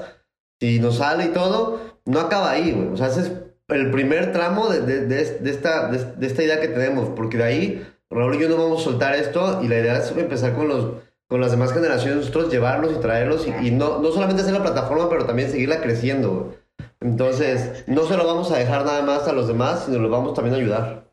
si 0.63 0.79
nos 0.79 0.99
sale 0.99 1.25
y 1.25 1.29
todo, 1.31 1.81
no 2.05 2.21
acaba 2.21 2.53
ahí, 2.53 2.71
güey. 2.71 2.87
O 2.87 2.97
sea, 2.97 3.09
ese 3.09 3.23
es 3.23 3.33
el 3.67 3.91
primer 3.91 4.33
tramo 4.33 4.69
de, 4.69 4.83
de, 4.83 5.07
de, 5.07 5.51
esta, 5.51 5.89
de, 5.91 6.25
esta 6.25 6.43
idea 6.45 6.61
que 6.61 6.69
tenemos, 6.69 7.09
porque 7.17 7.37
de 7.37 7.43
ahí, 7.43 7.87
Raúl 8.09 8.37
y 8.37 8.39
yo 8.39 8.49
no 8.49 8.59
vamos 8.59 8.83
a 8.83 8.85
soltar 8.85 9.17
esto 9.17 9.61
y 9.61 9.67
la 9.67 9.81
idea 9.81 9.99
es 9.99 10.13
empezar 10.17 10.55
con 10.55 10.69
los 10.69 11.03
con 11.29 11.41
las 11.41 11.51
demás 11.51 11.73
generaciones, 11.73 12.19
nosotros 12.19 12.53
llevarlos 12.53 12.93
y 12.93 13.01
traerlos 13.01 13.49
y, 13.63 13.71
no, 13.71 13.99
no 14.01 14.13
solamente 14.13 14.43
hacer 14.43 14.53
la 14.53 14.63
plataforma, 14.63 15.09
pero 15.09 15.25
también 15.25 15.51
seguirla 15.51 15.81
creciendo. 15.81 16.55
Entonces, 17.01 17.85
no 17.89 18.07
se 18.07 18.19
lo 18.19 18.27
vamos 18.27 18.53
a 18.53 18.59
dejar 18.59 18.85
nada 18.85 19.03
más 19.03 19.27
a 19.27 19.33
los 19.33 19.49
demás, 19.49 19.87
sino 19.87 19.99
los 19.99 20.11
vamos 20.11 20.35
también 20.35 20.55
a 20.55 20.59
ayudar. 20.59 21.11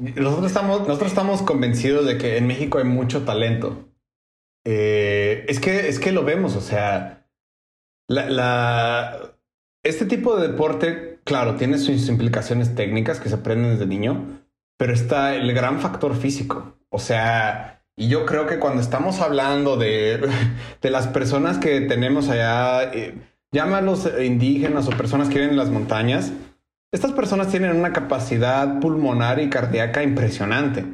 Nosotros 0.00 0.46
estamos, 0.46 0.80
nosotros 0.88 1.10
estamos 1.12 1.42
convencidos 1.42 2.06
de 2.06 2.16
que 2.16 2.38
en 2.38 2.46
México 2.46 2.78
hay 2.78 2.84
mucho 2.84 3.24
talento. 3.24 3.90
Eh, 4.64 5.44
es, 5.48 5.60
que, 5.60 5.88
es 5.88 6.00
que 6.00 6.12
lo 6.12 6.24
vemos, 6.24 6.56
o 6.56 6.62
sea, 6.62 7.21
la, 8.12 9.34
este 9.82 10.06
tipo 10.06 10.36
de 10.36 10.48
deporte, 10.48 11.20
claro, 11.24 11.56
tiene 11.56 11.78
sus 11.78 12.08
implicaciones 12.08 12.74
técnicas 12.74 13.20
que 13.20 13.28
se 13.28 13.34
aprenden 13.36 13.72
desde 13.72 13.86
niño, 13.86 14.42
pero 14.78 14.92
está 14.92 15.34
el 15.34 15.52
gran 15.52 15.80
factor 15.80 16.14
físico. 16.16 16.76
O 16.88 16.98
sea, 16.98 17.84
y 17.96 18.08
yo 18.08 18.26
creo 18.26 18.46
que 18.46 18.58
cuando 18.58 18.80
estamos 18.80 19.20
hablando 19.20 19.76
de, 19.76 20.20
de 20.82 20.90
las 20.90 21.08
personas 21.08 21.58
que 21.58 21.80
tenemos 21.82 22.28
allá, 22.28 22.92
eh, 22.92 23.14
llámalos 23.52 24.08
indígenas 24.22 24.88
o 24.88 24.90
personas 24.90 25.28
que 25.28 25.34
viven 25.34 25.50
en 25.50 25.56
las 25.56 25.70
montañas, 25.70 26.32
estas 26.92 27.12
personas 27.12 27.48
tienen 27.48 27.74
una 27.74 27.92
capacidad 27.92 28.78
pulmonar 28.78 29.40
y 29.40 29.48
cardíaca 29.48 30.02
impresionante. 30.02 30.84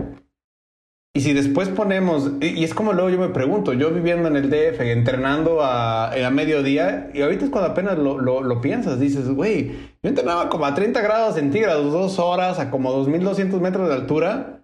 Y 1.18 1.20
si 1.20 1.33
después 1.33 1.68
ponemos, 1.68 2.31
y, 2.40 2.62
es 2.62 2.74
como 2.74 2.92
luego 2.92 3.11
yo 3.11 3.18
me 3.18 3.31
pregunto, 3.31 3.72
yo 3.72 3.90
viviendo 3.90 4.28
en 4.28 4.37
el 4.37 4.50
DF, 4.50 4.81
entrenando 4.83 5.64
a, 5.64 6.12
a 6.12 6.31
mediodía, 6.31 7.11
y 7.12 7.22
ahorita 7.22 7.46
es 7.46 7.50
cuando 7.50 7.72
apenas 7.72 7.98
lo, 7.98 8.20
lo, 8.20 8.61
piensas, 8.61 9.00
dices, 9.00 9.28
güey, 9.28 9.72
yo 10.00 10.11
entrenaba 10.11 10.48
como 10.48 10.64
a 10.64 10.74
30 10.76 11.00
grados 11.00 11.35
centígrados, 11.35 11.92
dos 11.92 12.20
horas, 12.20 12.61
a 12.61 12.70
como 12.70 12.92
2.200 13.04 13.59
metros 13.59 13.88
de 13.88 13.96
altura, 13.96 14.62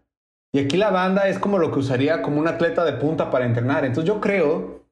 y 0.52 0.60
aquí 0.60 0.76
la 0.76 0.92
banda 0.92 1.26
es 1.26 1.40
como 1.40 1.58
lo 1.58 1.72
que 1.72 1.80
usaría 1.80 2.22
como 2.22 2.38
un 2.38 2.46
atleta 2.46 2.84
de 2.84 2.92
punta 2.92 3.32
para 3.32 3.46
entrenar. 3.46 3.84
Entonces 3.84 4.06
yo 4.06 4.20
creo 4.20 4.84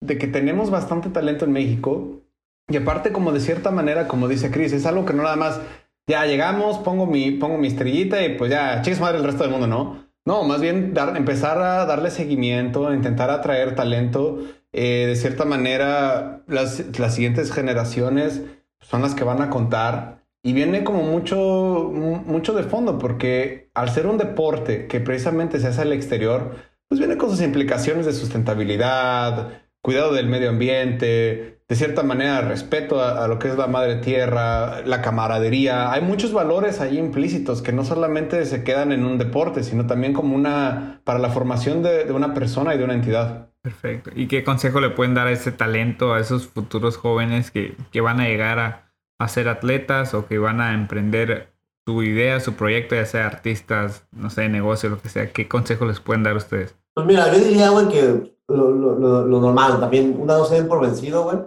de 0.00 0.18
que 0.18 0.26
tenemos 0.26 0.70
bastante 0.72 1.10
talento 1.10 1.44
en 1.44 1.52
México, 1.52 2.24
y 2.68 2.76
aparte 2.76 3.12
como 3.12 3.30
de 3.30 3.38
cierta 3.38 3.70
manera, 3.70 4.08
como 4.08 4.26
dice 4.26 4.50
Chris, 4.50 4.72
es 4.72 4.84
algo 4.84 5.04
que 5.04 5.12
no 5.12 5.22
nada 5.22 5.36
más, 5.36 5.60
ya 6.08 6.26
llegamos, 6.26 6.78
pongo 6.78 7.06
mi, 7.06 7.30
pongo 7.30 7.56
mi 7.56 7.68
estrellita 7.68 8.26
y 8.26 8.36
pues 8.36 8.50
ya, 8.50 8.82
chicos 8.82 8.98
madre 8.98 9.18
el 9.18 9.24
resto 9.24 9.44
del 9.44 9.52
mundo, 9.52 9.68
¿no? 9.68 10.03
No, 10.26 10.42
más 10.44 10.60
bien 10.62 10.94
empezar 11.16 11.58
a 11.60 11.84
darle 11.84 12.10
seguimiento, 12.10 12.92
intentar 12.94 13.30
atraer 13.30 13.74
talento. 13.74 14.38
Eh, 14.72 15.04
de 15.06 15.16
cierta 15.16 15.44
manera, 15.44 16.42
las, 16.46 16.98
las 16.98 17.14
siguientes 17.14 17.52
generaciones 17.52 18.42
son 18.80 19.02
las 19.02 19.14
que 19.14 19.24
van 19.24 19.42
a 19.42 19.50
contar. 19.50 20.24
Y 20.42 20.52
viene 20.54 20.82
como 20.82 21.02
mucho, 21.02 21.36
mu- 21.92 22.16
mucho 22.24 22.54
de 22.54 22.62
fondo, 22.64 22.98
porque 22.98 23.70
al 23.74 23.90
ser 23.90 24.06
un 24.06 24.16
deporte 24.18 24.86
que 24.88 25.00
precisamente 25.00 25.58
se 25.60 25.68
hace 25.68 25.82
al 25.82 25.92
exterior, 25.92 26.56
pues 26.88 26.98
viene 26.98 27.16
con 27.18 27.30
sus 27.30 27.40
implicaciones 27.42 28.06
de 28.06 28.12
sustentabilidad, 28.12 29.62
cuidado 29.82 30.12
del 30.14 30.26
medio 30.28 30.50
ambiente, 30.50 31.53
de 31.66 31.76
cierta 31.76 32.02
manera, 32.02 32.42
respeto 32.42 33.02
a, 33.02 33.26
lo 33.26 33.38
que 33.38 33.48
es 33.48 33.56
la 33.56 33.66
madre 33.66 33.96
tierra, 33.96 34.82
la 34.82 35.00
camaradería. 35.00 35.92
Hay 35.92 36.02
muchos 36.02 36.32
valores 36.32 36.80
ahí 36.80 36.98
implícitos 36.98 37.62
que 37.62 37.72
no 37.72 37.84
solamente 37.84 38.44
se 38.44 38.64
quedan 38.64 38.92
en 38.92 39.06
un 39.06 39.16
deporte, 39.16 39.62
sino 39.62 39.86
también 39.86 40.12
como 40.12 40.36
una, 40.36 41.00
para 41.04 41.18
la 41.18 41.30
formación 41.30 41.82
de, 41.82 42.12
una 42.12 42.34
persona 42.34 42.74
y 42.74 42.78
de 42.78 42.84
una 42.84 42.94
entidad. 42.94 43.48
Perfecto. 43.62 44.10
¿Y 44.14 44.26
qué 44.28 44.44
consejo 44.44 44.80
le 44.80 44.90
pueden 44.90 45.14
dar 45.14 45.26
a 45.26 45.32
ese 45.32 45.52
talento, 45.52 46.12
a 46.12 46.20
esos 46.20 46.46
futuros 46.46 46.98
jóvenes 46.98 47.50
que, 47.50 47.76
que 47.90 48.02
van 48.02 48.20
a 48.20 48.28
llegar 48.28 48.58
a, 48.58 48.92
a 49.18 49.28
ser 49.28 49.48
atletas 49.48 50.12
o 50.12 50.26
que 50.26 50.36
van 50.36 50.60
a 50.60 50.74
emprender 50.74 51.54
su 51.86 52.02
idea, 52.02 52.40
su 52.40 52.54
proyecto, 52.54 52.94
ya 52.94 53.06
sea 53.06 53.26
artistas, 53.26 54.06
no 54.12 54.28
sé, 54.28 54.50
negocio, 54.50 54.90
lo 54.90 55.00
que 55.00 55.08
sea? 55.08 55.32
¿Qué 55.32 55.48
consejo 55.48 55.86
les 55.86 56.00
pueden 56.00 56.24
dar 56.24 56.36
ustedes? 56.36 56.76
Pues 56.92 57.06
mira, 57.06 57.32
yo 57.32 57.42
diría, 57.42 57.70
güey, 57.70 57.88
que 57.88 58.34
lo, 58.48 58.70
lo, 58.70 59.26
lo, 59.26 59.40
normal, 59.40 59.80
también 59.80 60.14
una 60.18 60.36
no 60.36 60.44
se 60.44 60.56
den 60.56 60.68
por 60.68 60.80
vencido, 60.80 61.24
güey. 61.24 61.38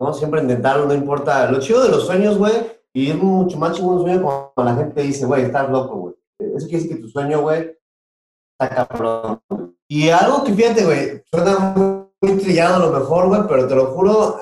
¿No? 0.00 0.12
Siempre 0.12 0.42
intentarlo, 0.42 0.86
no 0.86 0.94
importa. 0.94 1.50
Lo 1.50 1.60
chido 1.60 1.82
de 1.82 1.90
los 1.90 2.06
sueños, 2.06 2.38
güey, 2.38 2.54
y 2.92 3.10
es 3.10 3.16
mucho 3.16 3.58
más 3.58 3.76
chido 3.76 3.88
un 3.88 4.02
sueño 4.02 4.22
cuando 4.22 4.72
la 4.72 4.76
gente 4.76 5.02
dice, 5.02 5.26
güey, 5.26 5.44
estás 5.44 5.68
loco, 5.70 5.96
güey. 5.96 6.14
Eso 6.38 6.66
quiere 6.66 6.82
decir 6.82 6.96
que 6.96 7.02
tu 7.02 7.08
sueño, 7.08 7.42
güey, 7.42 7.76
está 8.58 8.86
cabrón. 8.86 9.40
Y 9.88 10.08
algo 10.08 10.44
que 10.44 10.52
fíjate, 10.52 10.84
güey, 10.84 11.22
suena 11.30 11.74
muy 12.20 12.38
trillado 12.38 12.76
a 12.76 12.86
lo 12.86 12.98
mejor, 12.98 13.28
güey, 13.28 13.42
pero 13.48 13.68
te 13.68 13.74
lo 13.74 13.86
juro, 13.86 14.38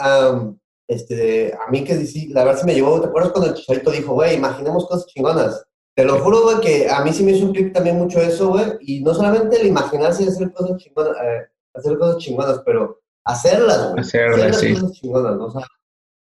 este, 0.88 1.54
a 1.54 1.70
mí 1.70 1.84
que 1.84 1.94
la 2.30 2.44
verdad 2.44 2.60
se 2.60 2.66
me 2.66 2.74
llevó, 2.74 3.00
¿te 3.00 3.08
acuerdas 3.08 3.32
cuando 3.32 3.50
el 3.50 3.56
Chicharito 3.56 3.90
dijo, 3.90 4.14
güey, 4.14 4.36
imaginemos 4.36 4.86
cosas 4.86 5.06
chingonas? 5.06 5.64
Te 5.96 6.04
lo 6.04 6.18
juro, 6.18 6.42
güey, 6.42 6.60
que 6.60 6.88
a 6.88 7.04
mí 7.04 7.12
sí 7.12 7.22
me 7.22 7.32
hizo 7.32 7.46
un 7.46 7.52
clic 7.52 7.72
también 7.72 7.98
mucho 7.98 8.20
eso, 8.20 8.48
güey, 8.48 8.64
y 8.80 9.02
no 9.02 9.14
solamente 9.14 9.60
el 9.60 9.66
imaginarse 9.66 10.24
y 10.24 10.28
hacer 10.28 10.52
cosas 10.52 10.76
chingonas, 10.78 11.16
eh, 11.22 11.46
hacer 11.74 11.98
cosas 11.98 12.18
chingonas, 12.18 12.62
pero 12.64 13.00
hacerlas, 13.24 13.90
güey. 13.90 14.00
Hacerlas, 14.00 14.60
sí. 14.60 14.74
Cosas 14.74 14.92
chingonas, 14.92 15.36
¿no? 15.36 15.46
O 15.46 15.50
sea, 15.50 15.66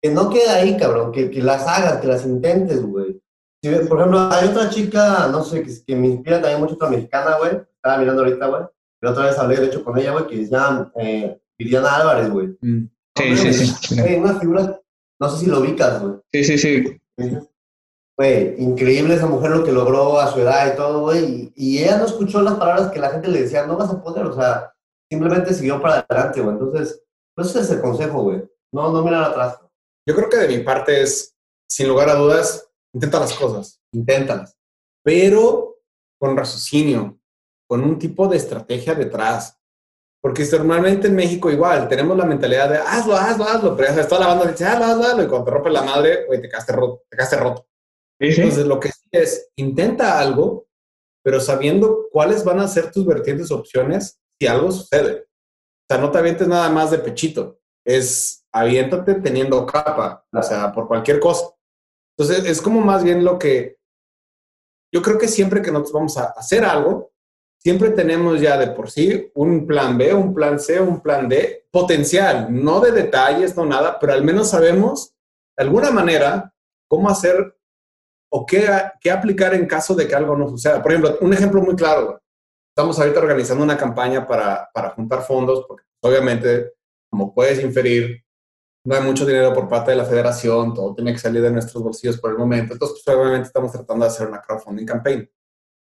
que 0.02 0.10
no 0.10 0.30
quede 0.30 0.50
ahí, 0.50 0.78
cabrón, 0.78 1.12
que, 1.12 1.30
que 1.30 1.42
las 1.42 1.66
hagas, 1.68 2.02
que 2.02 2.08
las 2.08 2.26
intentes, 2.26 2.82
güey. 2.82 3.22
por 3.88 4.00
ejemplo, 4.00 4.30
hay 4.32 4.50
otra 4.50 4.70
chica, 4.70 5.30
no 5.30 5.44
sé, 5.44 5.64
que, 5.64 5.72
que 5.86 5.96
me 5.96 6.08
inspira 6.08 6.42
también 6.42 6.60
mucho, 6.60 6.76
otra 6.76 6.90
mexicana, 6.90 7.38
güey, 7.38 7.52
estaba 7.76 7.98
mirando 7.98 8.24
ahorita, 8.24 8.48
güey, 8.48 8.64
la 9.02 9.12
otra 9.12 9.26
vez 9.26 9.38
hablé, 9.38 9.58
de 9.58 9.66
hecho, 9.68 9.84
con 9.84 9.98
ella, 9.98 10.12
güey, 10.12 10.28
que 10.28 10.46
se 10.46 10.52
llama 10.52 10.92
eh, 10.96 11.40
Viviana 11.58 11.96
Álvarez, 11.96 12.30
güey. 12.30 12.48
Mm. 12.62 12.90
Sí, 13.16 13.38
sí, 13.38 13.54
sí, 13.54 13.66
sí. 13.96 14.02
Una 14.16 14.40
figura, 14.40 14.82
no 15.20 15.30
sé 15.30 15.46
si 15.46 15.50
lo 15.50 15.60
ubicas, 15.60 16.02
güey. 16.02 16.16
Sí, 16.32 16.44
sí, 16.44 16.58
sí. 16.58 17.00
Güey, 18.18 18.62
increíble 18.62 19.16
esa 19.16 19.26
mujer 19.26 19.52
lo 19.52 19.64
que 19.64 19.72
logró 19.72 20.20
a 20.20 20.32
su 20.32 20.40
edad 20.42 20.74
y 20.74 20.76
todo, 20.76 21.02
güey. 21.02 21.24
Y, 21.26 21.54
y, 21.56 21.78
ella 21.80 21.98
no 21.98 22.06
escuchó 22.06 22.42
las 22.42 22.56
palabras 22.56 22.92
que 22.92 23.00
la 23.00 23.10
gente 23.10 23.28
le 23.28 23.44
decía, 23.44 23.66
no 23.66 23.78
vas 23.78 23.90
a 23.90 24.04
poder, 24.04 24.26
o 24.26 24.36
sea, 24.36 24.73
simplemente 25.14 25.54
siguió 25.54 25.80
para 25.80 26.06
adelante, 26.10 26.42
güey. 26.42 26.56
Entonces, 26.56 27.04
pues 27.36 27.50
ese 27.50 27.60
es 27.60 27.70
el 27.70 27.82
consejo, 27.82 28.24
güey. 28.24 28.44
No, 28.72 28.92
no 28.92 29.04
mirar 29.04 29.26
atrás. 29.26 29.60
Yo 30.08 30.16
creo 30.16 30.30
que 30.30 30.38
de 30.38 30.48
mi 30.48 30.64
parte 30.64 31.02
es, 31.02 31.36
sin 31.70 31.88
lugar 31.88 32.10
a 32.10 32.16
dudas, 32.16 32.68
intenta 32.94 33.20
las 33.20 33.34
cosas. 33.34 33.80
Inténtalas. 33.94 34.58
Pero 35.04 35.78
con 36.20 36.36
raciocinio, 36.36 37.20
con 37.68 37.84
un 37.84 38.00
tipo 38.00 38.28
de 38.28 38.38
estrategia 38.38 38.96
detrás. 38.96 39.60
Porque 40.22 40.46
normalmente 40.52 41.08
en 41.08 41.16
México 41.16 41.52
igual, 41.52 41.88
tenemos 41.88 42.18
la 42.18 42.26
mentalidad 42.26 42.70
de 42.70 42.78
hazlo, 42.78 43.16
hazlo, 43.16 43.44
hazlo, 43.44 43.76
pero 43.76 43.90
ya 43.90 43.94
sabes, 43.94 44.08
toda 44.08 44.22
la 44.22 44.28
banda 44.28 44.52
dice 44.52 44.66
hazlo, 44.66 44.86
hazlo, 44.86 45.04
hazlo, 45.04 45.24
y 45.24 45.28
cuando 45.28 45.46
te 45.46 45.52
rompe 45.52 45.70
la 45.70 45.82
madre, 45.84 46.26
güey, 46.26 46.42
te 46.42 46.50
quedaste 46.50 46.72
roto. 46.74 47.04
Te 47.10 47.18
quedaste 47.18 47.38
roto. 47.38 47.68
Entonces, 48.20 48.66
lo 48.66 48.80
que 48.80 48.90
sí 48.90 49.10
es, 49.12 49.52
intenta 49.58 50.20
algo, 50.20 50.66
pero 51.24 51.40
sabiendo 51.40 52.08
cuáles 52.12 52.44
van 52.44 52.60
a 52.62 52.68
ser 52.68 52.90
tus 52.92 53.06
vertientes 53.06 53.52
opciones 53.52 54.23
si 54.40 54.48
algo 54.48 54.72
sucede. 54.72 55.22
O 55.22 55.86
sea, 55.90 55.98
no 55.98 56.12
te 56.12 56.18
avientes 56.18 56.48
nada 56.48 56.70
más 56.70 56.92
de 56.92 57.00
pechito. 57.00 57.60
Es 57.86 58.46
aviéntate 58.52 59.16
teniendo 59.16 59.66
capa, 59.66 60.26
o 60.32 60.44
sea, 60.44 60.72
por 60.72 60.88
cualquier 60.88 61.20
cosa. 61.20 61.48
Entonces, 62.18 62.46
es 62.46 62.62
como 62.62 62.82
más 62.82 63.04
bien 63.04 63.24
lo 63.24 63.40
que 63.40 63.78
yo 64.94 65.02
creo 65.02 65.18
que 65.18 65.28
siempre 65.28 65.62
que 65.62 65.72
nosotros 65.72 65.94
vamos 65.94 66.18
a 66.18 66.26
hacer 66.26 66.64
algo, 66.64 67.12
siempre 67.58 67.90
tenemos 67.90 68.40
ya 68.40 68.58
de 68.58 68.68
por 68.68 68.92
sí 68.92 69.32
un 69.34 69.66
plan 69.66 69.98
B, 69.98 70.14
un 70.14 70.34
plan 70.34 70.60
C, 70.60 70.80
un 70.80 71.02
plan 71.02 71.28
D, 71.28 71.66
potencial, 71.72 72.48
no 72.52 72.80
de 72.80 72.92
detalles, 72.92 73.58
no 73.58 73.66
nada, 73.66 73.98
pero 74.00 74.14
al 74.14 74.24
menos 74.24 74.52
sabemos 74.52 75.16
de 75.58 75.64
alguna 75.64 75.90
manera 75.90 76.54
cómo 76.88 77.10
hacer 77.10 77.58
o 78.32 78.46
qué, 78.46 78.68
qué 79.02 79.10
aplicar 79.10 79.56
en 79.56 79.66
caso 79.66 79.96
de 79.96 80.08
que 80.08 80.14
algo 80.14 80.38
no 80.38 80.48
suceda. 80.48 80.82
Por 80.82 80.92
ejemplo, 80.92 81.18
un 81.22 81.34
ejemplo 81.34 81.62
muy 81.62 81.76
claro, 81.76 82.22
estamos 82.76 83.00
ahorita 83.00 83.20
organizando 83.20 83.64
una 83.64 83.78
campaña 83.78 84.28
para, 84.28 84.68
para 84.74 84.90
juntar 84.90 85.22
fondos, 85.22 85.64
porque 85.68 85.86
obviamente, 86.02 86.74
como 87.10 87.34
puedes 87.34 87.64
inferir, 87.64 88.24
no 88.86 88.96
hay 88.96 89.02
mucho 89.02 89.26
dinero 89.26 89.54
por 89.54 89.70
parte 89.70 89.92
de 89.92 89.98
la 89.98 90.06
federación, 90.06 90.74
todo 90.74 90.96
tiene 90.96 91.14
que 91.14 91.20
salir 91.20 91.42
de 91.42 91.52
nuestros 91.52 91.84
bolsillos 91.84 92.20
por 92.20 92.32
el 92.32 92.38
momento. 92.38 92.74
Entonces, 92.74 93.02
pues, 93.06 93.16
obviamente 93.16 93.48
estamos 93.48 93.72
tratando 93.72 94.04
de 94.04 94.12
hacer 94.12 94.28
una 94.28 94.42
crowdfunding 94.42 94.88
campaign. 94.88 95.30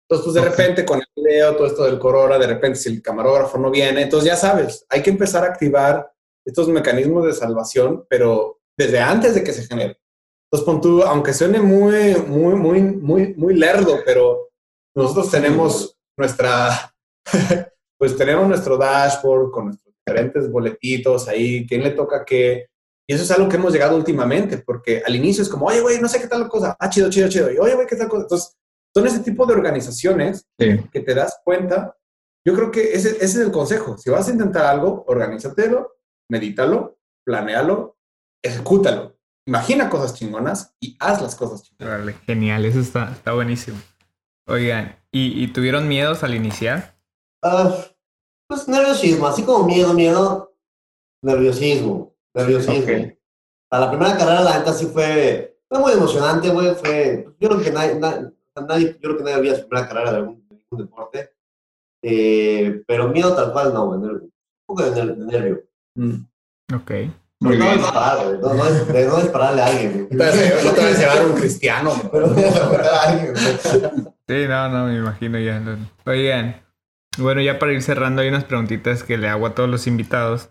Entonces, 0.08 0.24
pues 0.24 0.34
de 0.34 0.50
repente 0.50 0.84
con 0.84 0.98
el 0.98 1.06
video, 1.14 1.56
todo 1.56 1.66
esto 1.68 1.84
del 1.84 1.98
Corona, 1.98 2.36
de 2.36 2.48
repente 2.48 2.78
si 2.78 2.88
el 2.90 3.00
camarógrafo 3.00 3.56
no 3.56 3.70
viene, 3.70 4.02
entonces 4.02 4.28
ya 4.28 4.36
sabes, 4.36 4.84
hay 4.90 5.02
que 5.02 5.10
empezar 5.10 5.44
a 5.44 5.48
activar 5.48 6.12
estos 6.44 6.68
mecanismos 6.68 7.24
de 7.24 7.32
salvación, 7.32 8.04
pero 8.10 8.60
desde 8.76 8.98
antes 8.98 9.34
de 9.36 9.44
que 9.44 9.52
se 9.52 9.66
genere. 9.66 10.00
Entonces, 10.46 10.66
pon 10.66 10.80
tú, 10.80 11.02
aunque 11.04 11.32
suene 11.32 11.60
muy, 11.60 12.16
muy, 12.26 12.54
muy, 12.56 12.82
muy, 12.82 13.34
muy 13.34 13.54
lerdo, 13.54 14.00
pero 14.04 14.50
nosotros 14.94 15.30
tenemos 15.30 15.91
nuestra, 16.16 16.94
pues 17.98 18.16
tenemos 18.16 18.48
nuestro 18.48 18.76
dashboard 18.76 19.50
con 19.50 19.66
nuestros 19.66 19.94
diferentes 20.04 20.50
boletitos 20.50 21.28
ahí, 21.28 21.66
quién 21.66 21.82
le 21.82 21.90
toca 21.90 22.24
qué. 22.24 22.66
Y 23.06 23.14
eso 23.14 23.24
es 23.24 23.30
algo 23.30 23.48
que 23.48 23.56
hemos 23.56 23.72
llegado 23.72 23.96
últimamente, 23.96 24.58
porque 24.58 25.02
al 25.04 25.16
inicio 25.16 25.42
es 25.42 25.48
como, 25.48 25.66
oye, 25.66 25.80
güey, 25.80 26.00
no 26.00 26.08
sé 26.08 26.20
qué 26.20 26.28
tal 26.28 26.42
la 26.42 26.48
cosa. 26.48 26.76
Ah, 26.78 26.88
chido, 26.88 27.10
chido, 27.10 27.28
chido. 27.28 27.52
Y, 27.52 27.58
oye, 27.58 27.74
güey, 27.74 27.86
qué 27.86 27.96
tal 27.96 28.08
cosa. 28.08 28.22
Entonces, 28.22 28.56
son 28.94 29.06
ese 29.06 29.20
tipo 29.20 29.46
de 29.46 29.54
organizaciones 29.54 30.46
que 30.58 31.00
te 31.00 31.14
das 31.14 31.40
cuenta. 31.44 31.96
Yo 32.46 32.54
creo 32.54 32.70
que 32.70 32.92
ese, 32.92 33.10
ese, 33.10 33.24
es 33.24 33.36
el 33.36 33.50
consejo. 33.50 33.96
Si 33.98 34.10
vas 34.10 34.28
a 34.28 34.32
intentar 34.32 34.66
algo, 34.66 35.04
organízatelo, 35.06 35.96
medítalo, 36.28 36.98
planéalo, 37.24 37.96
ejecútalo. 38.42 39.16
Imagina 39.46 39.90
cosas 39.90 40.14
chingonas 40.14 40.74
y 40.80 40.96
haz 41.00 41.20
las 41.20 41.34
cosas 41.34 41.62
chingonas. 41.62 42.14
genial, 42.26 42.64
eso 42.64 42.80
está, 42.80 43.12
está 43.12 43.32
buenísimo. 43.32 43.78
Oigan, 44.46 44.96
¿y, 45.12 45.46
tuvieron 45.48 45.86
miedos 45.86 46.24
al 46.24 46.34
iniciar? 46.34 46.96
Uh, 47.42 47.72
pues 48.48 48.66
nerviosismo, 48.66 49.26
así 49.26 49.42
como 49.42 49.66
miedo, 49.66 49.92
miedo, 49.94 50.54
nerviosismo, 51.22 52.14
nerviosismo. 52.34 53.12
A 53.70 53.78
la 53.78 53.90
primera 53.90 54.16
carrera, 54.16 54.42
la 54.42 54.58
neta 54.58 54.72
sí 54.72 54.86
fue, 54.86 55.58
fue 55.68 55.78
muy 55.78 55.92
emocionante, 55.92 56.50
güey. 56.50 56.74
Fue, 56.74 57.26
yo 57.38 57.48
creo 57.48 57.62
que 57.62 57.70
nadie, 57.70 57.98
nadie, 57.98 58.92
yo 58.94 59.00
creo 59.00 59.16
que 59.16 59.24
nadie 59.24 59.36
había 59.36 59.54
su 59.54 59.68
primera 59.68 59.88
carrera 59.88 60.12
de 60.12 60.16
algún, 60.18 60.46
deporte. 60.72 61.30
Eh, 62.02 62.82
pero 62.86 63.08
miedo 63.08 63.34
tal 63.34 63.52
cual 63.52 63.72
no, 63.72 63.86
güey. 63.86 64.00
Un 64.00 64.32
poco 64.66 64.82
de, 64.82 65.16
nervio. 65.16 65.62
Mm. 65.94 66.24
Ok. 66.74 66.90
Muy 67.42 67.58
no, 67.58 67.72
es 67.72 67.78
parar, 67.80 68.24
güey. 68.24 68.38
No, 68.40 68.54
no, 68.54 68.66
es, 68.66 69.08
no 69.08 69.18
es 69.18 69.26
pararle 69.26 69.62
a 69.62 69.66
alguien. 69.66 70.08
No 70.12 70.16
te 70.16 70.80
vas 70.80 70.96
a 70.96 71.00
llevar 71.00 71.26
un 71.26 71.34
cristiano, 71.34 71.92
Pero 72.12 72.28
no 72.28 72.38
a 72.38 73.02
alguien, 73.02 73.34
Sí, 73.36 74.46
no, 74.48 74.68
no, 74.68 74.86
me 74.86 74.96
imagino 74.96 75.40
ya. 75.40 75.60
Oigan, 76.06 76.62
bueno, 77.18 77.40
ya 77.40 77.58
para 77.58 77.72
ir 77.72 77.82
cerrando, 77.82 78.22
hay 78.22 78.28
unas 78.28 78.44
preguntitas 78.44 79.02
que 79.02 79.18
le 79.18 79.28
hago 79.28 79.46
a 79.46 79.54
todos 79.56 79.68
los 79.68 79.88
invitados. 79.88 80.50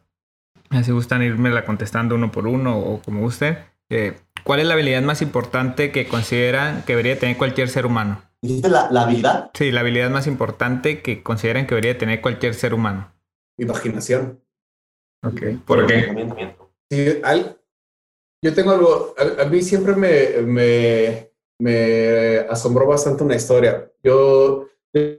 Si 0.84 0.92
gustan 0.92 1.24
irme 1.24 1.50
la 1.50 1.64
contestando 1.64 2.16
uno 2.16 2.30
por 2.32 2.46
uno 2.46 2.78
o 2.78 3.02
como 3.02 3.22
guste. 3.22 3.60
Eh, 3.90 4.18
¿Cuál 4.44 4.60
es 4.60 4.68
la 4.68 4.74
habilidad 4.74 5.02
más 5.02 5.22
importante 5.22 5.92
que 5.92 6.08
consideran 6.08 6.84
que 6.84 6.94
debería 6.94 7.18
tener 7.18 7.38
cualquier 7.38 7.70
ser 7.70 7.86
humano? 7.86 8.22
¿Dijiste 8.42 8.68
la, 8.68 8.90
la 8.92 9.04
habilidad? 9.04 9.52
Sí, 9.54 9.72
la 9.72 9.80
habilidad 9.80 10.10
más 10.10 10.28
importante 10.28 11.02
que 11.02 11.24
consideran 11.24 11.68
que 11.68 11.76
debería 11.76 11.98
tener 11.98 12.20
cualquier 12.20 12.54
ser 12.54 12.74
humano. 12.74 13.14
Imaginación. 13.58 14.42
Ok. 15.24 15.42
¿Por 15.66 15.88
qué? 15.88 16.58
Yo 18.44 18.54
tengo 18.54 18.72
algo, 18.72 19.16
a, 19.18 19.46
mí 19.46 19.62
siempre 19.62 19.96
me, 19.96 21.30
asombró 22.50 22.88
bastante 22.88 23.24
una 23.24 23.36
historia. 23.36 23.90
Yo, 24.04 24.68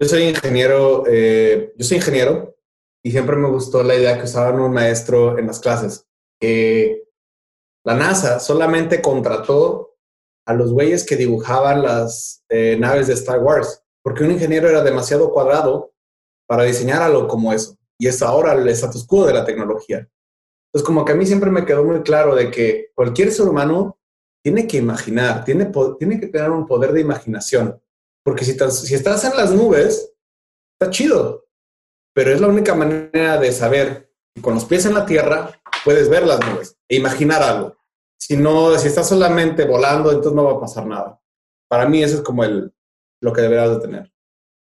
soy 0.02 0.24
ingeniero, 0.24 1.04
eh, 1.08 1.72
yo 1.76 1.84
soy 1.84 1.96
ingeniero 1.96 2.54
y 3.02 3.10
siempre 3.10 3.36
me 3.36 3.48
gustó 3.48 3.82
la 3.82 3.94
idea 3.94 4.18
que 4.18 4.24
usaban 4.24 4.60
un 4.60 4.72
maestro 4.72 5.38
en 5.38 5.46
las 5.46 5.60
clases. 5.60 6.06
la 6.40 7.94
NASA 7.94 8.38
solamente 8.38 9.00
contrató 9.00 9.96
a 10.46 10.52
los 10.52 10.72
güeyes 10.72 11.06
que 11.06 11.16
dibujaban 11.16 11.82
las 11.82 12.44
eh, 12.48 12.76
naves 12.78 13.06
de 13.06 13.14
Star 13.14 13.38
Wars, 13.38 13.82
porque 14.02 14.24
un 14.24 14.32
ingeniero 14.32 14.68
era 14.68 14.82
demasiado 14.82 15.32
cuadrado 15.32 15.94
para 16.46 16.64
diseñar 16.64 17.00
algo 17.00 17.28
como 17.28 17.52
eso. 17.52 17.78
Y 17.98 18.08
es 18.08 18.20
ahora 18.20 18.52
el 18.52 18.68
status 18.68 19.06
quo 19.06 19.24
de 19.26 19.32
la 19.32 19.44
tecnología. 19.44 20.06
Entonces, 20.72 20.86
como 20.86 21.04
que 21.04 21.12
a 21.12 21.14
mí 21.14 21.26
siempre 21.26 21.50
me 21.50 21.66
quedó 21.66 21.84
muy 21.84 22.00
claro 22.02 22.34
de 22.34 22.50
que 22.50 22.92
cualquier 22.94 23.30
ser 23.30 23.46
humano 23.46 23.98
tiene 24.42 24.66
que 24.66 24.78
imaginar, 24.78 25.44
tiene, 25.44 25.70
tiene 25.98 26.18
que 26.18 26.28
tener 26.28 26.50
un 26.50 26.66
poder 26.66 26.92
de 26.92 27.02
imaginación. 27.02 27.80
Porque 28.24 28.44
si, 28.44 28.56
si 28.58 28.94
estás 28.94 29.24
en 29.24 29.36
las 29.36 29.52
nubes, 29.52 30.14
está 30.72 30.90
chido, 30.90 31.46
pero 32.14 32.32
es 32.32 32.40
la 32.40 32.48
única 32.48 32.74
manera 32.74 33.38
de 33.38 33.52
saber, 33.52 34.10
con 34.40 34.54
los 34.54 34.64
pies 34.64 34.86
en 34.86 34.94
la 34.94 35.04
tierra, 35.04 35.60
puedes 35.84 36.08
ver 36.08 36.26
las 36.26 36.40
nubes 36.40 36.76
e 36.88 36.96
imaginar 36.96 37.42
algo. 37.42 37.76
Si 38.18 38.36
no, 38.36 38.78
si 38.78 38.88
estás 38.88 39.08
solamente 39.08 39.64
volando, 39.64 40.10
entonces 40.10 40.32
no 40.32 40.44
va 40.44 40.52
a 40.52 40.60
pasar 40.60 40.86
nada. 40.86 41.20
Para 41.68 41.86
mí 41.86 42.02
eso 42.02 42.16
es 42.16 42.22
como 42.22 42.44
el, 42.44 42.72
lo 43.20 43.32
que 43.32 43.42
deberás 43.42 43.70
de 43.70 43.80
tener. 43.80 44.12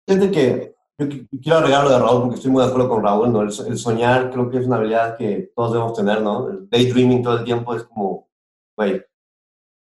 Fíjate 0.06 0.30
que 0.30 0.77
quiero 1.06 1.58
agregar 1.58 1.84
lo 1.84 1.90
de 1.90 1.98
Raúl 1.98 2.22
porque 2.22 2.36
estoy 2.36 2.50
muy 2.50 2.62
de 2.62 2.68
acuerdo 2.68 2.88
con 2.88 3.02
Raúl, 3.04 3.32
¿no? 3.32 3.42
El, 3.42 3.48
el 3.48 3.78
soñar 3.78 4.30
creo 4.30 4.50
que 4.50 4.58
es 4.58 4.66
una 4.66 4.76
habilidad 4.76 5.16
que 5.16 5.52
todos 5.54 5.72
debemos 5.72 5.94
tener, 5.94 6.20
¿no? 6.20 6.48
El 6.48 6.68
daydreaming 6.68 7.22
todo 7.22 7.38
el 7.38 7.44
tiempo 7.44 7.74
es 7.74 7.84
como, 7.84 8.28
güey, 8.76 9.04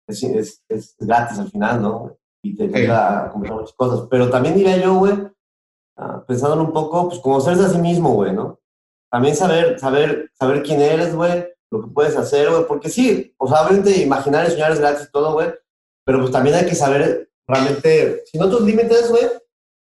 es, 0.07 0.23
es, 0.23 0.63
es 0.67 0.95
gratis 0.99 1.37
al 1.39 1.51
final, 1.51 1.81
¿no? 1.81 2.17
Y 2.43 2.55
te 2.55 2.63
ayuda 2.63 3.25
a 3.25 3.29
comprar 3.29 3.53
muchas 3.53 3.73
cosas. 3.73 4.07
Pero 4.09 4.29
también 4.29 4.55
diría 4.55 4.77
yo, 4.77 4.95
güey, 4.95 5.13
ah, 5.97 6.23
pensándolo 6.27 6.63
un 6.63 6.73
poco, 6.73 7.09
pues 7.09 7.19
conocerse 7.19 7.65
a 7.65 7.69
sí 7.69 7.77
mismo, 7.77 8.13
güey, 8.13 8.33
¿no? 8.33 8.59
También 9.11 9.35
saber, 9.35 9.79
saber, 9.79 10.31
saber 10.33 10.63
quién 10.63 10.81
eres, 10.81 11.15
güey, 11.15 11.45
lo 11.71 11.81
que 11.81 11.91
puedes 11.91 12.17
hacer, 12.17 12.49
güey, 12.49 12.65
porque 12.67 12.89
sí, 12.89 13.33
o 13.37 13.47
sea, 13.47 13.61
obviamente 13.61 14.01
imaginar 14.01 14.47
y 14.47 14.51
soñar 14.51 14.71
es 14.71 14.79
gratis 14.79 15.07
y 15.07 15.11
todo, 15.11 15.33
güey, 15.33 15.53
pero 16.03 16.19
pues 16.19 16.31
también 16.31 16.55
hay 16.55 16.65
que 16.65 16.75
saber 16.75 17.31
realmente, 17.47 18.23
si 18.25 18.37
no 18.37 18.49
tus 18.49 18.61
límites, 18.61 19.09
güey, 19.09 19.23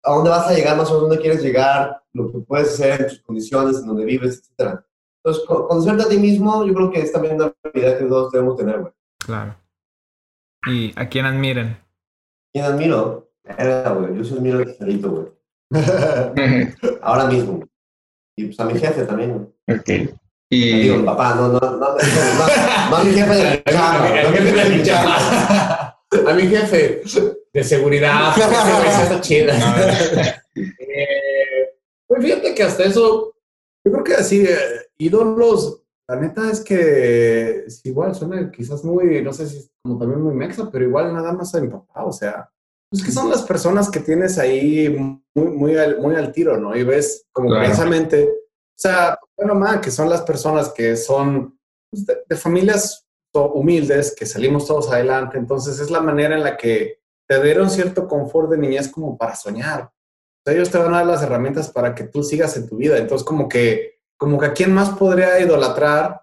a 0.05 0.13
dónde 0.13 0.31
vas 0.31 0.49
a 0.49 0.53
llegar, 0.55 0.77
más 0.77 0.89
o 0.91 0.95
menos 0.95 1.09
dónde 1.09 1.23
quieres 1.23 1.43
llegar, 1.43 2.03
lo 2.13 2.31
que 2.33 2.39
puedes 2.39 2.69
hacer 2.75 3.01
en 3.03 3.09
tus 3.09 3.21
condiciones, 3.21 3.79
en 3.79 3.87
donde 3.87 4.05
vives, 4.05 4.39
etcétera. 4.41 4.85
Entonces, 5.25 5.45
co- 5.47 5.69
conocerte 5.69 6.03
a 6.03 6.09
ti 6.09 6.19
mismo, 6.19 6.65
yo 6.67 6.75
creo 6.75 6.91
que 6.91 7.01
es 7.01 7.13
también 7.13 7.37
una 7.37 7.53
habilidad 7.65 7.99
que 7.99 8.05
todos 8.07 8.33
debemos 8.33 8.57
tener, 8.57 8.81
güey. 8.81 8.93
Claro. 9.25 9.55
¿Y 10.67 10.93
a 10.97 11.09
quién 11.09 11.27
admiran? 11.27 11.79
¿Quién 12.53 12.65
admiro? 12.65 13.31
Verga, 13.45 13.93
güey. 13.93 14.17
Yo 14.17 14.25
soy 14.25 14.39
admiro 14.39 14.59
a 14.61 14.65
Chicharito, 14.67 15.11
güey. 15.11 15.27
Ahora 17.03 17.27
mismo. 17.27 17.65
Y 18.37 18.47
pues 18.47 18.61
a 18.61 18.65
mi 18.65 18.79
jefe 18.79 19.05
también, 19.05 19.33
güey. 19.67 19.79
ok. 19.79 20.17
Digo, 20.51 20.97
Y 20.97 20.99
mi 20.99 21.05
papá, 21.07 21.35
no, 21.35 21.49
no, 21.49 21.59
no, 21.61 21.71
no, 21.71 21.79
no, 21.79 22.91
no 22.91 22.97
a 22.97 23.05
mi 23.05 23.13
jefe 23.13 23.35
de 23.35 23.45
la 23.45 23.65
chamba, 23.65 24.21
El 24.21 24.23
no 24.23 24.29
a 24.29 24.33
mi 24.33 24.37
jefe 24.51 24.71
de 24.79 24.83
chamba. 24.83 25.99
A 26.31 26.35
mi 26.35 26.43
jefe 26.43 27.03
de 27.53 27.65
seguridad, 27.65 28.33
está 29.03 29.21
chida. 29.21 30.43
Eh, 30.55 31.69
pues 32.07 32.23
fíjate 32.23 32.55
que 32.55 32.63
hasta 32.63 32.85
eso, 32.85 33.35
yo 33.85 33.93
creo 33.93 34.05
que 34.05 34.15
así, 34.15 34.45
eh, 34.45 34.57
ídolos, 34.99 35.83
la 36.09 36.17
neta 36.17 36.51
es 36.51 36.61
que 36.61 37.65
es 37.67 37.85
igual 37.85 38.15
suena 38.15 38.51
quizás 38.51 38.85
muy, 38.85 39.23
no 39.23 39.33
sé 39.33 39.47
si 39.47 39.59
es 39.59 39.71
como 39.83 39.99
también 39.99 40.21
muy 40.23 40.35
mexa, 40.35 40.71
pero 40.71 40.85
igual 40.85 41.13
nada 41.15 41.33
más 41.33 41.55
a 41.55 41.61
mi 41.61 41.69
papá, 41.69 42.05
o 42.05 42.13
sea, 42.13 42.49
es 42.91 43.03
que 43.03 43.11
son 43.11 43.31
las 43.31 43.43
personas 43.43 43.91
que 43.91 44.01
tienes 44.01 44.39
ahí 44.39 44.89
muy, 45.35 45.49
muy, 45.49 45.77
al, 45.77 45.99
muy 46.01 46.15
al 46.15 46.33
tiro, 46.33 46.59
¿no? 46.59 46.77
Y 46.77 46.85
ves 46.85 47.27
como 47.33 47.49
Claro. 47.49 47.65
precisamente, 47.65 48.25
o 48.25 48.79
sea, 48.79 49.19
bueno, 49.37 49.55
más 49.55 49.79
que 49.81 49.91
son 49.91 50.11
las 50.11 50.23
personas 50.23 50.71
que 50.71 50.97
son 50.97 51.59
pues, 51.91 52.05
de, 52.05 52.19
de 52.29 52.37
familias 52.37 53.07
humildes, 53.35 54.15
que 54.15 54.27
salimos 54.27 54.67
todos 54.67 54.93
adelante, 54.93 55.39
entonces 55.39 55.81
es 55.81 55.91
la 55.91 56.01
manera 56.01 56.35
en 56.37 56.43
la 56.43 56.57
que 56.59 57.02
te 57.29 57.43
dieron 57.43 57.71
cierto 57.71 58.07
confort 58.09 58.51
de 58.51 58.59
niñez 58.59 58.89
como 58.91 59.17
para 59.17 59.35
soñar. 59.37 59.83
O 59.85 60.43
sea, 60.45 60.55
ellos 60.55 60.71
te 60.71 60.79
van 60.79 60.93
a 60.95 60.99
dar 60.99 61.07
las 61.07 61.23
herramientas 61.23 61.71
para 61.71 61.95
que 61.95 62.05
tú 62.05 62.23
sigas 62.23 62.57
en 62.57 62.69
tu 62.69 62.77
vida. 62.77 62.99
Entonces, 62.99 63.25
como 63.27 63.49
que, 63.49 64.01
como 64.19 64.39
que 64.39 64.47
a 64.47 64.53
quién 64.53 64.73
más 64.73 64.91
podría 64.91 65.39
idolatrar 65.41 66.21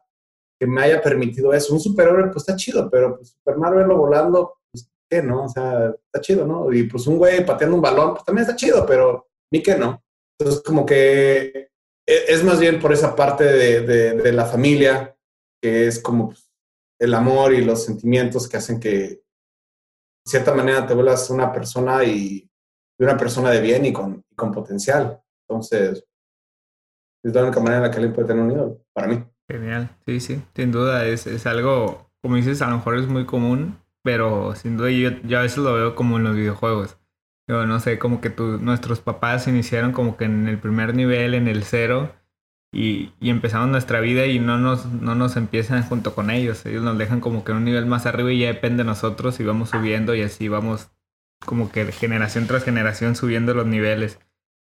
que 0.59 0.67
me 0.67 0.81
haya 0.81 1.01
permitido 1.01 1.53
eso. 1.53 1.73
Un 1.73 1.79
superhéroe, 1.79 2.25
pues 2.27 2.37
está 2.37 2.55
chido, 2.55 2.89
pero 2.89 3.15
pues 3.15 3.29
Superman 3.29 3.75
verlo 3.77 3.97
volando, 3.97 4.55
pues 4.71 4.89
qué, 5.09 5.21
¿no? 5.23 5.45
O 5.45 5.49
sea, 5.49 5.87
está 6.05 6.19
chido, 6.21 6.45
¿no? 6.45 6.71
Y 6.73 6.83
pues 6.83 7.07
un 7.07 7.17
güey 7.17 7.45
pateando 7.45 7.77
un 7.77 7.81
balón, 7.81 8.11
pues 8.13 8.25
también 8.25 8.43
está 8.43 8.55
chido, 8.57 8.85
pero 8.85 9.27
ni 9.53 9.63
que 9.63 9.75
no. 9.75 10.03
Entonces, 10.37 10.61
como 10.63 10.85
que 10.85 11.69
e- 12.05 12.25
es 12.27 12.43
más 12.43 12.59
bien 12.59 12.79
por 12.81 12.91
esa 12.91 13.15
parte 13.15 13.45
de, 13.45 13.81
de- 13.81 14.13
de 14.15 14.31
la 14.33 14.45
familia, 14.45 15.15
que 15.61 15.87
es 15.87 15.99
como 15.99 16.27
pues, 16.29 16.51
el 16.99 17.13
amor 17.13 17.53
y 17.53 17.63
los 17.63 17.85
sentimientos 17.85 18.49
que 18.49 18.57
hacen 18.57 18.79
que, 18.81 19.21
cierta 20.30 20.53
manera, 20.53 20.86
te 20.88 20.93
vuelvas 20.93 21.30
una 21.30 21.51
persona 21.53 22.03
y 22.03 22.45
y 23.01 23.03
una 23.05 23.17
persona 23.17 23.49
de 23.51 23.61
bien 23.61 23.86
y 23.86 23.93
con, 23.93 24.23
y 24.30 24.36
con 24.36 24.51
potencial. 24.51 25.19
Entonces, 25.47 26.05
es 27.23 27.34
la 27.34 27.43
única 27.43 27.59
manera 27.59 27.77
en 27.77 27.84
la 27.84 27.91
que 27.91 27.97
alguien 27.97 28.13
puede 28.13 28.27
tener 28.27 28.43
un 28.43 28.51
ídolo, 28.51 28.82
para 28.93 29.07
mí. 29.07 29.23
Genial, 29.49 29.89
sí, 30.05 30.19
sí, 30.19 30.41
sin 30.55 30.71
duda 30.71 31.05
es, 31.07 31.25
es 31.27 31.45
algo, 31.47 32.11
como 32.21 32.36
dices, 32.36 32.61
a 32.61 32.69
lo 32.69 32.77
mejor 32.77 32.97
es 32.97 33.07
muy 33.07 33.25
común, 33.25 33.80
pero 34.03 34.55
sin 34.55 34.77
duda 34.77 34.91
yo, 34.91 35.09
yo 35.23 35.39
a 35.39 35.41
veces 35.41 35.57
lo 35.59 35.73
veo 35.73 35.95
como 35.95 36.17
en 36.17 36.23
los 36.23 36.36
videojuegos. 36.36 36.97
Yo 37.47 37.65
no 37.65 37.80
sé, 37.80 37.97
como 37.97 38.21
que 38.21 38.30
tu- 38.30 38.59
nuestros 38.59 39.01
papás 39.01 39.47
iniciaron 39.47 39.91
como 39.91 40.17
que 40.17 40.25
en 40.25 40.47
el 40.47 40.59
primer 40.59 40.93
nivel, 40.93 41.34
en 41.34 41.47
el 41.47 41.63
cero, 41.63 42.13
y, 42.72 43.11
empezamos 43.22 43.70
nuestra 43.70 43.99
vida 43.99 44.26
y 44.28 44.39
no 44.39 44.57
nos, 44.57 44.86
no 44.86 45.15
nos 45.15 45.36
empiezan 45.38 45.84
junto 45.84 46.13
con 46.13 46.30
ellos. 46.30 46.65
Ellos 46.65 46.84
nos 46.84 46.97
dejan 46.97 47.20
como 47.20 47.43
que 47.43 47.51
en 47.51 47.57
un 47.59 47.65
nivel 47.65 47.86
más 47.86 48.05
arriba 48.05 48.32
y 48.32 48.39
ya 48.39 48.47
depende 48.47 48.84
de 48.84 48.88
nosotros 48.88 49.39
y 49.39 49.43
vamos 49.43 49.70
subiendo 49.70 50.13
y 50.15 50.22
así 50.22 50.47
vamos 50.47 50.91
como 51.45 51.72
que 51.72 51.91
generación 51.91 52.47
tras 52.47 52.63
generación 52.63 53.15
subiendo 53.15 53.53
los 53.53 53.65
niveles. 53.65 54.20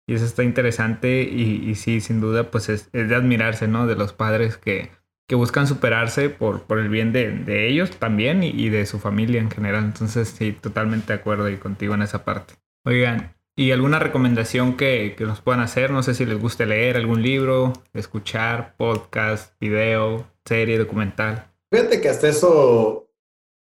Y 0.07 0.13
eso 0.13 0.25
está 0.25 0.43
interesante 0.43 1.23
y, 1.23 1.69
y 1.69 1.75
sí, 1.75 1.99
sin 1.99 2.21
duda, 2.21 2.49
pues 2.49 2.69
es, 2.69 2.89
es 2.93 3.09
de 3.09 3.15
admirarse, 3.15 3.67
¿no? 3.67 3.87
De 3.87 3.95
los 3.95 4.13
padres 4.13 4.57
que, 4.57 4.91
que 5.27 5.35
buscan 5.35 5.67
superarse 5.67 6.29
por, 6.29 6.63
por 6.63 6.79
el 6.79 6.87
bien 6.87 7.11
de, 7.11 7.31
de 7.31 7.67
ellos 7.67 7.91
también 7.91 8.41
y, 8.41 8.49
y 8.51 8.69
de 8.69 8.85
su 8.85 8.99
familia 8.99 9.41
en 9.41 9.51
general. 9.51 9.83
Entonces, 9.83 10.29
sí, 10.29 10.53
totalmente 10.53 11.07
de 11.11 11.19
acuerdo 11.19 11.49
y 11.49 11.57
contigo 11.57 11.93
en 11.93 12.03
esa 12.03 12.23
parte. 12.23 12.53
Oigan, 12.85 13.36
¿y 13.57 13.71
alguna 13.71 13.97
recomendación 13.97 14.77
que, 14.77 15.15
que 15.17 15.25
nos 15.25 15.41
puedan 15.41 15.61
hacer? 15.61 15.89
No 15.91 16.03
sé 16.03 16.13
si 16.13 16.25
les 16.25 16.39
guste 16.39 16.67
leer 16.67 16.95
algún 16.95 17.23
libro, 17.23 17.73
escuchar, 17.93 18.77
podcast, 18.77 19.59
video, 19.59 20.27
serie, 20.45 20.77
documental. 20.77 21.51
Fíjate 21.71 21.99
que 21.99 22.07
hasta 22.07 22.29
eso, 22.29 23.09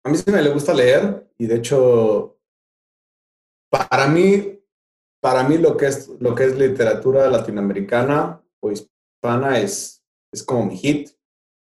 a 0.04 0.08
mí 0.08 0.16
sí 0.16 0.30
me 0.30 0.40
le 0.40 0.50
gusta 0.50 0.72
leer 0.72 1.28
y 1.36 1.46
de 1.46 1.56
hecho, 1.56 2.38
para 3.68 4.06
mí, 4.06 4.62
para 5.20 5.42
mí 5.42 5.58
lo 5.58 5.76
que 5.76 5.86
es, 5.86 6.08
lo 6.20 6.36
que 6.36 6.44
es 6.44 6.56
literatura 6.56 7.28
latinoamericana 7.28 8.40
o 8.60 8.70
hispana 8.70 9.58
es, 9.58 10.04
es 10.32 10.44
como 10.44 10.66
mi 10.66 10.76
hit. 10.76 11.10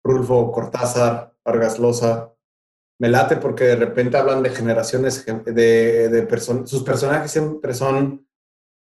Rulfo 0.05 0.51
Cortázar, 0.53 1.35
Vargas 1.45 1.79
Llosa. 1.79 2.35
Me 3.03 3.09
late 3.09 3.37
porque 3.39 3.65
de 3.65 3.75
repente 3.75 4.17
hablan 4.17 4.45
de 4.45 4.51
generaciones 4.51 5.27
de, 5.27 6.09
de 6.09 6.23
personas, 6.23 6.71
sus 6.71 6.85
personajes 6.85 7.33
siempre 7.33 7.75
son 7.75 8.29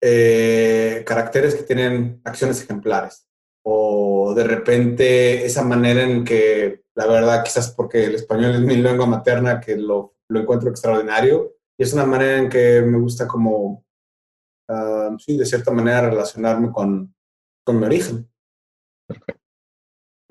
eh, 0.02 1.04
caracteres 1.06 1.54
que 1.54 1.62
tienen 1.62 2.20
acciones 2.24 2.60
ejemplares. 2.60 3.28
O 3.62 4.34
de 4.34 4.42
repente 4.42 5.46
esa 5.46 5.62
manera 5.62 6.02
en 6.02 6.24
que, 6.24 6.82
la 6.96 7.06
verdad, 7.06 7.44
quizás 7.44 7.70
porque 7.70 8.06
el 8.06 8.16
español 8.16 8.56
es 8.56 8.62
mi 8.62 8.78
lengua 8.78 9.06
materna, 9.06 9.60
que 9.60 9.76
lo, 9.76 10.16
lo 10.28 10.40
encuentro 10.40 10.70
extraordinario. 10.70 11.54
Y 11.78 11.84
es 11.84 11.92
una 11.92 12.04
manera 12.04 12.38
en 12.38 12.48
que 12.48 12.82
me 12.82 12.98
gusta 12.98 13.28
como, 13.28 13.84
uh, 14.70 15.18
sí, 15.20 15.38
de 15.38 15.46
cierta 15.46 15.70
manera 15.70 16.10
relacionarme 16.10 16.72
con, 16.72 17.14
con 17.64 17.78
mi 17.78 17.86
origen. 17.86 18.28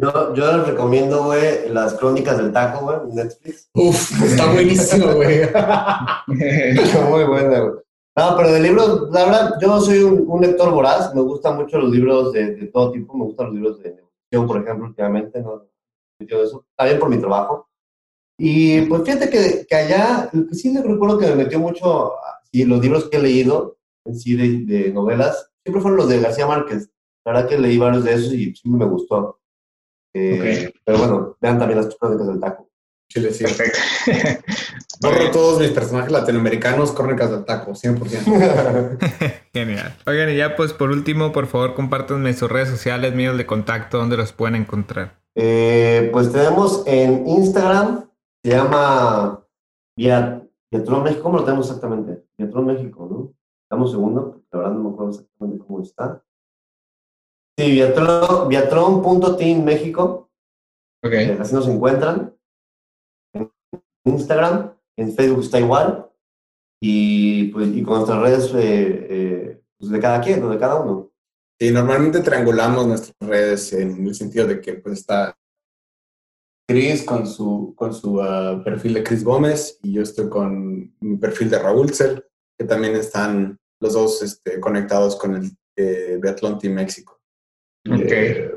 Yo, 0.02 0.34
yo 0.34 0.58
les 0.58 0.68
recomiendo, 0.68 1.26
güey, 1.26 1.68
las 1.70 1.94
crónicas 1.96 2.38
del 2.38 2.54
taco, 2.54 2.86
güey, 2.86 3.10
en 3.10 3.16
Netflix. 3.16 3.70
Uf, 3.74 4.24
está 4.24 4.50
buenísimo, 4.54 5.08
güey. 5.16 5.42
Muy 7.10 7.24
buena, 7.26 7.60
güey. 7.60 7.74
No, 8.16 8.38
pero 8.38 8.52
de 8.54 8.62
libros, 8.62 9.10
la 9.12 9.26
verdad, 9.26 9.54
yo 9.62 9.82
soy 9.82 10.00
un, 10.00 10.24
un 10.26 10.42
lector 10.42 10.72
voraz, 10.72 11.14
me 11.14 11.22
gustan 11.22 11.58
mucho 11.58 11.78
los 11.80 11.92
libros 11.92 12.32
de, 12.32 12.56
de, 12.56 12.68
todo 12.68 12.94
tipo, 12.94 13.14
me 13.14 13.26
gustan 13.26 13.48
los 13.48 13.56
libros 13.56 13.80
de 13.80 13.90
negociación, 13.90 14.48
por 14.48 14.62
ejemplo, 14.62 14.88
últimamente, 14.88 15.42
¿no? 15.42 15.68
Yo 16.20 16.44
eso, 16.44 16.66
también 16.78 16.98
por 17.00 17.10
mi 17.10 17.18
trabajo. 17.18 17.70
Y 18.38 18.82
pues 18.84 19.04
fíjate 19.04 19.30
que, 19.30 19.66
que 19.68 19.76
allá, 19.76 20.30
que 20.32 20.56
sí 20.56 20.78
recuerdo 20.78 21.18
que 21.18 21.28
me 21.28 21.36
metió 21.36 21.60
mucho, 21.60 22.14
y 22.54 22.64
los 22.64 22.80
libros 22.80 23.10
que 23.10 23.18
he 23.18 23.22
leído, 23.22 23.78
en 24.06 24.18
sí, 24.18 24.36
de, 24.38 24.66
de 24.66 24.94
novelas, 24.94 25.52
siempre 25.62 25.82
fueron 25.82 25.98
los 25.98 26.08
de 26.08 26.22
García 26.22 26.48
Márquez. 26.48 26.90
La 27.26 27.34
verdad 27.34 27.50
que 27.50 27.60
leí 27.60 27.78
varios 27.78 28.06
de 28.06 28.14
esos 28.14 28.34
y 28.34 28.56
siempre 28.56 28.86
me 28.86 28.92
gustó. 28.92 29.39
Eh, 30.14 30.38
Okay. 30.40 30.74
Pero 30.86 30.98
bueno, 30.98 31.38
vean 31.40 31.60
también 31.60 31.80
las 31.84 31.96
crónicas 31.96 32.28
del 32.28 32.40
taco. 32.40 32.68
Chile, 33.12 33.32
sí. 33.34 33.44
Perfecto. 33.44 33.80
Borro 35.02 35.32
todos 35.32 35.60
mis 35.60 35.72
personajes 35.72 36.12
latinoamericanos, 36.12 36.92
crónicas 36.92 37.32
del 37.32 37.46
taco, 37.46 37.72
100%. 37.72 38.98
Genial. 39.54 39.96
Oigan, 40.06 40.30
y 40.30 40.36
ya 40.38 40.56
pues 40.56 40.74
por 40.74 40.90
último, 40.92 41.32
por 41.32 41.48
favor, 41.48 41.74
compártanme 41.74 42.34
sus 42.34 42.52
redes 42.52 42.70
sociales, 42.70 43.16
medios 43.16 43.38
de 43.38 43.46
contacto, 43.46 43.98
donde 43.98 44.18
los 44.18 44.32
pueden 44.34 44.56
encontrar. 44.56 45.20
Eh, 45.36 46.10
pues 46.12 46.32
tenemos 46.32 46.84
en 46.86 47.28
Instagram, 47.28 48.10
se 48.44 48.52
llama 48.52 49.44
Via- 49.98 50.44
Viatron 50.72 51.04
México, 51.04 51.24
¿cómo 51.24 51.38
lo 51.38 51.46
tenemos 51.46 51.68
exactamente? 51.68 52.24
Viatron 52.38 52.66
México, 52.66 53.08
¿no? 53.10 53.34
Dame 53.72 53.84
un 53.84 53.90
segundo, 53.92 54.42
la 54.52 54.60
verdad 54.60 54.74
no 54.74 54.84
me 54.84 54.90
acuerdo 54.94 55.12
exactamente 55.12 55.64
cómo 55.66 55.82
está. 55.82 56.22
Sí, 57.60 57.72
Viatron, 57.74 58.48
Viatron.team 58.48 59.66
México, 59.66 60.32
Ok. 61.04 61.12
eh, 61.12 61.38
así 61.42 61.54
nos 61.54 61.68
encuentran. 61.68 62.34
En 63.34 63.52
Instagram, 64.06 64.78
en 64.98 65.14
Facebook 65.14 65.44
está 65.44 65.60
igual. 65.60 66.10
Y, 66.82 67.50
pues, 67.52 67.68
y 67.76 67.84
con 67.84 67.96
nuestras 67.96 68.22
redes 68.22 68.54
eh, 68.56 69.08
eh, 69.10 69.62
pues 69.78 69.92
de 69.92 70.00
cada 70.00 70.22
quien, 70.22 70.50
de 70.50 70.58
cada 70.58 70.80
uno. 70.80 71.12
Y 71.60 71.72
normalmente 71.72 72.22
triangulamos 72.22 72.88
nuestras 72.88 73.18
redes 73.20 73.74
en 73.74 74.08
el 74.08 74.16
sentido 74.16 74.48
de 74.48 74.62
que 74.62 74.76
pues 74.76 75.00
está 75.00 75.38
Chris 76.66 77.04
con 77.04 77.28
su, 77.28 77.74
con 77.76 77.94
su 77.94 78.22
ah, 78.22 78.62
perfil 78.64 78.94
de 78.94 79.04
Chris 79.04 79.26
Gómez 79.26 79.78
y 79.84 79.92
yo 79.92 80.04
estoy 80.04 80.30
con 80.30 80.96
mi 81.02 81.18
perfil 81.18 81.50
de 81.50 81.60
Raúl 81.60 81.94
Cel, 81.94 82.26
que 82.58 82.66
también 82.66 82.96
están 82.96 83.60
los 83.82 83.96
dos 83.96 84.22
este, 84.22 84.62
conectados 84.62 85.18
con 85.18 85.36
el 85.36 85.52
eh, 85.76 86.18
Biathlon 86.22 86.58
Team 86.58 86.76
México. 86.76 87.19
Ok. 87.88 88.12
Eh, 88.12 88.52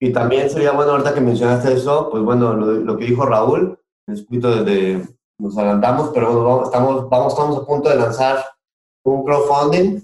Y 0.00 0.12
también 0.12 0.48
sería 0.48 0.72
bueno, 0.72 0.92
ahorita 0.92 1.12
que 1.14 1.20
mencionaste 1.20 1.74
eso, 1.74 2.08
pues 2.10 2.22
bueno, 2.22 2.54
lo, 2.54 2.66
lo 2.72 2.96
que 2.96 3.04
dijo 3.04 3.26
Raúl, 3.26 3.78
un 4.06 4.24
poquito 4.24 4.64
de, 4.64 5.06
nos 5.38 5.58
adelantamos, 5.58 6.10
pero 6.14 6.26
bueno, 6.32 6.44
vamos, 6.44 6.64
estamos, 6.68 7.08
vamos, 7.10 7.32
estamos 7.34 7.58
a 7.58 7.66
punto 7.66 7.88
de 7.90 7.96
lanzar 7.96 8.38
un 9.04 9.24
crowdfunding. 9.24 10.00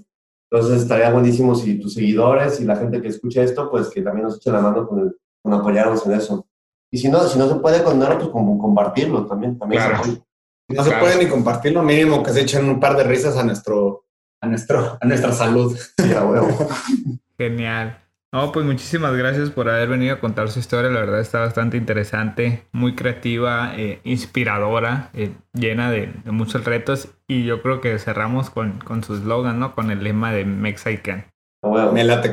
Entonces 0.51 0.83
estaría 0.83 1.09
buenísimo 1.11 1.55
si 1.55 1.79
tus 1.79 1.95
seguidores 1.95 2.59
y 2.61 2.65
la 2.65 2.75
gente 2.75 3.01
que 3.01 3.07
escucha 3.07 3.41
esto, 3.41 3.69
pues 3.71 3.89
que 3.89 4.01
también 4.03 4.25
nos 4.27 4.37
eche 4.37 4.51
la 4.51 4.61
mano 4.61 4.87
con, 4.87 4.99
el- 4.99 5.17
con 5.43 5.53
apoyarnos 5.53 6.05
en 6.05 6.13
eso. 6.13 6.47
Y 6.91 6.99
si 6.99 7.09
no, 7.09 7.23
si 7.23 7.37
no 7.39 7.49
se 7.49 7.55
puede 7.55 7.83
con 7.83 7.93
dinero, 7.93 8.17
pues 8.19 8.29
con, 8.29 8.57
compartirlo 8.59 9.25
también. 9.25 9.57
también 9.57 9.81
se 9.81 9.87
Claro. 9.89 10.03
puede. 10.03 10.23
no 10.69 10.83
se 10.83 10.89
Claro. 10.91 11.05
puede 11.05 11.23
ni 11.23 11.29
compartir 11.29 11.73
lo 11.73 11.81
mínimo 11.81 12.21
que 12.23 12.31
se 12.31 12.41
echen 12.41 12.69
un 12.69 12.79
par 12.79 12.95
de 12.95 13.03
risas 13.03 13.35
a 13.37 13.43
nuestro 13.43 14.05
a 14.41 14.47
nuestro 14.47 14.97
a 15.01 15.05
nuestra 15.07 15.31
salud. 15.31 15.75
Sí, 15.97 16.13
a 16.13 16.23
huevo. 16.23 16.47
Genial. 17.37 17.97
No, 18.35 18.51
pues 18.51 18.65
muchísimas 18.65 19.15
gracias 19.15 19.49
por 19.49 19.69
haber 19.69 19.87
venido 19.87 20.13
a 20.13 20.19
contar 20.19 20.49
su 20.51 20.59
historia. 20.59 20.91
La 20.91 20.99
verdad 20.99 21.21
está 21.21 21.39
bastante 21.39 21.77
interesante, 21.77 22.67
muy 22.73 22.93
creativa, 22.93 23.71
eh, 23.77 24.01
inspiradora, 24.03 25.09
eh, 25.13 25.31
llena 25.53 25.89
de, 25.89 26.11
muchos 26.25 26.65
retos. 26.65 27.07
Y 27.29 27.45
yo 27.45 27.61
creo 27.61 27.79
que 27.79 27.97
cerramos 27.97 28.49
con, 28.49 28.79
con 28.79 29.05
su 29.05 29.15
eslogan, 29.15 29.57
¿no? 29.57 29.73
Con 29.73 29.89
el 29.89 30.03
lema 30.03 30.33
de 30.33 30.43
Mexican. 30.43 31.31
A 31.63 31.69
huevo. 31.69 31.93
Me 31.93 32.03
late 32.03 32.29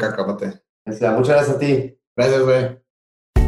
sea, 0.91 1.13
muchas 1.13 1.37
gracias 1.37 1.57
a 1.57 1.59
ti. 1.61 1.97
Gracias, 2.17 2.43
güey. 2.43 2.82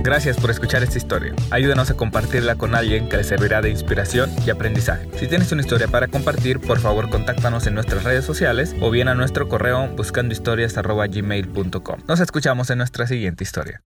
Gracias 0.04 0.36
por 0.36 0.50
escuchar 0.50 0.82
esta 0.82 0.98
historia. 0.98 1.34
Ayúdanos 1.50 1.90
a 1.90 1.96
compartirla 1.96 2.56
con 2.56 2.74
alguien 2.74 3.08
que 3.08 3.16
le 3.16 3.24
servirá 3.24 3.62
de 3.62 3.70
inspiración 3.70 4.30
y 4.46 4.50
aprendizaje. 4.50 5.08
Si 5.18 5.26
tienes 5.26 5.50
una 5.50 5.62
historia 5.62 5.88
para 5.88 6.08
compartir, 6.08 6.60
por 6.60 6.78
favor 6.78 7.08
contáctanos 7.08 7.66
en 7.66 7.72
nuestras 7.72 8.04
redes 8.04 8.26
sociales 8.26 8.76
o 8.82 8.90
bien 8.90 9.08
a 9.08 9.14
nuestro 9.14 9.48
correo 9.48 9.88
buscandohistorias.gmail.com. 9.96 12.00
Nos 12.06 12.20
escuchamos 12.20 12.68
en 12.68 12.76
nuestra 12.78 13.06
siguiente 13.06 13.44
historia. 13.44 13.80